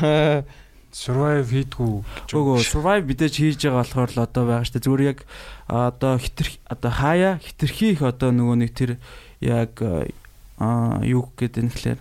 [0.00, 0.42] Аа.
[0.96, 1.96] Survive хийдгүү.
[2.32, 5.18] Үгүй survive мэдээж хийж байгаа болохоор л одоо байгаа штэ зүгээр яг
[5.68, 8.96] одоо хитэр одоо хаяа хитрхи их одоо нөгөө нэг тэр
[9.44, 9.76] яг
[10.56, 12.00] аа юу гэдэг нь тэгэхээр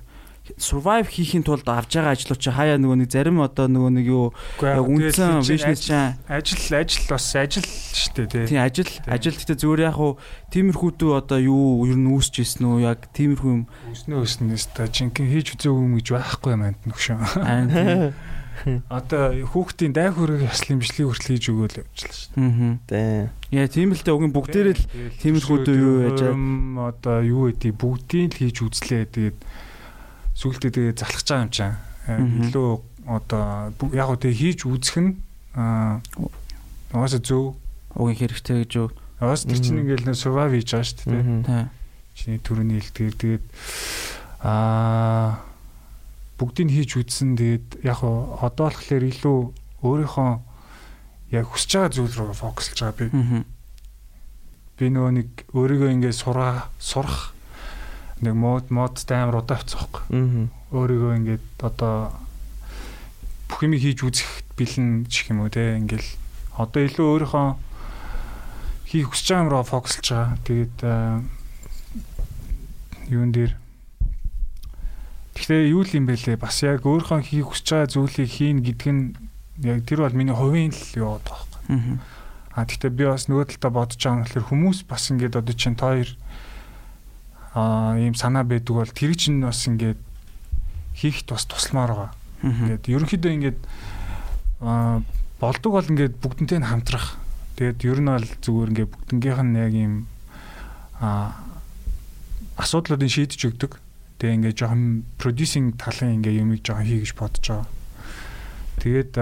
[0.58, 4.26] survive хийхин тулд авж байгаа ажлууд чи хаяа нөгөө нэг зарим одоо нөгөө нэг юу
[4.64, 9.86] яг үндсэн бизнес чинь ажил ажил бас ажил шүү дээ тий ажил ажил гэхдээ зүгээр
[9.92, 10.16] яг хуу
[10.56, 12.88] тиймэрхүүдүү одоо юу ер нь үүсэж ирсэн үү?
[12.88, 18.16] Яг тиймэрхүү юм үүснэ үүснээс та жинхэнэ хийж үзээгүй юм гэж байхгүй юм амт нөхшөө
[18.90, 23.28] Одоо хүүхдийн дай хөрөг яслын бичлэг хүртэл хийж өгөөл явуулчихлаа шүү дээ.
[23.28, 23.62] Аа.
[23.62, 24.16] Яа тийм л дээ.
[24.16, 24.86] Уг нь бүгдээрээ л
[25.22, 29.04] тиймэрхүүд юу яаж одоо юу гэдэг бүгдийг л хийж үзлээ.
[29.12, 29.38] Тэгээд
[30.36, 31.74] сүултээ тэгээ залхаж байгаа юм чам.
[32.06, 32.70] Илүү
[33.08, 35.12] одоо яг уу тэгээ хийж үзэх нь
[35.56, 36.04] аа
[36.92, 37.56] угаасаа зөв
[37.96, 38.90] угийн хэрэгтэй гэж юу.
[39.24, 41.00] Угаас тэр чинь ингээл нэ survive хийж байгаа шүү
[41.48, 41.68] дээ.
[42.16, 43.46] Чиний төрөний хэлтгэр тэгээд
[44.44, 45.40] аа
[46.36, 49.40] бүгдийг хийж үзсэн тэгээд яг уу одоо болохоор илүү
[49.86, 50.32] өөрийнхөө
[51.32, 53.06] яг хүсэж байгаа зүйл рүү фокуслж байгаа би.
[54.76, 57.35] Би нөгөө нэг өөрийгөө ингээд сураа сурах
[58.22, 60.04] нэг мод модтай амар удаа авцгаахгүй.
[60.12, 60.48] Аа.
[60.72, 62.16] Өөрийгөө ингээд одоо
[63.50, 66.10] бүх юм хийж үзэх бэлэн гэх юм уу те ингээл
[66.56, 67.48] одоо илүү өөрийнхөө
[68.88, 70.38] хийх хүсэж байгаа юмроо фокуслж байгаа.
[70.48, 70.78] Тэгээд
[73.12, 73.54] юун дээр
[75.36, 78.88] Гэхдээ юу л юм бэ лээ бас яг өөрийнхөө хийх хүсэж байгаа зүйлийг хийн гэдг
[78.88, 79.04] нь
[79.68, 82.00] яг тэр бол миний хувийн л юу байхгүй.
[82.56, 85.76] Аа гэхдээ би бас нөгөө талдаа бодож байгаа юм гэхэлэр хүмүүс бас ингээд одоо чинь
[85.76, 86.08] тоор
[87.56, 89.96] аа ийм санаа байдаг бол тэр чинь бас ингээд
[90.92, 92.12] хийхт бас тусламаар байгаа.
[92.44, 93.60] Ингээд ерөнхийдөө ингээд
[94.60, 95.00] аа
[95.40, 97.16] болдог бол ингээд бүгднтэй нь хамтрах.
[97.56, 99.94] Тэгээд ер нь бол зүгээр ингээд бүгднгийнх нь яг ийм
[101.00, 101.32] аа
[102.60, 103.80] асуудлуудыг шийдэж өгдөг.
[104.20, 107.68] Тэгээ ингээд жоохон продюсинг талын ингээд юмыг жоохон хийгэж бодож байгаа.
[108.84, 109.14] Тэгээд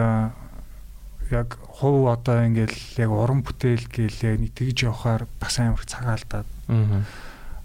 [1.29, 6.49] яг хов одоо ингээд яг уран бүтээл гээл яг тэгж явахаар бас амар цагаалдаад.
[6.73, 7.05] Аа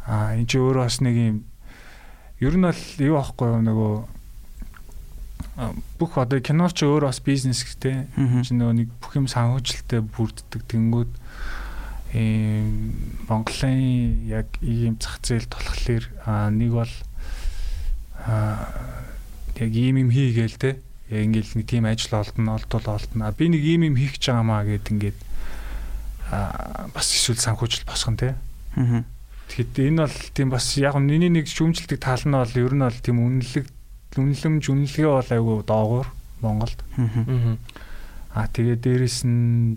[0.08, 1.36] Аа энэ чи өөрөө бас нэг юм
[2.40, 3.94] ер нь бол юу аахгүй нөгөө
[6.00, 8.08] бүх одоо кино ч өөр бас бизнес гэдэг
[8.46, 10.64] чи нөгөө нэг бүх юм санхүүжилттэй бүрддэг.
[10.64, 11.12] Тэнгүүд
[12.16, 12.96] ийм
[13.28, 16.04] Монголын яг ийм зах зээл толхлоор
[16.56, 16.94] нэг бол
[19.60, 20.80] яг ийм юм хийгээл те.
[21.12, 24.64] Яг ингээл нэг тийм ажил олдно олдвол олдно би нэг ийм юм хийх гэж байгаамаа
[24.64, 25.18] гэд ингээд
[26.96, 28.38] бас эсвэл санхүүжил босгон те
[29.48, 33.00] тэгэхэд энэ бол тийм бас яг миний нэг шүүмжилдэг тал нь бол ер нь бол
[33.00, 33.66] тийм үнэлэг
[34.16, 36.08] үнэлэмж үнэлгээ бол айгүй доогуур
[36.40, 36.78] Монголд.
[38.32, 39.76] Аа тэгээ дээрэс нь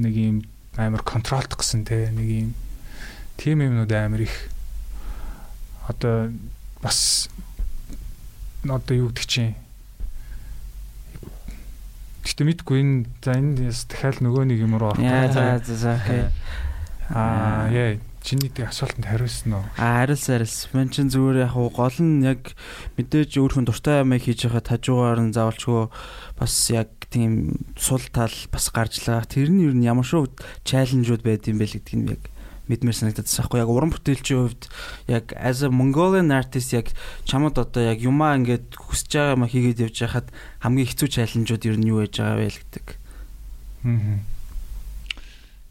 [0.00, 0.36] нэг юм
[0.76, 2.50] амар контролдох гэсэн те нэг юм
[3.36, 4.34] тим юмнууд амар их
[5.88, 6.32] одоо
[6.82, 7.28] бас
[8.64, 9.54] одоо юу гэдэг чинь
[12.20, 15.00] Гэтэ мэдгүй энэ за энэ дахиад нөгөө нэг юм руу орох.
[15.00, 15.92] Яа за за за.
[17.12, 19.64] Аа яа Чиний тэг асуултанд хариулсан уу?
[19.80, 20.70] Аа хариулсан хариулсан.
[20.76, 22.52] Мэн чин зүгээр яг гол нь яг
[23.00, 25.88] мэдээж өөрхөн дуртай юм хийж байхад хажуугаар нь заавалчгүй
[26.36, 29.24] бас яг тийм сул тал бас гарч лаа.
[29.24, 30.28] Тэр нь юу н ямар шүү
[30.68, 32.22] чаленжууд байд юм бэ гэдгийг нь яг
[32.68, 34.64] мэдмээр санагдаад байхгүй яг уран бүтээлчийн хувьд
[35.08, 36.92] яг as a Mongolian artist яг
[37.24, 40.28] чамд одоо яг юмаа ингээд хүсэж байгаа юм хийгээд явж байхад
[40.60, 42.86] хамгийн хэцүү чаленжууд юу нь юу байж байгаа вэ гэдэг.
[43.88, 44.29] Аа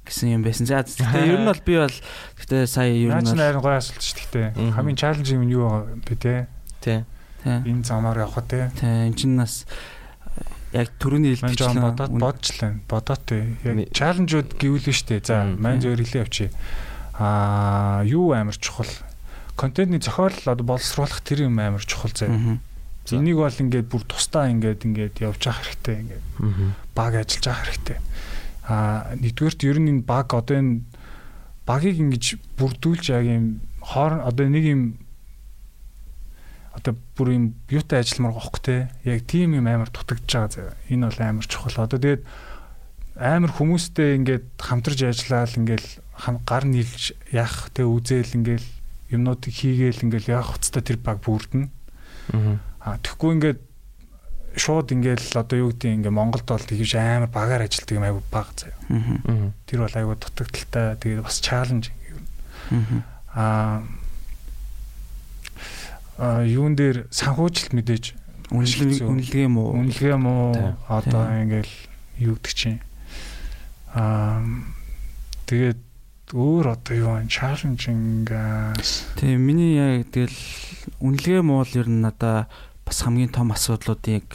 [0.09, 0.65] гэсэн юм байсан.
[0.65, 1.97] За гэхдээ ер нь бол би бол
[2.41, 4.73] гэхдээ сая ер нь харин гоё асуулт шүү дээ.
[4.73, 6.35] Хамгийн чаленж юм юу бэ те?
[6.81, 7.05] Тий.
[7.45, 8.73] Энэ замаар явах те.
[8.75, 8.89] Тий.
[9.07, 9.69] Энд чинь нас
[10.73, 12.81] яг төрөний хэлбэрчлэн бодоод бодчихлаа.
[12.89, 13.55] Бодоод тий.
[13.63, 15.21] Яг чаленжууд гэвэл шүү дээ.
[15.29, 16.51] За маань зөвөр хэлээ явчих.
[17.15, 18.89] Аа юу амар чухал.
[19.55, 22.59] Контентны зохиол одоо боловсруулах тэр юм амар чухал заяа.
[23.09, 26.25] Энийг бол ингээд бүр тусдаа ингээд ингээд явж явах хэрэгтэй ингээд
[26.93, 27.97] баг ажиллаж явах хэрэгтэй.
[28.69, 30.85] А нэгдүгээрт ер нь энэ баг одоо энэ
[31.65, 34.81] багийг ингэж бүрдүүлж яг юм хоор одоо нэг юм
[36.77, 40.77] одоо бүр юм юутай ажилламаар гоох те яг тийм юм амар дутагдж байгаа заа.
[40.87, 41.81] Энэ бол амар чухал.
[41.81, 42.23] Одоо тэгээд
[43.17, 45.89] амар хүмүүстэй ингээд хамтарч ажиллаад ингээл
[46.45, 48.67] гар нийлж яах те үзэл ингээл
[49.09, 51.67] юмнуудыг хийгээл ингээл явах хуцтай тэр баг бүрдэнэ.
[52.85, 53.59] Аа тэгэхгүй ингээд
[54.55, 58.49] шууд ингээл одоо юу гэдэг ингээ Монголд бол тэгж амар багаар ажилтдаг юм айгу баг
[58.55, 59.53] заяа.
[59.67, 63.03] Тэр бол айгу дутагдaltaй тэгээд бас чаленж юм.
[63.33, 63.83] Аа
[66.19, 68.05] а юун дээр санхүүжилт мэдээж
[68.51, 69.71] үнэлгээ үнэлгээ юм уу?
[69.79, 70.75] Үнэлгээ юм уу?
[70.91, 71.73] Одоо ингээл
[72.19, 72.83] юу гэдэг чинь
[73.95, 74.43] аа
[75.47, 75.79] тэгээд
[76.35, 77.31] өөр одоо юу вэ?
[77.31, 79.15] Чаленж ингээс.
[79.15, 80.35] Тийм миний яг тэгэл
[80.99, 82.51] үнэлгээ муу л ер нь надаа
[82.89, 84.25] бас хамгийн том асуудлуудыг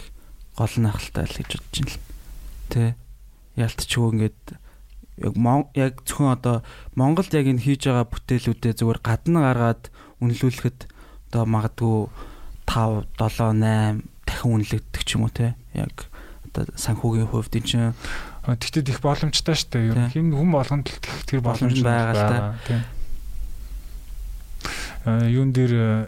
[0.55, 1.99] гол нь ахaltaа л гэж бодож байна л.
[2.71, 2.95] Тэ.
[3.59, 4.43] Ялтчгүй ингээд
[5.19, 5.35] яг
[5.75, 6.63] яг зөвхөн одоо
[6.95, 9.91] Монголд яг энэ хийж байгаа бүтээлүүдээ зүгээр гадна гаргаад
[10.23, 10.79] үнэлүүлэхэд
[11.35, 11.99] одоо магадгүй
[12.71, 16.07] 5 7 8 дахин үнэлэгдэх ч юм уу те яг
[16.55, 17.91] одоо санхүүгийн хувьд энэ чинь
[18.47, 19.91] тэгтээ их боломжтой шүү дээ.
[19.91, 22.39] Ер нь хин хүн болгонд л тэр боломж байгаа л та.
[22.71, 22.83] Тийм.
[25.11, 26.07] Э юун дээр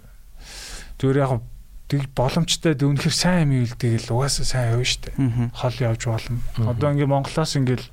[1.03, 1.43] зүгээр яг
[1.87, 5.15] тэг боломжтой үнэхэр сайн юм ийл тэгэл угаасаа сайн явна штэ.
[5.55, 6.43] Хол явж болно.
[6.59, 7.87] Одоо ингээ Монголоос ингээл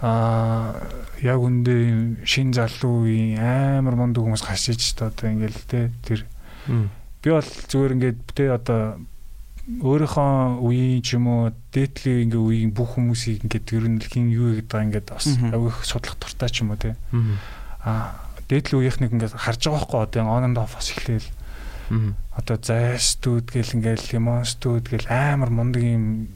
[0.00, 0.80] аа
[1.20, 6.24] яг үндэ шин залуугийн амар мундаг хүмүүс гарч иж штэ одоо ингээл те тэр.
[7.20, 9.04] Би бол зүгээр ингээд те одоо
[9.68, 14.58] өөрийнхөө үеийн ч юм уу дээдлийн ингээ үеийн бүх хүмүүсийг ингээд ер нь хин юу
[14.58, 16.96] гэдэг байгаа ингээд бас авих судлах туртай ч юм уу те.
[17.84, 18.16] Аа
[18.50, 21.28] дээдлийн үеийнхнийг ингээд харж байгаа байхгүй одоо on and off бас эхлээл
[22.36, 26.28] Одоо зайстууд гэл ингээл лимонстууд гэл амар мундаг юм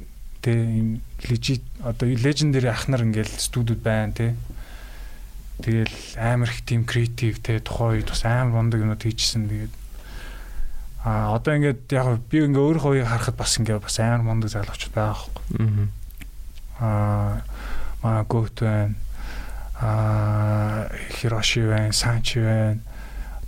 [0.42, 0.88] тэ юм
[1.26, 4.34] лежит одоо лежендари ахнар ингээл студиуд байна тэ.
[5.62, 9.74] Тэгэл амар их тийм креатив тэ тухайн үед бас амар мундаг юмуд хийчихсэн тэгээд
[11.06, 14.90] а одоо ингээд яг би ингээ өөрийнхөө үеийг харахад бас ингээ бас амар мундаг залуучууд
[14.90, 15.88] байгаа байхгүй.
[16.82, 17.46] Аа
[18.02, 18.94] маа гот байна.
[19.78, 22.80] Аа Хироши байна, Санчи байна,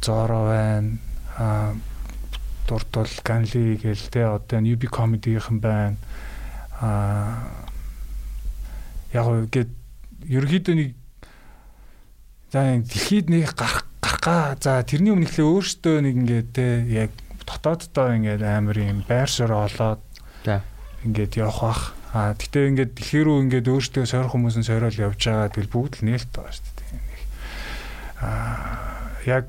[0.00, 1.02] Зоро байна.
[1.38, 1.74] Аа
[2.68, 5.96] дурд бол Ганли гээл те одоо UB comedy-ийнхэн байна.
[6.82, 7.64] Аа
[9.14, 9.72] яг ингээд
[10.28, 10.90] ерөөхдөө нэг
[12.52, 17.10] за дэлхийд нэг гарах гарахгаа за тэрний өмнө ихлэ өөртөө нэг ингээд те яг
[17.48, 20.02] дотооддоо ингээд амар юм байр суурь олоод
[21.04, 21.82] ингээд явах бах.
[22.12, 25.92] А гэтээ ингээд дэлхий рүү ингээд өөртөө сойрох хүмүүс нь сойрол явж байгаа тэгэл бүгд
[26.00, 26.88] л нээлт байгаа шүү дээ.
[28.24, 28.32] А
[29.28, 29.44] яг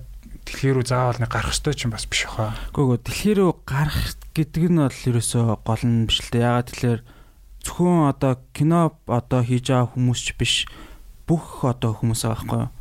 [0.50, 2.58] дэлхий рүү заавал нэг гарах ёстой ч юм бас биш хаа.
[2.74, 6.42] Гүгөө дэлхий рүү гарах гэдэг нь бол ерөөсөө гол нь биш л дээ.
[6.50, 7.02] Ягаад тэгэхээр
[7.62, 10.54] зөвхөн одоо кино одоо хийж байгаа хүмүүс ч биш
[11.30, 12.74] бүх одоо хүмүүс байхгүй юу?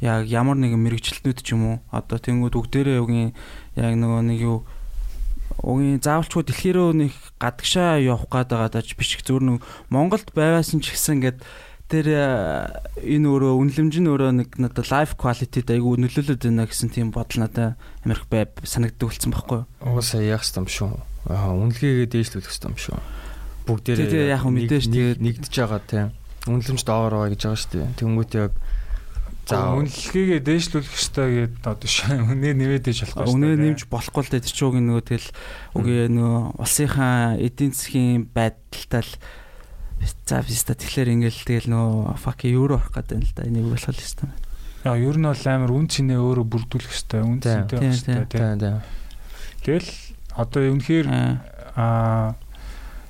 [0.00, 3.30] яг ямар нэгэн мэрэгчлэтнүүд ч юм уу одоо тэнгууд бүгдээрээ үгийн
[3.74, 4.58] яг нөгөө нэг юу
[5.58, 7.12] угийн заавалчгүй дэлхий рүү нэг
[7.42, 9.58] гадагшаа явах гээд байгаа даач биш зүгээр нэг
[9.90, 11.38] Монголд байвасан ч гэсэн ингээд
[11.88, 12.06] тэр
[13.00, 17.48] энэ өөрөө үнэлэмж нь өөрөө нэг надад лайф quality айгүй нөлөөлөд байна гэсэн тийм бодол
[17.48, 19.68] надад амирх бай санагддаг болсон байхгүй юу?
[19.80, 20.92] Угаасаа яах юм шүү.
[21.32, 23.00] Аа үнэлгээгээ дээшлүүлэх юм шүү.
[23.64, 26.08] Бүгдээрээ яг мэдээж тэгээд нэгдэж байгаа тийм.
[26.44, 27.96] Үнэлэмж доогоор байгаа гэж байгаа шүү дээ.
[27.96, 28.52] Тэнгүүт яг
[29.48, 31.88] За үнэлгээгээ дээшлүүлэх хэрэгтэй гэдэг одоо
[32.36, 33.32] үнэ нэмээд ээж болохгүй.
[33.32, 35.28] Үнэ нэмж болохгүй л дээ тэр чинь нөгөө тэгэл
[35.72, 39.12] үгүй нөгөө улсынхаа эдийн засгийн байдалтай л
[40.26, 43.88] за виста тэгэхээр ингээл тэгэл нөгөө fuck евро авах гэдэг юм л да энийг болох
[43.88, 44.30] л ёстой.
[44.84, 47.22] Яа ер нь бол амар үн цэнээ өөрөө бүрдүүлэх хэрэгтэй.
[47.24, 48.82] Үн цэнтэй байх хэрэгтэй тийм.
[49.64, 49.90] Тэгэл
[50.38, 51.06] одоо үнэхээр
[51.74, 52.38] аа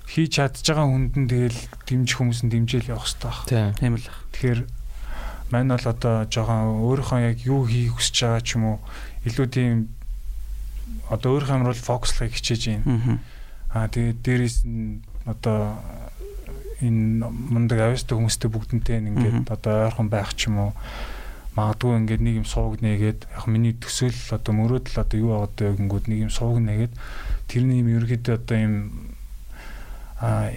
[0.09, 3.77] хийж чадж байгаа хүнд нь тэгэл дэмжих хүмүүс нь дэмжээл явах хэрэгтэй байна.
[3.77, 4.09] Тийм л.
[4.32, 4.60] Тэгэхээр
[5.52, 8.78] мань бол одоо жоохон өөрийнхөө яг юу хийх хүсэж байгаа ч юм уу
[9.28, 9.93] илүү тийм
[11.12, 13.20] одоо өөрийнхөө амир бол фокуслахыг хичээж байна.
[13.69, 15.77] Аа тэгээд дээрэс нь одоо
[16.81, 20.73] энэ мундаг авьяастай хүмүүстэй бүгднтэй ингээд одоо ойрхон байх ч юм уу.
[21.59, 26.07] Магадгүй ингээд нэг юм суугнэ гээд яг миний төсөөл одоо мөрөөдөл одоо юу байгаа гэнгүүт
[26.07, 26.95] нэг юм суугнэ гээд
[27.51, 28.75] тэрний юм ерөөхдөө одоо юм
[30.23, 30.55] а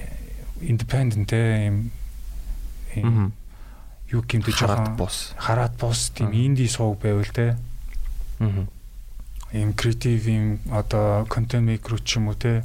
[0.61, 1.89] independent юм
[4.13, 7.57] юу гэмтэж байгаа бус хараад бус тийм инди сууг байвал те.
[8.39, 8.69] Аа
[9.53, 12.63] ийм креатив ийм одоо контент мейкер ч юм уу те.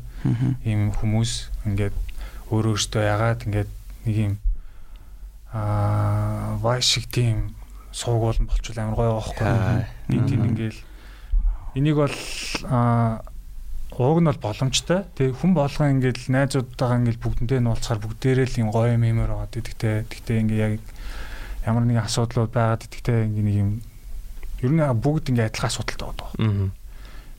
[0.64, 1.94] Ийм хүмүүс ингээд
[2.50, 3.70] өөрөө өөртөө ягаад ингээд
[4.06, 4.34] нэг ийм
[5.52, 7.56] аа вай шиг тийм
[7.92, 9.46] сууг болон болчвол амар гоё байхгүй
[10.12, 10.80] нэг тийм ингээл
[11.76, 12.16] энийг бол
[12.68, 13.24] аа
[13.96, 15.08] ууг нь бол боломжтой.
[15.16, 19.32] Тэгээ хүн болгоо ингээд найзуудтайгаа ингээд бүгднтэй нь уулзахаар бүгдээрээ л юм гоё юм юмэр
[19.32, 19.48] байгаа.
[19.48, 20.72] Тэгтээ тэгтээ ингээд яг
[21.64, 23.70] ямар нэгэн асуудлууд байгаад итгэхтэй ингээ нэг юм
[24.60, 26.28] ер нь бүгд ингээ адилхан асуудалтай байдаг.
[26.36, 26.68] Аа.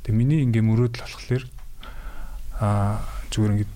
[0.01, 1.43] Тэгээ миний ингээ мөрөөдөл болохоор
[2.57, 3.69] аа зүгээр ингээ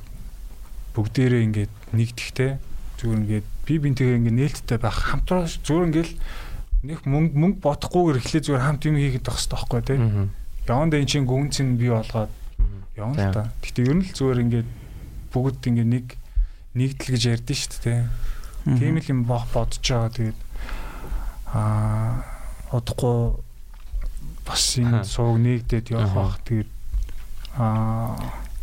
[0.95, 2.51] бүгдээрээ ингээ нэгдэхтэй
[2.99, 6.13] зүгээр ингээ би бинтэйгээ ингээ нээлттэй байх хамтраа зүгээр ингээл
[6.81, 9.99] нэг мөнгө мөнгө бодохгүйгээр эхлээ зүгээр хамт юм хийгээд байх хэрэгтэй байхгүй тий.
[10.65, 12.31] Яванда эн чинь гүн цэн бий болгоод
[12.97, 13.43] явна л та.
[13.61, 14.63] Гэтэ ер нь л зүгээр ингээ
[15.31, 16.07] бүгд ингээ нэг
[16.75, 18.01] нэгдэл гэж ярьдэн шүү дээ.
[18.77, 20.11] Тийм л юм бох бодож байгаа.
[20.11, 20.39] Тэгээд
[21.53, 22.25] аа
[22.73, 23.39] удахгүй
[24.45, 26.35] бас энэ сууг нэгдээд явах бах.
[26.45, 26.69] Тэгээд
[27.57, 28.17] аа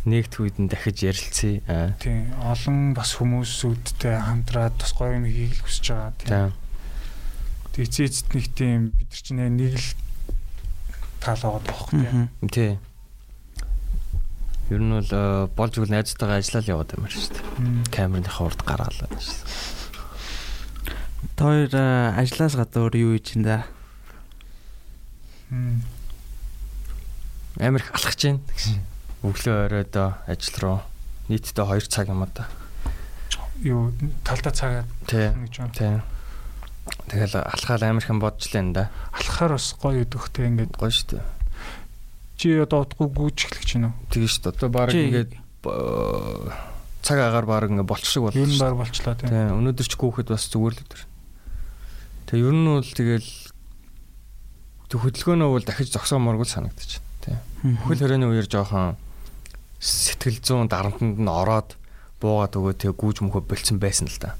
[0.09, 1.93] нэгт үед нь дахиж ярилцъя.
[2.01, 6.13] Тийм олон бас хүмүүсүүдтэй хамтраад бас гоё юм хийх хүсэж байгаа.
[6.19, 6.51] Тийм.
[7.77, 9.89] Тэгээд эцэст нэг тийм бид нар чинь нэг л
[11.21, 12.81] таалаад байгаа юм тийм.
[14.69, 17.45] Ер нь бол болж игэл найзтайгаа ажиллаад яваад юм байна шүү дээ.
[17.93, 19.79] Камерын хаврд гаргаалаа шүү.
[21.37, 21.73] Та хоёр
[22.17, 23.65] ажлаас гадуур юу хийж ин да?
[27.57, 28.88] Амар их алхаж байна гэсэн.
[29.19, 30.77] Өглөө оройдоо ажил руу
[31.27, 32.47] нийтдээ 2 цаг юм да.
[33.59, 33.91] Юу
[34.23, 35.73] талдаа цагаад гэж байна.
[35.75, 36.01] Тийм.
[37.11, 38.89] Тэгэл алхаал их бодж лээ да.
[39.11, 41.25] Алхахаар бас гоё өдөхтэй ингээд гоё шүү дээ.
[42.39, 43.99] Чи одоо эхлэх гэж байна уу?
[44.07, 44.55] Тэгээ шүү дээ.
[44.55, 45.31] Одоо баг ингээд
[47.03, 48.55] цаг агаар баг ингээд болчих шиг болчихсон.
[48.55, 49.59] Юу баг болчлаа тийм.
[49.59, 51.01] Өнөөдөр ч гүүхэд бас зүгээр л өдөр.
[52.31, 53.29] Тэгээ ер нь бол тэгэл
[54.87, 57.03] тэг хөдөлгөөнөө бол дахиж зогсооморгүй санагдчих.
[57.19, 57.35] Тэ.
[57.83, 58.95] Хөл хорионы үеэр жоохон
[59.79, 61.79] сэтгэл зүүн дарамтанд нь ороод
[62.19, 64.35] буугаад өгөө тэг гүүж мөхө болцсон байсан л да.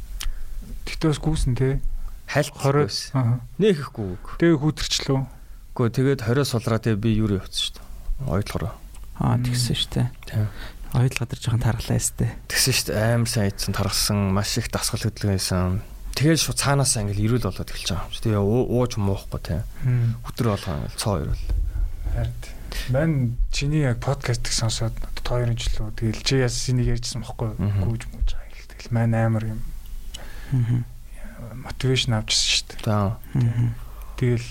[0.83, 1.79] Тэгтээ бас гүүсэн те.
[2.27, 3.15] Хайлт 20.
[3.57, 4.19] Нэх ихгүй.
[4.37, 5.19] Тэгээ хүүдэрчлөө.
[5.73, 7.87] Гэхдээ тэгээд 20 сулраа тэг би юу явцсан шүү дээ.
[8.27, 8.75] Ойлгохоор.
[9.23, 10.07] Аа тэгсэн шүү дээ.
[10.27, 10.47] Тийм.
[10.91, 12.35] Дээр жоохон тархлаа өстэй.
[12.51, 13.15] Тэгсэн шүү дээ.
[13.15, 15.79] Амар сайн ийдсэн тархсан, маш их дасгал хөдөлгөөнсэн
[16.19, 18.21] тэгэл шууд цаанаасаа ингээл ирүүл болоод эхэлж байгаа юм чи.
[18.27, 19.63] Тэгээ ууж муухгүй те.
[20.27, 21.45] Өтөр болгоо ингээл цоо ирүүл.
[22.11, 22.35] Харин
[22.89, 24.93] мань чиний яг подкаст их сонсоод
[25.29, 28.65] 2 жил үү тэгэл чи яс энийг ярьжсэн бохгүй гүүж мууж байгаа юм.
[28.73, 29.61] Тэгэл мань амар юм.
[31.63, 33.71] мотивашн авчихсан шүү дээ.
[34.17, 34.49] Тэгэл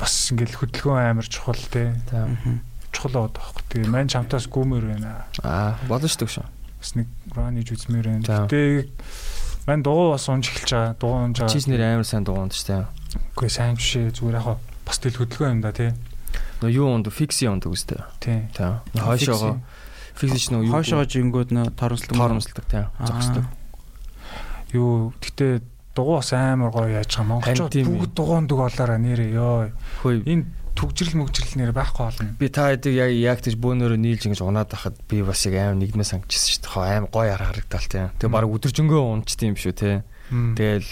[0.00, 1.92] бас ингээл хөдөлгөөн амар чухал те.
[2.90, 3.64] Чухал байгаа байхгүй.
[3.68, 5.28] Тэгээ мань чамтаас гүмээр байна.
[5.44, 8.46] Аа болно шүү дээ бас нэг ран хийж үзмээр байна.
[8.46, 8.88] Гэтэ
[9.66, 10.94] мань дугуй бас унж эхэлж байгаа.
[10.94, 11.52] Дугуй унж байгаа.
[11.52, 12.86] Чиз нэр амар сайн дугуй унж тээ.
[13.34, 15.90] Үгүй сайн бишээ зүгээр яг бас тэл хөдөлгөөн юм да тий.
[16.62, 18.02] Нөө юу ундаг фикси ундаг үстэй.
[18.18, 18.48] Тий.
[18.50, 18.72] Тий.
[18.98, 19.62] Хойшоогоо
[20.18, 22.84] фиксич нөө юу хойшоогоо жингүүд нөө торомслог торомслог тий.
[22.98, 23.44] Зогсдог.
[24.74, 25.62] Юу гэтээ
[25.94, 27.30] дугуй бас амар гоё яаж байгаа.
[27.38, 29.70] Монголчууд бүгд дугуундаг болоораа нэрээ ёо.
[30.02, 30.44] Энэ
[30.78, 32.34] түгжрэл мөгжрэл нэр байхгүй болно.
[32.38, 35.82] Би та хэдийг яг яг тийж бөөнөрөө нийлж ингэж унаад байхад би бас яг аим
[35.82, 36.86] нэгдмээ сангажсэн шүү дээ.
[36.86, 38.10] Аим гоё харагдал тийм.
[38.14, 40.06] Тэгээ баг өдөржингөө унчт юм шүү те.
[40.30, 40.86] Тэгэл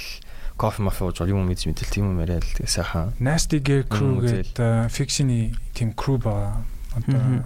[0.57, 3.13] кофе мафи ууж юм мэдж мэдээл тийм юм яриад тэгээ сайхан.
[3.21, 6.65] Nasty Gear Crew гэдэг фикшний team crew ба
[6.97, 7.45] одоо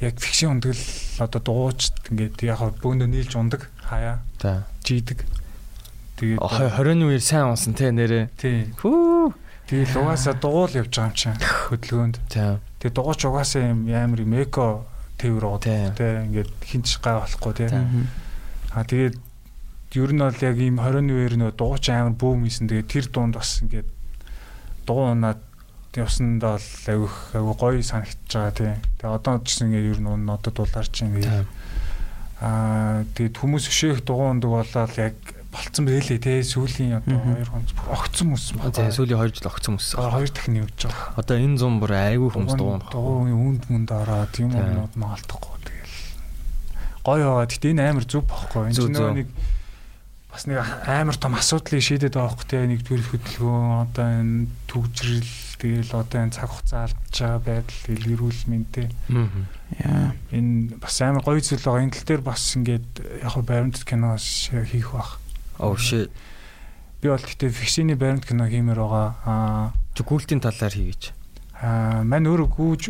[0.00, 0.84] яг фикшн ундаг л
[1.24, 4.20] одоо дууч ингээд яг бөөндөө нийлж ундаг хаяа.
[4.40, 4.68] За.
[4.84, 5.24] Жийдэг.
[6.20, 8.28] Тэгээд 20-ны үеэр сайн унсан те нэрээ.
[8.36, 8.68] Тий.
[8.80, 9.32] Хүү.
[9.68, 12.16] Тэгээд угаасаа дугуул явж байгаа юм чинь хөдөлгөөнд.
[12.28, 12.60] За.
[12.80, 14.84] Тэгээд дугууч угаасаа юм амар юм эко
[15.16, 17.72] тээвэр уу те ингээд хинч гай болохгүй те.
[18.76, 19.16] Аа тэгээд
[19.94, 22.66] ер нь бол яг ийм 20-ны үеэр нөө дууч амар бөөм хийсэн.
[22.66, 23.88] Тэгээд тэр дунд бас ингээд
[24.86, 25.40] дуу унаад
[25.96, 28.74] явсандаа бол айгүйх айгүй гоё санагдаж байгаа тий.
[29.00, 31.46] Тэгээ одоо ч гэсэн ингээд ер нь нодод дулаарч ингээд
[32.36, 35.16] аа тэгээд хүмүүс өшөөх дугуй ундаг болоод яг
[35.56, 38.76] болцсон байлээ тий сүүлийн одоо 2 хон огцсон хүмүүс байна.
[38.76, 39.88] Тий сүүлийн 2 жил огцсон хүмүүс.
[39.96, 41.16] Хоёр дахин явж байгаа.
[41.16, 42.84] Одоо энэ зам бүр айгүй хүмүүс дуун.
[42.92, 45.96] Дуун үнд мүнд ороод юм уу маалтахгүй тэгэл.
[47.08, 47.48] Гоё яваа.
[47.48, 48.68] Гэтэ энэ амар зүг бохгүй.
[48.68, 49.28] Энэ чинь нэг
[50.36, 55.96] бас нэг амар том асуудлыг шийдэд байгаа хөөх те нэгдүгээр хөдөлгөөн одоо энэ төгжрэл тэгэл
[55.96, 58.86] одоо энэ цаг хугацаа алдж байгаа байдал илэрүүл мэнтэй.
[59.80, 60.12] Аа.
[60.36, 61.88] Энэ бас амар гоё зүйл байгаа.
[61.88, 62.88] Энэ тал дээр бас ингээд
[63.24, 65.16] яг хөө баримт киноос хийх бах.
[65.56, 66.12] Oh shit.
[67.00, 69.08] Би бол гэхдээ фикшний баримт кино хиймээр байгаа.
[69.24, 69.72] Аа.
[69.96, 71.16] Гүүлтийн талаар хийгээч.
[71.64, 72.82] Аа, мань өөрөө гүүж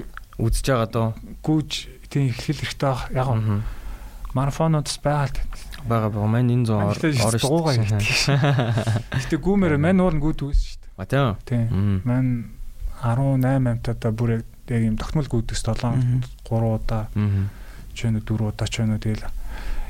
[0.42, 1.08] үзэж байгаа доо.
[1.46, 1.70] Гүүж
[2.10, 3.06] тийм ихлэл хэрэгтэй баг.
[3.14, 3.62] Яг нь
[4.36, 5.00] марафонуудс
[5.86, 6.30] байгаа байгаа.
[6.30, 8.02] Мань энэ зон орно дугуугаа хийдэг.
[9.22, 11.24] Гэтэ гүүмээр мань уурн гүйдгээс шүү дээ.
[11.24, 12.02] А тийм.
[12.04, 12.52] Мань
[13.00, 17.08] 18 амтаа бүр яг юм тогтмол гүйдгээс 7 3 удаа.
[17.96, 19.24] Ч өнө 4 удаа ч өнө тэгэл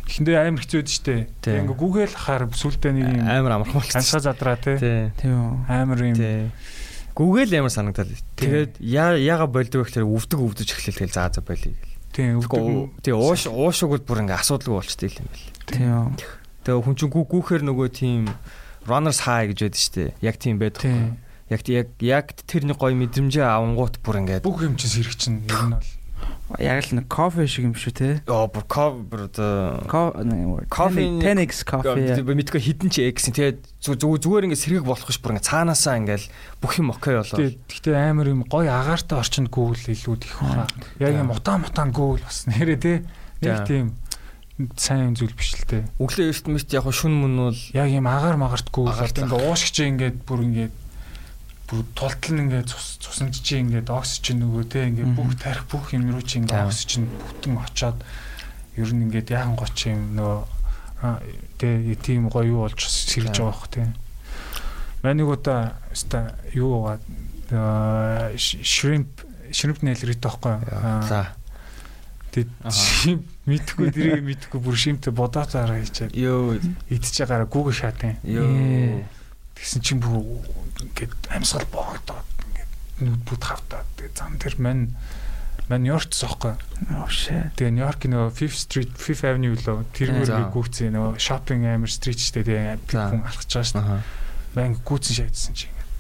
[0.07, 1.17] Эхэндээ амар хэцүү дээ штэ.
[1.43, 3.99] Тэгээ ингээ гүүгээл хахаар сүултээ нэг юм амар амархан болчих.
[3.99, 4.79] Ганцаа задраа тий.
[5.19, 5.67] Тийм.
[5.67, 6.55] Амар юм.
[7.19, 8.15] Гүүгээл амар санагдал.
[8.39, 11.75] Тэгээд яага болдог вэ гэхээр өвдөг өвдөж эхлэв тэгэл заа за болий.
[12.17, 12.97] Тийм өвдөг.
[13.05, 15.47] Тэгээ ууш уушгууд бүр ингээ асуудалгүй болчтой юм бэл.
[15.69, 16.17] Тийм.
[16.65, 18.33] Тэгээ хүн чинь гүү гүүхээр нөгөө тийм
[18.89, 20.05] runners high гэж байдаг штэ.
[20.25, 21.21] Яг тийм байдаг.
[21.53, 25.61] Яг яг яг тэрний гоё мэдрэмжээ авангуут бүр ингээ бүх юм чинь сэрэг чинь ер
[25.61, 25.91] нь бол
[26.59, 28.11] яг л нэг кофе шиг юм шүү те.
[28.31, 29.03] Оо бүр кофе
[30.71, 32.23] кофе 10x кофе.
[32.23, 36.25] Мэдгүй хідэн ч x тэгээд зүгээр ингээд сэрэг болох ш бүр ингээд цаанаасаа ингээд
[36.63, 37.51] бүх юм окей болоо.
[37.67, 40.71] Гэхдээ амар юм гоё агаартай орчинд гүүл илүүд их баха.
[41.03, 43.03] Яг юм утаан мутаан гүүл бас нэрээ те.
[43.43, 43.87] Нэг тийм
[44.79, 45.85] сайн зүйл биш л те.
[45.99, 50.47] Өглөө эртмэст яг шүн мөн бол яг юм агаар магарт гүүл ингээд уушгич ингээд бүр
[50.47, 50.75] ингээд
[51.67, 55.91] бүр тултал нь ингээд цус цусамж чи ингээд оксижен нөгөө те ингээд бүх тарих бүх
[55.91, 57.99] юм руу чи ингээд оксижен бүтэн очоод
[58.79, 60.41] ер нь ингээд яхан гоч юм нөгөө
[61.59, 61.69] те
[62.03, 63.91] тийм гоё юу болж сэрж байгаа бох те.
[65.03, 70.63] Манай нэг удаа өста юу байгаа shrimp shrimp нэлрит таахгүй.
[71.11, 71.35] За.
[72.31, 72.51] Тэгээд
[73.47, 76.13] мэдхгүй дэрийг мэдхгүй бүр шимтэй бодоцаараа хийчихэд.
[76.13, 76.59] Йоо.
[76.91, 78.15] Идчихээ гараа гүүгээ шаатын.
[78.23, 79.03] Йоо.
[79.57, 80.21] Тэгсэн чинь бүр
[80.85, 82.73] ингээд амьсгал боогдоод ингээд
[83.07, 84.85] нүд бүт хавтаад тэгээ зам дээр мань
[85.67, 86.55] мань Нью-Йоркт зоохгүй.
[86.95, 87.51] Oh shit.
[87.59, 92.31] Тэгээ Нью-Йоркийн нөгөө Fifth Street, Fifth Avenue лөө тэргээр гүгцээ нөгөө shopping амир street ч
[92.39, 94.05] тэгээ хүн алхаж байгаа дээ.
[94.55, 95.91] Мань гүцэн шаадсан чинь ингээд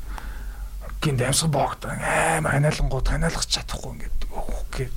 [1.02, 4.16] гинт амьсгал боогдоо аим ханиалангууд ханиалгах чадахгүй ингээд
[4.76, 4.94] гээд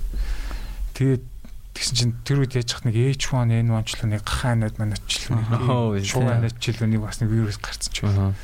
[0.99, 1.23] тэгээд
[1.73, 6.03] тэгсэн чинь тэр үед яаж хах нэг H1 N1 ч л нэг гахаанууд манайчлаа нэг
[6.03, 8.35] шуу анаачлаа нэг бас нэг вирус гарцсан ч юм.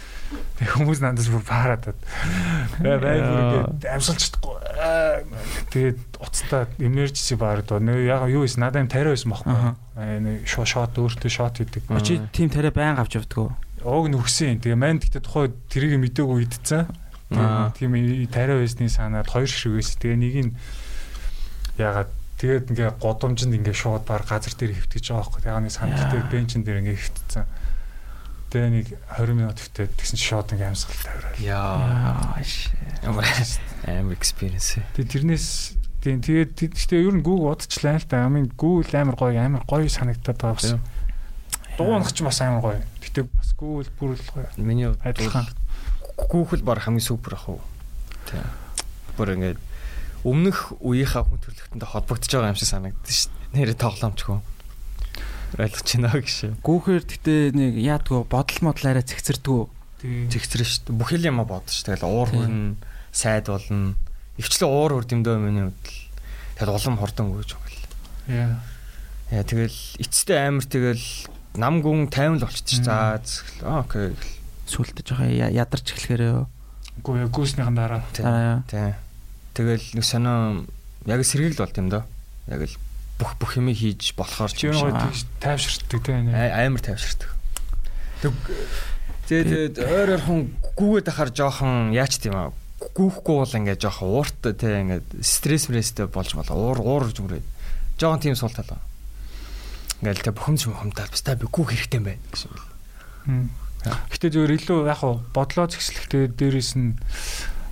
[0.56, 2.00] Тэг хүмүүс надаас бүр паарадад.
[2.80, 4.56] Бай бай бүр амьсгалж чадахгүй.
[5.70, 7.84] Тэгээд уцтаа emergency баар доо.
[7.84, 9.76] Нэг яг юу ийс надад юм тариа байсан бохоо.
[10.48, 11.92] Шот өөртөө шот хийдэг.
[12.02, 13.52] Чи тийм тариа байн авч явдаг уу?
[13.84, 14.64] Ууг нүхсэн.
[14.64, 16.88] Тэгээ манд гэтээ тухай тэрийг мэдээгүй идсэн.
[17.78, 17.92] Тийм
[18.32, 20.00] тариа байсны санаад хоёр шиг байсан.
[20.00, 20.52] Тэгээ нэг нь
[21.78, 25.42] ягаад тэгээд ингээ годомжинд ингээ шууд бар газар дээр хөвтөж байгаа байхгүй.
[25.44, 27.46] Тэгээ нэг сандал дээр бенчин дээр ингээ хөвтөцсөн.
[28.56, 28.88] Тэгээ нэг
[29.20, 31.36] 20 минут хөвтөд тэгсэн чи шууд ингээ амьсгал тавираа.
[31.44, 32.40] Яа.
[33.04, 33.28] Ямар
[33.84, 34.80] амар experience.
[34.96, 38.24] Тэгээ тэрнээс тийм тэгээд гэхдээ ер нь гүүг удчлаа л да.
[38.24, 40.72] Амин гүүл амар гоё амар гоё санагдаад байгаа бас.
[41.76, 42.80] Дуунах ч бас амар гоё.
[43.04, 44.48] Гэтэ бас гүүл бүр л гоё.
[44.56, 45.52] Миний адилхан
[46.16, 47.60] гүүхэл баг хамгийн супер ах уу.
[48.32, 48.48] Тийм.
[49.20, 49.60] Бүр ингээ
[50.24, 53.52] өмнөх үеийнхаа хүн төрлөختөндө холбогдож байгаа юм шиг санагдсан шүү дээ.
[53.60, 54.55] Нэрээ тоглоомчгүй.
[55.56, 56.36] Ойлгож байна гэж.
[56.64, 59.62] Гүүхээр гэтээ нэг яадгүй бодол модал арай цэгцэрдгүү.
[60.30, 61.00] Цэгцэрэн шүү дээ.
[61.00, 61.96] Бүх юм бодож шүү.
[61.96, 62.76] Тэгэл уур хүрнэ,
[63.16, 63.96] сайд болно.
[64.36, 66.00] Өвчлөө уур үр дэмдөө миний хөдөл.
[66.60, 67.88] Тэгэл улам хордон гүйж байгаа л.
[68.28, 68.60] Яа.
[69.32, 71.08] Яа тэгэл эцэстээ амар тэгэл
[71.56, 72.84] нам гүн 50 л болчихчих.
[72.84, 73.24] За
[73.64, 74.16] окей.
[74.68, 76.44] Сүултэж байгаа ядарч эхлэхээрээ.
[77.00, 78.04] Үгүй ээ гүйснийхэн дараа.
[78.12, 78.92] Тий.
[79.56, 80.68] Тэгэл нэг сонио
[81.08, 82.04] яг сэргийл болт юм доо.
[82.52, 82.76] Яг л
[83.20, 84.96] бүх бүх юм хийж болохоор ч юм шиг
[85.40, 87.32] тайвширдаг тийм амар тайвширдаг.
[88.22, 88.34] Тэг
[89.26, 94.86] Тэгээд ойр ойрхон гүүгээд ахаар жоохон яач тийм аа гүүхгүй бол ингээд жоохон уурт те
[94.86, 97.42] ингээд стресс мрэстэй болж болоо уур уур зүмрээд
[97.98, 98.78] жоохон тийм сул тал.
[100.06, 103.50] Ингээл те бухимж бухимтал баста би гүүх хэрэгтэй юм байна гэсэн юм.
[104.14, 105.02] Гэтэ зөвөр илүү яг
[105.34, 106.94] бодлоо зэгслэхтэй дээрээс нь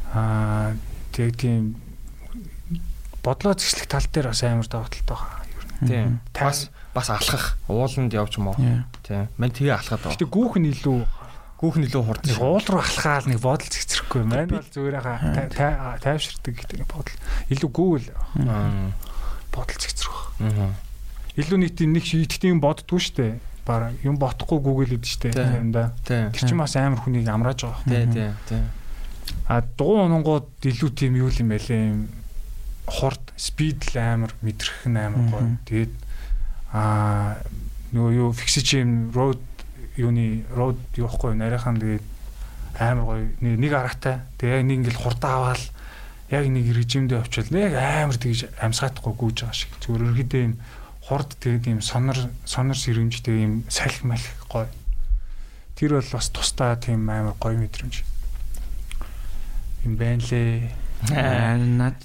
[0.10, 0.74] аа
[1.14, 1.78] тэг тийм
[3.24, 5.88] бодлоо зэгслэх тал дээр бас амар давталтай байгаа юу.
[5.88, 6.20] Тийм.
[6.36, 8.54] Бас бас алхах ууланд явж мó.
[9.02, 9.28] Тийм.
[9.40, 10.14] Мань тэгээ алхаад байгаа.
[10.14, 11.00] Гэтэ гүүх нь илүү
[11.58, 12.24] гүүх нь илүү хурд.
[12.38, 14.22] Уул руу алхаал нэг бодол зэгцрэхгүй.
[14.28, 17.18] Мань бол зүгээр хаа тайвширдаг гэдэг бодол.
[17.48, 18.06] Илүү гүүл
[19.56, 20.76] бодол зэгцрэх баг.
[21.40, 23.40] Илүү нэг тийм нэг шийдтийн боддгоо штэ.
[23.66, 25.32] Бара юм ботхгүй гүүгэл идэв штэ.
[25.34, 25.96] Тийм да.
[26.04, 27.88] Тэр чинь бас амар хүнийг амрааж байгаа.
[27.88, 28.68] Тийм тийм тийм.
[29.48, 32.12] А дугуй унгууд илүү тийм юу юм бэлээ юм
[32.88, 35.48] хурд спид л амар мэдрэх нь амар гоё.
[35.66, 35.94] Тэгээд
[36.74, 37.40] а
[37.94, 39.40] нөгөө юу фиксэж юм road
[39.96, 42.06] юуны road юухгүй нарийнхан тэгээд
[42.80, 44.26] амар гоё нэг аргатай.
[44.42, 45.64] Тэгээ нэг ингээл хурдаа аваад
[46.34, 49.72] яг нэг режимдээ очил нэг амар тэгж амьсгаахгүй гүйж байгаа шиг.
[49.86, 50.54] Зүгээр өргөдөө юм
[51.06, 54.68] хурд тэгээд юм сонор сонор сэрэмжтэй юм салхи малх гоё.
[55.78, 58.02] Тэр бол бас тусдаа тийм амар гоё мэдрэмж.
[59.86, 60.83] Юм байна лээ.
[61.10, 62.00] Наад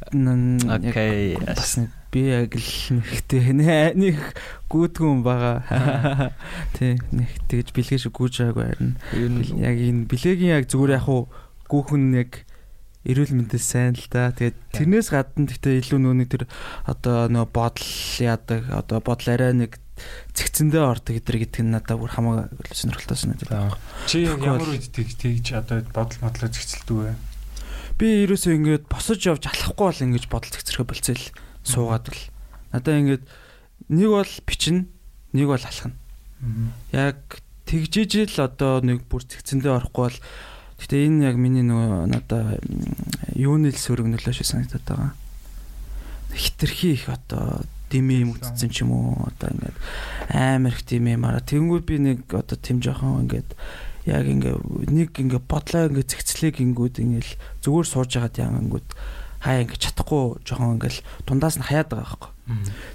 [0.66, 1.36] окей.
[1.38, 4.16] Бас би яг л нэгтэй нэг
[4.72, 6.32] гүйдгүн байгаа.
[6.72, 8.92] Тий, нэг тэгж бэлгээ шиг гүйж байгаагүй харин.
[9.60, 11.28] Яг энэ бэлгийн яг зүгээр яг уу
[11.68, 12.48] гүүхэн яг
[13.04, 14.32] эрүүл мэндээс сайн л да.
[14.32, 16.48] Тэгээд тэрнээс гадна гэхдээ илүү нөөний тэр
[16.88, 17.92] одоо нөө бодол
[18.24, 19.76] яадаг одоо бодол арай нэг
[20.32, 23.76] цэгцэндээ ордог гэдэр гэдэг нь надад бүр хамаагүй сонирхолтой санагдав.
[24.08, 27.12] Чи ямар үед тэгж одоо бодол модлоо цэгцэлдэг вэ?
[27.98, 31.26] Би ерөөсөө ингэж босож явж алахгүй бол ингэж бодол цэгцэрхэ болцсон л
[31.66, 32.22] суугаад л.
[32.70, 33.24] Надаа ингээд
[33.90, 34.86] нэг бол бичнэ,
[35.34, 35.98] нэг бол алхна.
[36.94, 37.18] Яг
[37.66, 40.18] тэгжиж л одоо нэг бүр цэгцэндээ орохгүй бол
[40.78, 42.62] гэтээ энэ яг миний нөгөө надаа
[43.34, 45.12] юуны л сөрөг нөлөө шиг санагдаад байгаа.
[46.32, 49.76] Хитрхи их одоо дими юм үтцсэн ч юм уу одоо ингээд
[50.30, 53.56] амар их дими мара тэнгүүд би нэг одоо тэм жоохон ингээд
[54.08, 54.56] яг ингээ
[54.88, 57.32] нэг ингээ бодлоо ингээ зэгцлээ гингүүд ингээл
[57.62, 58.88] зүгээр сууж байгаад яа гингүүд
[59.44, 62.30] хаа ингэ чадахгүй жоохон ингээл дундаас нь хаяад байгаа байхгүй.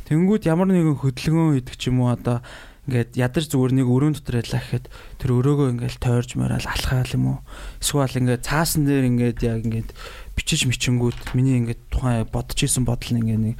[0.09, 2.41] Тэнгүүд ямар нэгэн хөдөлгөөн идэх ч юм уу одоо
[2.83, 4.85] ингээд ядарч зүгээр нэг өрөөнд дотор ялаа гэхэд
[5.23, 7.39] тэр өрөөгөө ингээл тойрж морал алхаал юм уу
[7.79, 9.89] эсвэл ингээд цаасан дээр ингээд яг ингээд
[10.35, 13.55] бичиж мичингүүд миний ингээд тухайн бодож исэн бодол нь ингээ нэг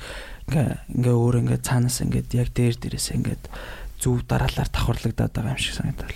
[0.52, 3.44] ингээ ингээ өөр ингээ цаанаас ингээд яг дээр дээрээс ингээд
[4.04, 6.12] зүв дараалаар давхарлагдаад байгаа юм шиг санагдал.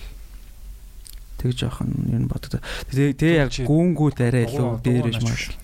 [1.38, 2.60] Тэг жоохон юм боддог.
[2.90, 5.54] Тэгээ яг гүүнгүүд арай илүү дээрэж маш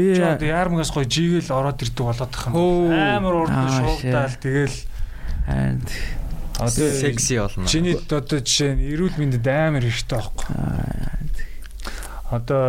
[0.00, 2.88] Би яармгаас гоё жигээл ороод ирдэг болоод тах юм.
[2.88, 4.78] Амар урд шуулдаал тэгэл
[6.56, 7.68] одоо секси болно.
[7.68, 10.56] Чиний одоо жишээ нь эрүүл мэндэд амар хэрэгтэй байхгүй.
[12.30, 12.64] Одоо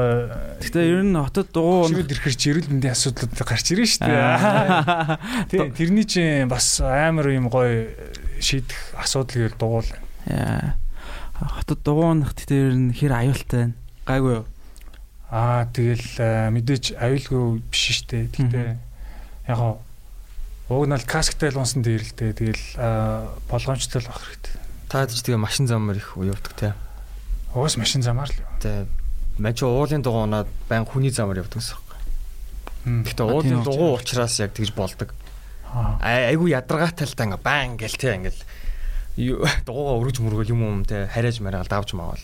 [0.59, 5.49] гэтээ ер нь хотод дугуй шивэд ирэхэр чи эрүүл мэндийн асуудлууд гарч ирнэ шүү дээ.
[5.53, 7.93] Тий, тэрний чинь бас амар юм гоё
[8.41, 9.87] шийдэх асуудал гэж дугуул.
[10.25, 10.80] Яа.
[11.41, 13.77] Хотод дугуунах гэтээ ер нь хэр аюултай байна.
[14.05, 14.45] Гайгүй юу?
[15.33, 18.29] Аа тэгэл мэдээж аюулгүй биш штэ.
[18.29, 18.77] Гэтэ
[19.49, 19.81] яг гоо
[20.71, 22.31] уг нь л касктай л унсан дээр л дээ.
[22.37, 22.65] Тэгэл
[23.49, 24.55] болгоомжтой л байх хэрэгтэй.
[24.87, 26.73] Та ч тэгээ машин замаар их явдаг те.
[27.57, 28.39] Уус машин замаар л.
[28.63, 28.87] Тэ.
[29.41, 31.75] Мачи уулын дугуй унаад баян хүний замаар явдаг гэсэн
[32.85, 33.03] юм.
[33.03, 35.11] Гэтэ уулын дугуй уучраас яг тэгж болдог.
[36.03, 38.41] Айгу ядаргаатай л та ингээ баан гэл те ингээл
[39.67, 42.21] дугуйгаа өргөж мөргөл юм юм те харяаж мараал давж маавал.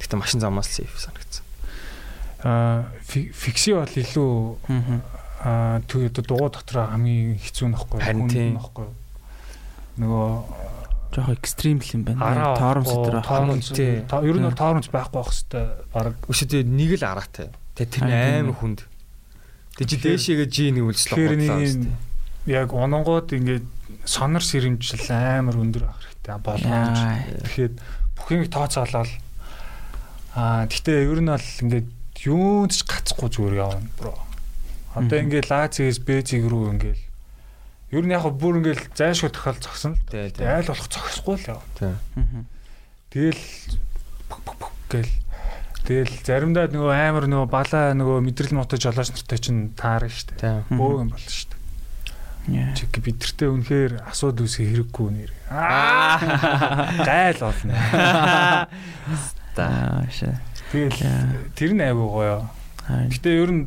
[0.00, 1.44] Гэтэ машин замаас л сейф санагдсан.
[3.08, 4.32] Фикси бол илүү
[5.40, 8.28] аа тэгээд дугуй дотор хамгийн хэцүү нөхгүй хүн
[8.60, 8.88] нөхгүй
[10.00, 10.28] нөгөө
[11.16, 12.52] жоох экстрим л юм байна.
[12.60, 16.16] Торомс дотор торомс ер нь бол торомс байхгүй байх хэвээр баг.
[16.28, 17.48] Өшөө нэг л араатай.
[17.80, 18.80] Тэгээд тэр амар хүнд.
[19.80, 21.88] Тэгээд чи дээшээгээ жи нэг үлслэх бодлоо.
[22.46, 23.66] Яг ононгууд ингээд
[24.04, 26.98] сонор сэрэмжл амар өндөр авах хэрэгтэй боломж.
[27.46, 27.72] Тэгэхээр
[28.18, 29.12] бүх юм тооцоолол
[30.34, 31.88] аа гэхдээ ер нь бол ингээд
[32.26, 34.14] юунд ч гацхгүй зүгээр явна бро.
[34.98, 37.00] Одоо ингээд Лазигээс Бэзиг рүү ингээд
[37.94, 40.02] ер нь яг бүр ингээд зайлшгүй тохиол зогсон л.
[40.10, 42.44] Айл болох зогсохгүй л явна.
[43.14, 43.42] Тэгэл
[44.90, 45.12] гэл
[45.86, 50.66] Тэгэл заримдаа нөгөө амар нөгөө балаа нөгөө мэдрэл мотож жолооч нартай чинь таарна шүү дээ.
[50.74, 51.55] Бөө юм болно шүү дээ.
[52.46, 55.30] Чиг бидэртээ үнэхээр асуудал үүсгэх хэрэггүй нэр.
[55.50, 56.18] Аа
[57.08, 57.74] гайл болно.
[59.56, 60.36] Та шээ.
[60.70, 61.00] Тэгэл
[61.58, 62.46] тэр нь айгүй гоё.
[62.86, 63.66] Гэтэ ер нь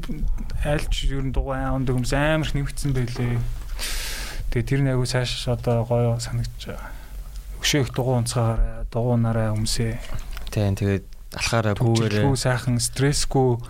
[0.64, 3.40] альч ер нь дугуй аавдаг хүмүүс амар их нэмэгдсэн байлээ.
[4.56, 6.92] Тэгээ тэр нь айгүй цааш одоо гоё санагдаж байгаа.
[7.60, 10.00] Өшөөх дугуй унцгаараа дугуй нараа хүмүүсээ
[10.50, 12.24] Тийм тэгээд алхаараа гүүгээрээ.
[12.26, 13.62] гүү сайхан стрессгүй.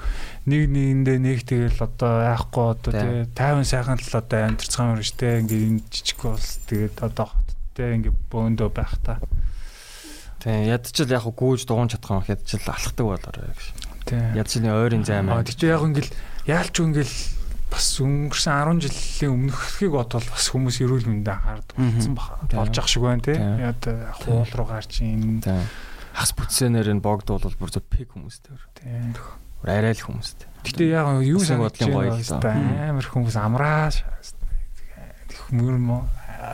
[0.48, 5.18] Нэг нэгэндээ нэг тэгэл одоо яахгүй одоо тий тайван сайхан л одоо амтэрцгаан юм шүү
[5.20, 9.20] дээ ингээ энэ жижиг улс тэгээд одоо хоттой ингээ бөөндөө байх та.
[10.40, 13.68] Тий ядчил яг гүүж дуун чадах юм ядчил алхдаг болоорой гэж.
[14.08, 16.16] Тий ядчилны ойрын займаа тий яг ингээл
[16.48, 17.18] яалч ингээл
[17.70, 23.04] бас өнгөрсөн 10 жилийн өмнөхийг бодвол бас хүмүүс эрүүл мэндэд анхаардаг болсон болж ах шиг
[23.06, 23.84] байна тий яд
[24.26, 25.44] хуул руу гарч ийн
[26.20, 28.52] хас бүтсэнээр нь богдвол бүр зөв пик хүмүүстэй.
[28.76, 29.16] Тийм.
[29.64, 30.52] Арай л хүмүүстэй.
[30.68, 31.48] Гэтэ яг юу л
[32.44, 32.52] да.
[32.92, 34.04] Амар хүмүүс амрааш.
[35.56, 35.98] Мөр мо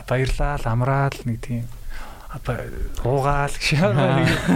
[0.06, 1.66] баярлал амраал нэг тийм
[3.02, 3.80] руугаал гэж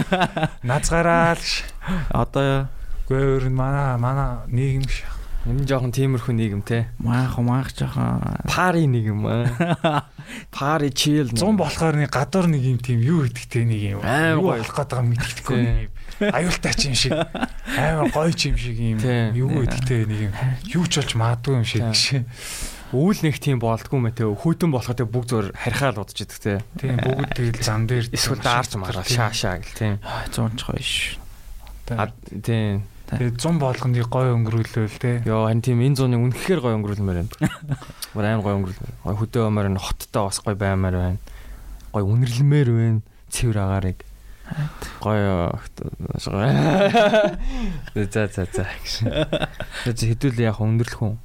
[0.69, 1.65] назгараал гэж
[2.13, 2.67] одоо
[3.09, 5.03] гөр манай манай нийгэм ш
[5.41, 6.85] Энэ жоохон тиймэрхүү нийгэм те.
[7.01, 10.05] Маах маах жоохон пари нийгэм аа.
[10.53, 11.33] Пари чийл.
[11.33, 14.01] 100 болохоор нэг гадуур нэг юм тийм юу гэдэгтэй нэг юм.
[14.05, 16.29] Юу болох гээд байгаа мэддэхгүй нэг юм.
[16.29, 17.17] Аюултай ч юм шиг.
[17.73, 19.01] Амар гоё ч юм шиг юм.
[19.33, 20.33] Юу гэдэгтэй нэг юм.
[20.77, 22.21] Юу ч болж маадгүй юм шиг гэж.
[22.93, 24.29] Өвөл нэг тийм болдгүй мэ те.
[24.29, 26.53] Хүйтэн болоход бүгд зур харихаал удаж идэг те.
[26.77, 29.95] Тийм бүгд тэгэл зам дээр эсвэл даарч мараа шаа шаа гэл тийм.
[30.29, 31.17] 100 ч гоё ш.
[32.45, 35.19] Тийм Тэгээ 100 болгоныг гой өнгөрүүлвэл те.
[35.27, 37.75] Йоо харин тийм энэ зууны үнэхээр гой өнгөрүүлмээр байна.
[38.15, 39.03] Гөр амар гой өнгөрүүл.
[39.03, 41.19] Гой хөдөө өмөр нь хоттой бас гой баймаар байна.
[41.91, 43.03] Гой үнэрлэмээр байна.
[43.35, 43.99] Цэвэр агаарыг.
[45.03, 45.19] Гой
[48.11, 48.63] за за за.
[49.83, 51.15] За хэдүүл яг өндөрлөх үү?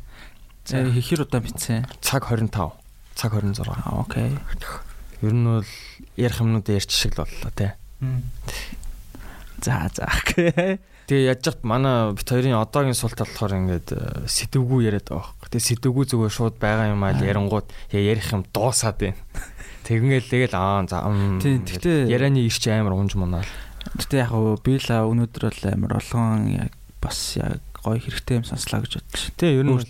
[0.67, 1.87] За хихэр удаа битсэн.
[2.03, 2.75] Цаг 25.
[3.15, 3.63] Цаг 26.
[3.95, 4.35] Окей.
[5.23, 5.63] Ер нь бол
[6.19, 7.79] ярих юмнууд ярьч шиг л боллоо те.
[9.63, 10.11] За за.
[11.07, 15.39] Тэгээ яаж яхад манай бит хоёрын одоогийн сул тал болохоор ингээд э, сэтвгүй яриад байгаа
[15.39, 15.49] байхгүй.
[15.55, 19.19] Тэгээ сэтвгүй зүгээр шууд байгаа юм аа ярингууд ярих юм дуусаад байна.
[19.87, 21.07] Тэгнгээл тэгэл аа за
[21.39, 23.47] тийм тэгтээ ярианы ирч амар унж мунаал.
[23.95, 24.35] Тэгтээ яг
[24.67, 29.31] би л өнөөдөр бол амар олгон яг бас яг гоё хэрэгтэй юм сонслаа гэж бодчих.
[29.39, 29.87] Тийм ер нь бол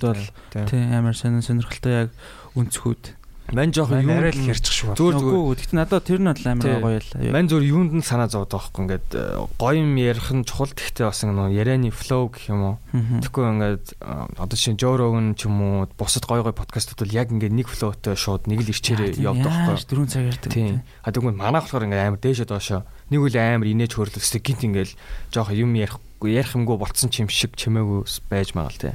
[0.53, 2.11] тийм амар сонир сонирхолтой яг
[2.53, 3.17] өнцгүүд
[3.55, 4.99] Ман жоохон юу арай л ярьчих шүү.
[4.99, 5.61] Зүгээр зүгээр.
[5.63, 7.11] Гэтэ надад тэр нь бол амар гоё л.
[7.31, 9.23] Ман зүгээр юунд нь санаа зовд байгаа байхгүй ингээд э,
[9.55, 12.77] гоё юм ярих нь чухал гэхдээ бас нэг ярианы флоу гэх юм уу.
[13.23, 17.31] Тэгэхгүй ингээд э, одоо шинэ Rogan ч юм уу бусад гоё гоё подкастууд бол яг
[17.31, 19.95] ингээд нэг флоутай шууд нэг л ирчээрээ явдаг байхгүй.
[19.95, 20.51] 4 цаг ярьдаг.
[20.51, 20.83] Тийм.
[21.07, 22.83] А тэгвэл манайх болохоор ингээд амар дээшээ доошоо
[23.15, 24.91] нэг үл амар инээж хөрлөстэй гинт ингээд
[25.31, 28.95] жоохон юм ярихгүй ярих юмгүй болцсон ч юм шиг чимээгүй байж магаал тий.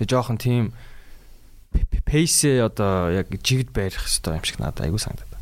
[0.00, 0.72] Тэгээ жоохон тийм
[2.06, 5.34] пейсээ одоо яг жигд байрах хэрэгтэй юм шиг надад айгүй санагдаад.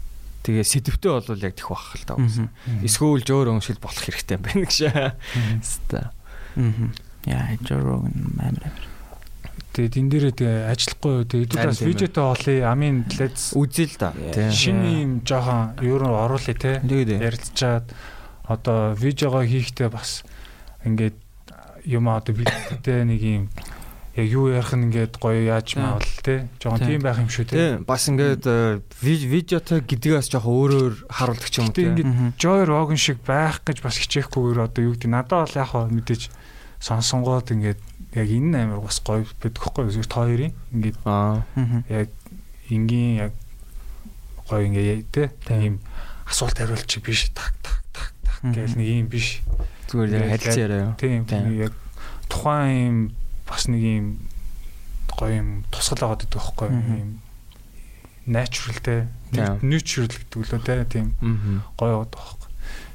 [0.45, 2.17] Тэгээ сэдвтэ бол яг тех бах л та.
[2.85, 4.79] Эсвэл жөөр өмшил болох хэрэгтэй юм байна гэж.
[4.93, 5.13] Хэвээ.
[5.97, 6.13] Аа.
[7.25, 7.85] Яа, жөөр
[8.41, 8.77] амар.
[9.75, 12.71] Тэгээ тэн дээрээ тэгээ ажиллахгүй тэгээ эдгээс видеотой олъё.
[12.71, 14.15] Амин let's үзэл да.
[14.55, 16.79] Шинэ юм жоохон юу руу оруулъя те.
[16.79, 17.91] Ярилцчаад
[18.47, 20.23] одоо видеогоо хийхдээ бас
[20.87, 21.19] ингээд
[21.91, 23.45] юм одоо видеотэй нэг юм
[24.15, 26.47] яг юу ярих нь ингээд гоё яаж маавал те.
[26.63, 27.83] Жоохон тийм байх юм шүү те.
[27.83, 31.91] Бас ингээд э, видеотой гэдгээс жоохон өөрөөр харуулдаг ч юм уу те.
[31.91, 35.91] ингээд Joy Rogan шиг байх гэж бас хичээхгүйгээр одоо юу гэдэг надад бол яг хаа
[35.91, 36.31] мэдээж
[36.79, 37.81] сонсонгоод ингээд
[38.15, 41.43] яг энэ амир бас гоё бидгэхгүй зөв та хоёрын ингээд аа.
[41.91, 42.15] Яг
[42.71, 43.33] энгийн яг
[44.47, 45.83] гоё ингээд те ийм
[46.23, 49.43] асуулт хариулт чи биш так так так так гэл нэг юм биш.
[49.91, 50.95] Зүгээр харилцаа яриа.
[51.03, 51.27] тийм
[51.59, 51.75] яг
[52.31, 52.99] тухайн юм
[53.49, 54.07] бас нэг юм
[55.15, 57.21] гоё юм тусгал аваад идэх байхгүй юм
[58.27, 58.97] natural те
[59.61, 61.15] neutral гэдэг лөө те тийм
[61.77, 62.49] гоё аваад байхгүй.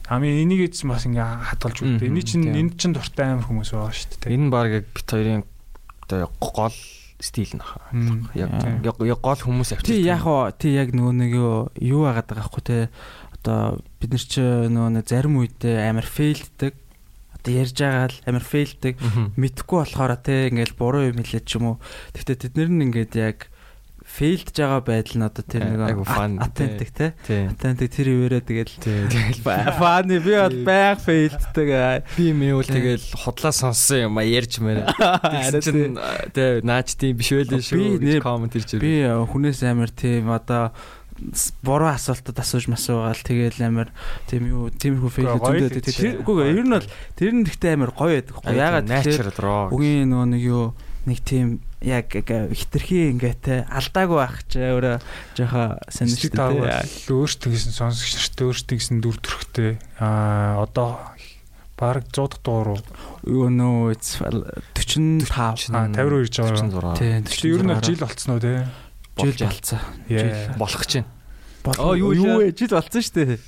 [0.09, 2.09] Амийн энийг эзэн бас ингээ хадгалж үлдээ.
[2.09, 4.33] Эний чинь энд чинь дуртай амар хүмүүс байгаа шүү дээ.
[4.33, 5.45] Энэ баг яг бит хоёрын
[6.01, 6.77] одоо гол
[7.21, 7.77] стил нах.
[8.33, 8.49] Яг
[8.81, 9.93] яг гол хүмүүс авчих.
[9.93, 12.89] Тий яг оо тий яг нөгөө нэг юу яагаад байгаа байхгүй те.
[13.37, 16.73] Одоо бид нар чи нөгөө зарим үедээ амар фейлддэг
[17.39, 18.95] одоо ярьж байгаа л амар фейлдэг.
[19.39, 21.77] Мэдхгүй болохоор те ингээл буруу юм хэлээд ч юм уу.
[22.13, 23.47] Гэхдээ тэд нэр нь ингээд яг
[24.09, 26.01] фейлдж байгаа байдал нь одоо тэр нэг
[26.41, 27.13] атентик те.
[27.23, 28.75] Атентик тэр ивэрээ тэгэл
[29.77, 31.69] фаны би бол байг фейлддэг
[32.17, 34.89] би мэвэл тэгэл худлаа сонссон юм а ярьж мээрэ
[35.63, 35.95] чинь
[36.33, 38.93] те наач тийм биш байлээ шүү коммент ирж байна би
[39.29, 40.73] хүнээс амар тийм одоо
[41.63, 43.89] буруу асуултад асууж масуугаал тэгэл амар
[44.29, 46.87] тийм юу тиймэрхүү фейл зүйдээ тэр үгүй ер нь бол
[47.19, 48.35] тэр нь ихтэй амар гоё байдаг.
[48.47, 49.29] Ягаад тэгэхээр
[49.75, 50.65] үгийн нөгөө нэг юу
[51.07, 54.97] нэг тийм яг хитрхи ингээд те алдаагүй байх ч өөрөө
[55.39, 56.75] жоохон сонирхолтой
[57.07, 59.79] өөртөө гэсэн сонсогч нарт өөртөө гэсэн дүр төрхтэй.
[59.99, 60.99] А одоо
[61.79, 62.83] баг 100 дахь дугаар
[63.23, 66.99] юу нөө 45 52 гэж байгаа.
[66.99, 67.23] Тийм.
[67.23, 68.67] Тэр ер нь жил болцсон уу те?
[69.19, 69.79] Жил болцсон.
[70.57, 71.07] болох гэж байна.
[71.77, 72.51] Оо юу вэ?
[72.55, 73.39] Жил болцсон шүү дээ.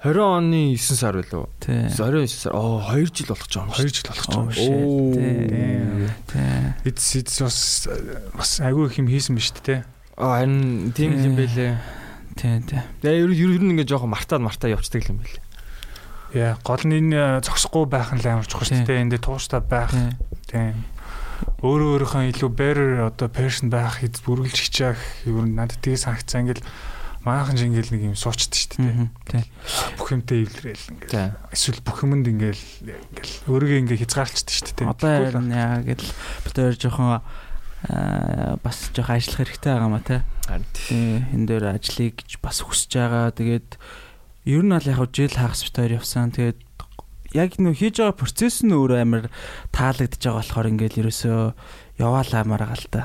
[0.00, 1.16] 20 оны 9 сар.
[1.60, 1.92] Тий.
[1.92, 2.56] 29 сар.
[2.56, 3.68] Оо 2 жил болох ч юм.
[3.68, 4.48] 2 жил болох ч юм.
[4.48, 5.12] Оо.
[6.24, 6.88] Тий.
[6.88, 7.88] Эц эц бас
[8.32, 9.84] бас агүй их юм хийсэн биз дээ.
[10.16, 11.76] Аа харин тийм юм байлээ.
[12.32, 12.80] Тий, тий.
[13.04, 15.44] Тэгээ ер ер нь ингээ жоохон мартаад мартаа явцдаг юм байлээ.
[16.32, 19.04] Яа, гол нь энэ зогсохгүй байх нь амар чухал шүү дээ.
[19.04, 19.92] Энд тууштай байх.
[20.48, 20.72] Тий.
[21.60, 26.48] Өөрөө өөрийнхөө илүү better одоо person байх эд бүргэлж хичээх ер нь надад тийг санагцсан
[26.48, 26.64] ингээл
[27.20, 29.12] Манайхан ч ингээл нэг юм суучдаг шүү дээ.
[29.28, 29.44] Тий.
[30.00, 31.36] Бүх юмтай эвлэрээл ингээл.
[31.52, 32.64] Эсвэл бүх юмд ингээл
[33.12, 34.88] ингээл өөрийгөө ингээ хязгаарлалцдаг шүү дээ.
[34.88, 35.12] Одоо
[35.52, 36.00] яа гэл
[36.48, 37.20] бид хоёр жоохон
[38.64, 40.20] бас жоохон ажиллах хэрэгтэй байгаа маа тий.
[40.72, 41.20] Тий.
[41.36, 43.36] Энэ дээр ажлыг бас хүсэж байгаа.
[43.36, 43.68] Тэгээд
[44.48, 46.32] ер нь бол яг жил хагас бит хоёр явсан.
[46.32, 46.56] Тэгээд
[47.36, 49.24] яг нөө хийж байгаа процесс нь өөрөө амар
[49.70, 51.40] таалагдж байгаа болохоор ингээл ерөөсөө
[52.02, 53.02] яваалаа маргаал та.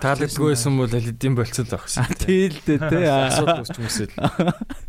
[0.00, 2.04] Таалагдгүй байсан бол эдийн болцол байх шээ.
[2.20, 3.04] Тий л дээ тий.
[3.06, 4.12] Асуудал үүсч юмсэл.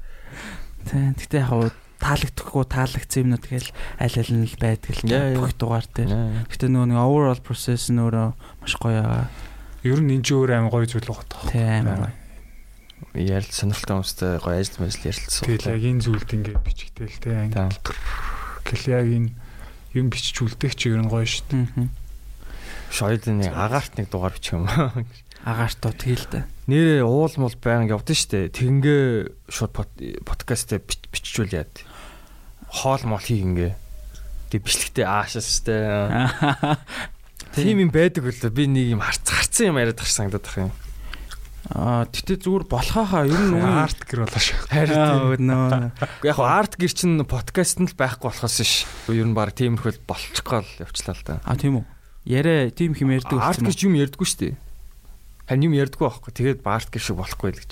[0.90, 1.14] Тий.
[1.16, 3.70] Гэтэ яг таалагдахгүй таалагдсан юмнууд тэгэл
[4.02, 6.12] аль аль нь л байдаг л бүх дугаар дээр.
[6.50, 8.28] Гэтэ нөгөө нэг overall process нь өөрөө
[8.66, 9.30] маш гоё аа.
[9.86, 11.46] Ер нь энэ ч өөр амар гоё зүйл байгаа.
[11.54, 12.21] Тий амар гоё.
[13.14, 15.44] Ярил сонирхолтой хүмүүстэй гоё ажил мэжл ярилцсан.
[15.48, 17.52] Тэгэл яг энэ зүйлд ингээд бичгтэл тий.
[17.52, 19.30] Гэл яг энэ
[19.98, 21.90] юм бичиж үлдэх чи ер нь гоё шүү дээ.
[22.92, 24.68] Шойлын нэг агаарт нэг дугаар бичих юм.
[25.44, 26.48] Агаарт утгий л да.
[26.68, 28.54] Нэрээ уул мул баян явдсан штэ.
[28.54, 29.74] Тэгингээ шууд
[30.24, 30.80] подкастээ
[31.12, 31.74] биччихвэл яад.
[32.70, 33.76] Хоол мол хийгингээ.
[34.52, 35.76] Тэг бичлэгтээ аашаас штэ.
[37.56, 38.54] Тийм юм байдаг үлээ.
[38.54, 40.72] Би нэг юм харц харцсан юм яриад санагдаад тах юм.
[41.72, 44.60] Аа тэгтээ зүгээр болохоохаа ер нь үгүй арт гэр болоо шүү.
[44.76, 45.96] Харин нөө.
[46.28, 48.84] Яг хоо арт гэр чинь подкаст нь л байхгүй болохоос ш.
[49.08, 51.40] Ер нь баг тиймэрхүүл болчихгоо л явчлаа л да.
[51.48, 51.86] А тийм үү.
[52.28, 53.64] Ярэ тийм хэм ярьдаг болсон.
[53.64, 54.56] Арт гэж юм ярьдаггүй шүү дээ.
[55.48, 56.32] Харин юм ярьдаггүй байхгүй.
[56.36, 57.72] Тэгээд баарт гэр шиг болохгүй л гэж.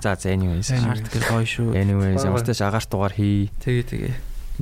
[0.00, 0.72] За за anyways.
[0.72, 1.76] Арт гэр гоё шүү.
[1.76, 3.52] Anyways ямар ч тааш агаарт дугаар хий.
[3.60, 4.14] Тэгээ тэгээ.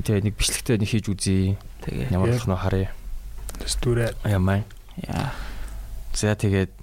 [0.03, 1.55] Тэгээ нэг бичлэгтэй нэг хийж үзье.
[1.87, 2.11] Тэгээ.
[2.11, 2.91] Ямар болох нь харъя.
[3.63, 4.19] Тэстүрэ.
[4.27, 4.67] Ямаа.
[5.07, 5.31] Яа.
[6.15, 6.75] За тэгээд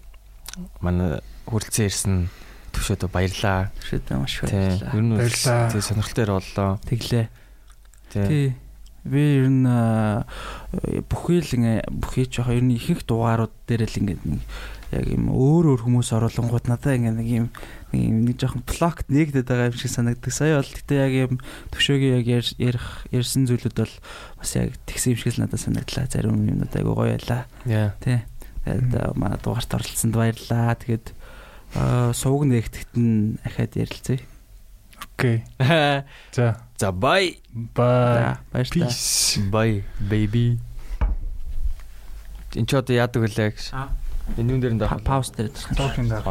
[0.79, 2.15] манай хүрэлцэн ирсэн
[2.75, 3.71] төвшөөдө баярлаа.
[3.79, 4.93] Төвшөөдө маш баярлаа.
[4.93, 5.15] Ер нь
[5.71, 6.69] тэг сонирхолтой боллоо.
[6.85, 7.25] Тэглээ.
[8.11, 8.55] Тий.
[9.05, 9.69] Би ер нь
[11.09, 11.51] бүхий л
[11.93, 14.21] бүхий ч яг ер нь ихэнх дугаарууд дээр л ингээд
[14.95, 17.47] яг юм өөр өөр хүмүүс оруулангууд надад ингээд нэг юм
[17.93, 20.33] нэг жоохон блокт нэгдэд байгаа юм шиг санагддаг.
[20.33, 21.33] Сая бол гэтээ яг юм
[21.69, 22.27] төвшөөгийн яг
[22.57, 23.95] ярих ярьсан зүйлүүд бол
[24.41, 26.09] бас яг тэгсэн юм шиг л надад санагдлаа.
[26.09, 27.45] Зарим юмнууд айгу гоё байлаа.
[28.01, 28.19] Тий.
[28.65, 30.75] Тэгээд манай дугаарт оролцсонд баярлаа.
[30.75, 31.14] Тэгээд
[32.15, 34.19] сууг нэгтгэхт нь ахаад ярилцъя.
[35.15, 35.43] Окей.
[36.35, 36.59] За.
[36.77, 37.39] За bye.
[37.51, 38.39] Bye.
[38.51, 38.91] Баярлалаа.
[39.51, 40.59] Bye baby.
[42.55, 43.75] Энд ч одоо яадаг үлээ гэж.
[43.75, 43.91] Аа.
[44.39, 45.51] Энэ юм дээр нь пауз дээр.
[45.75, 46.23] Тоокин дээр.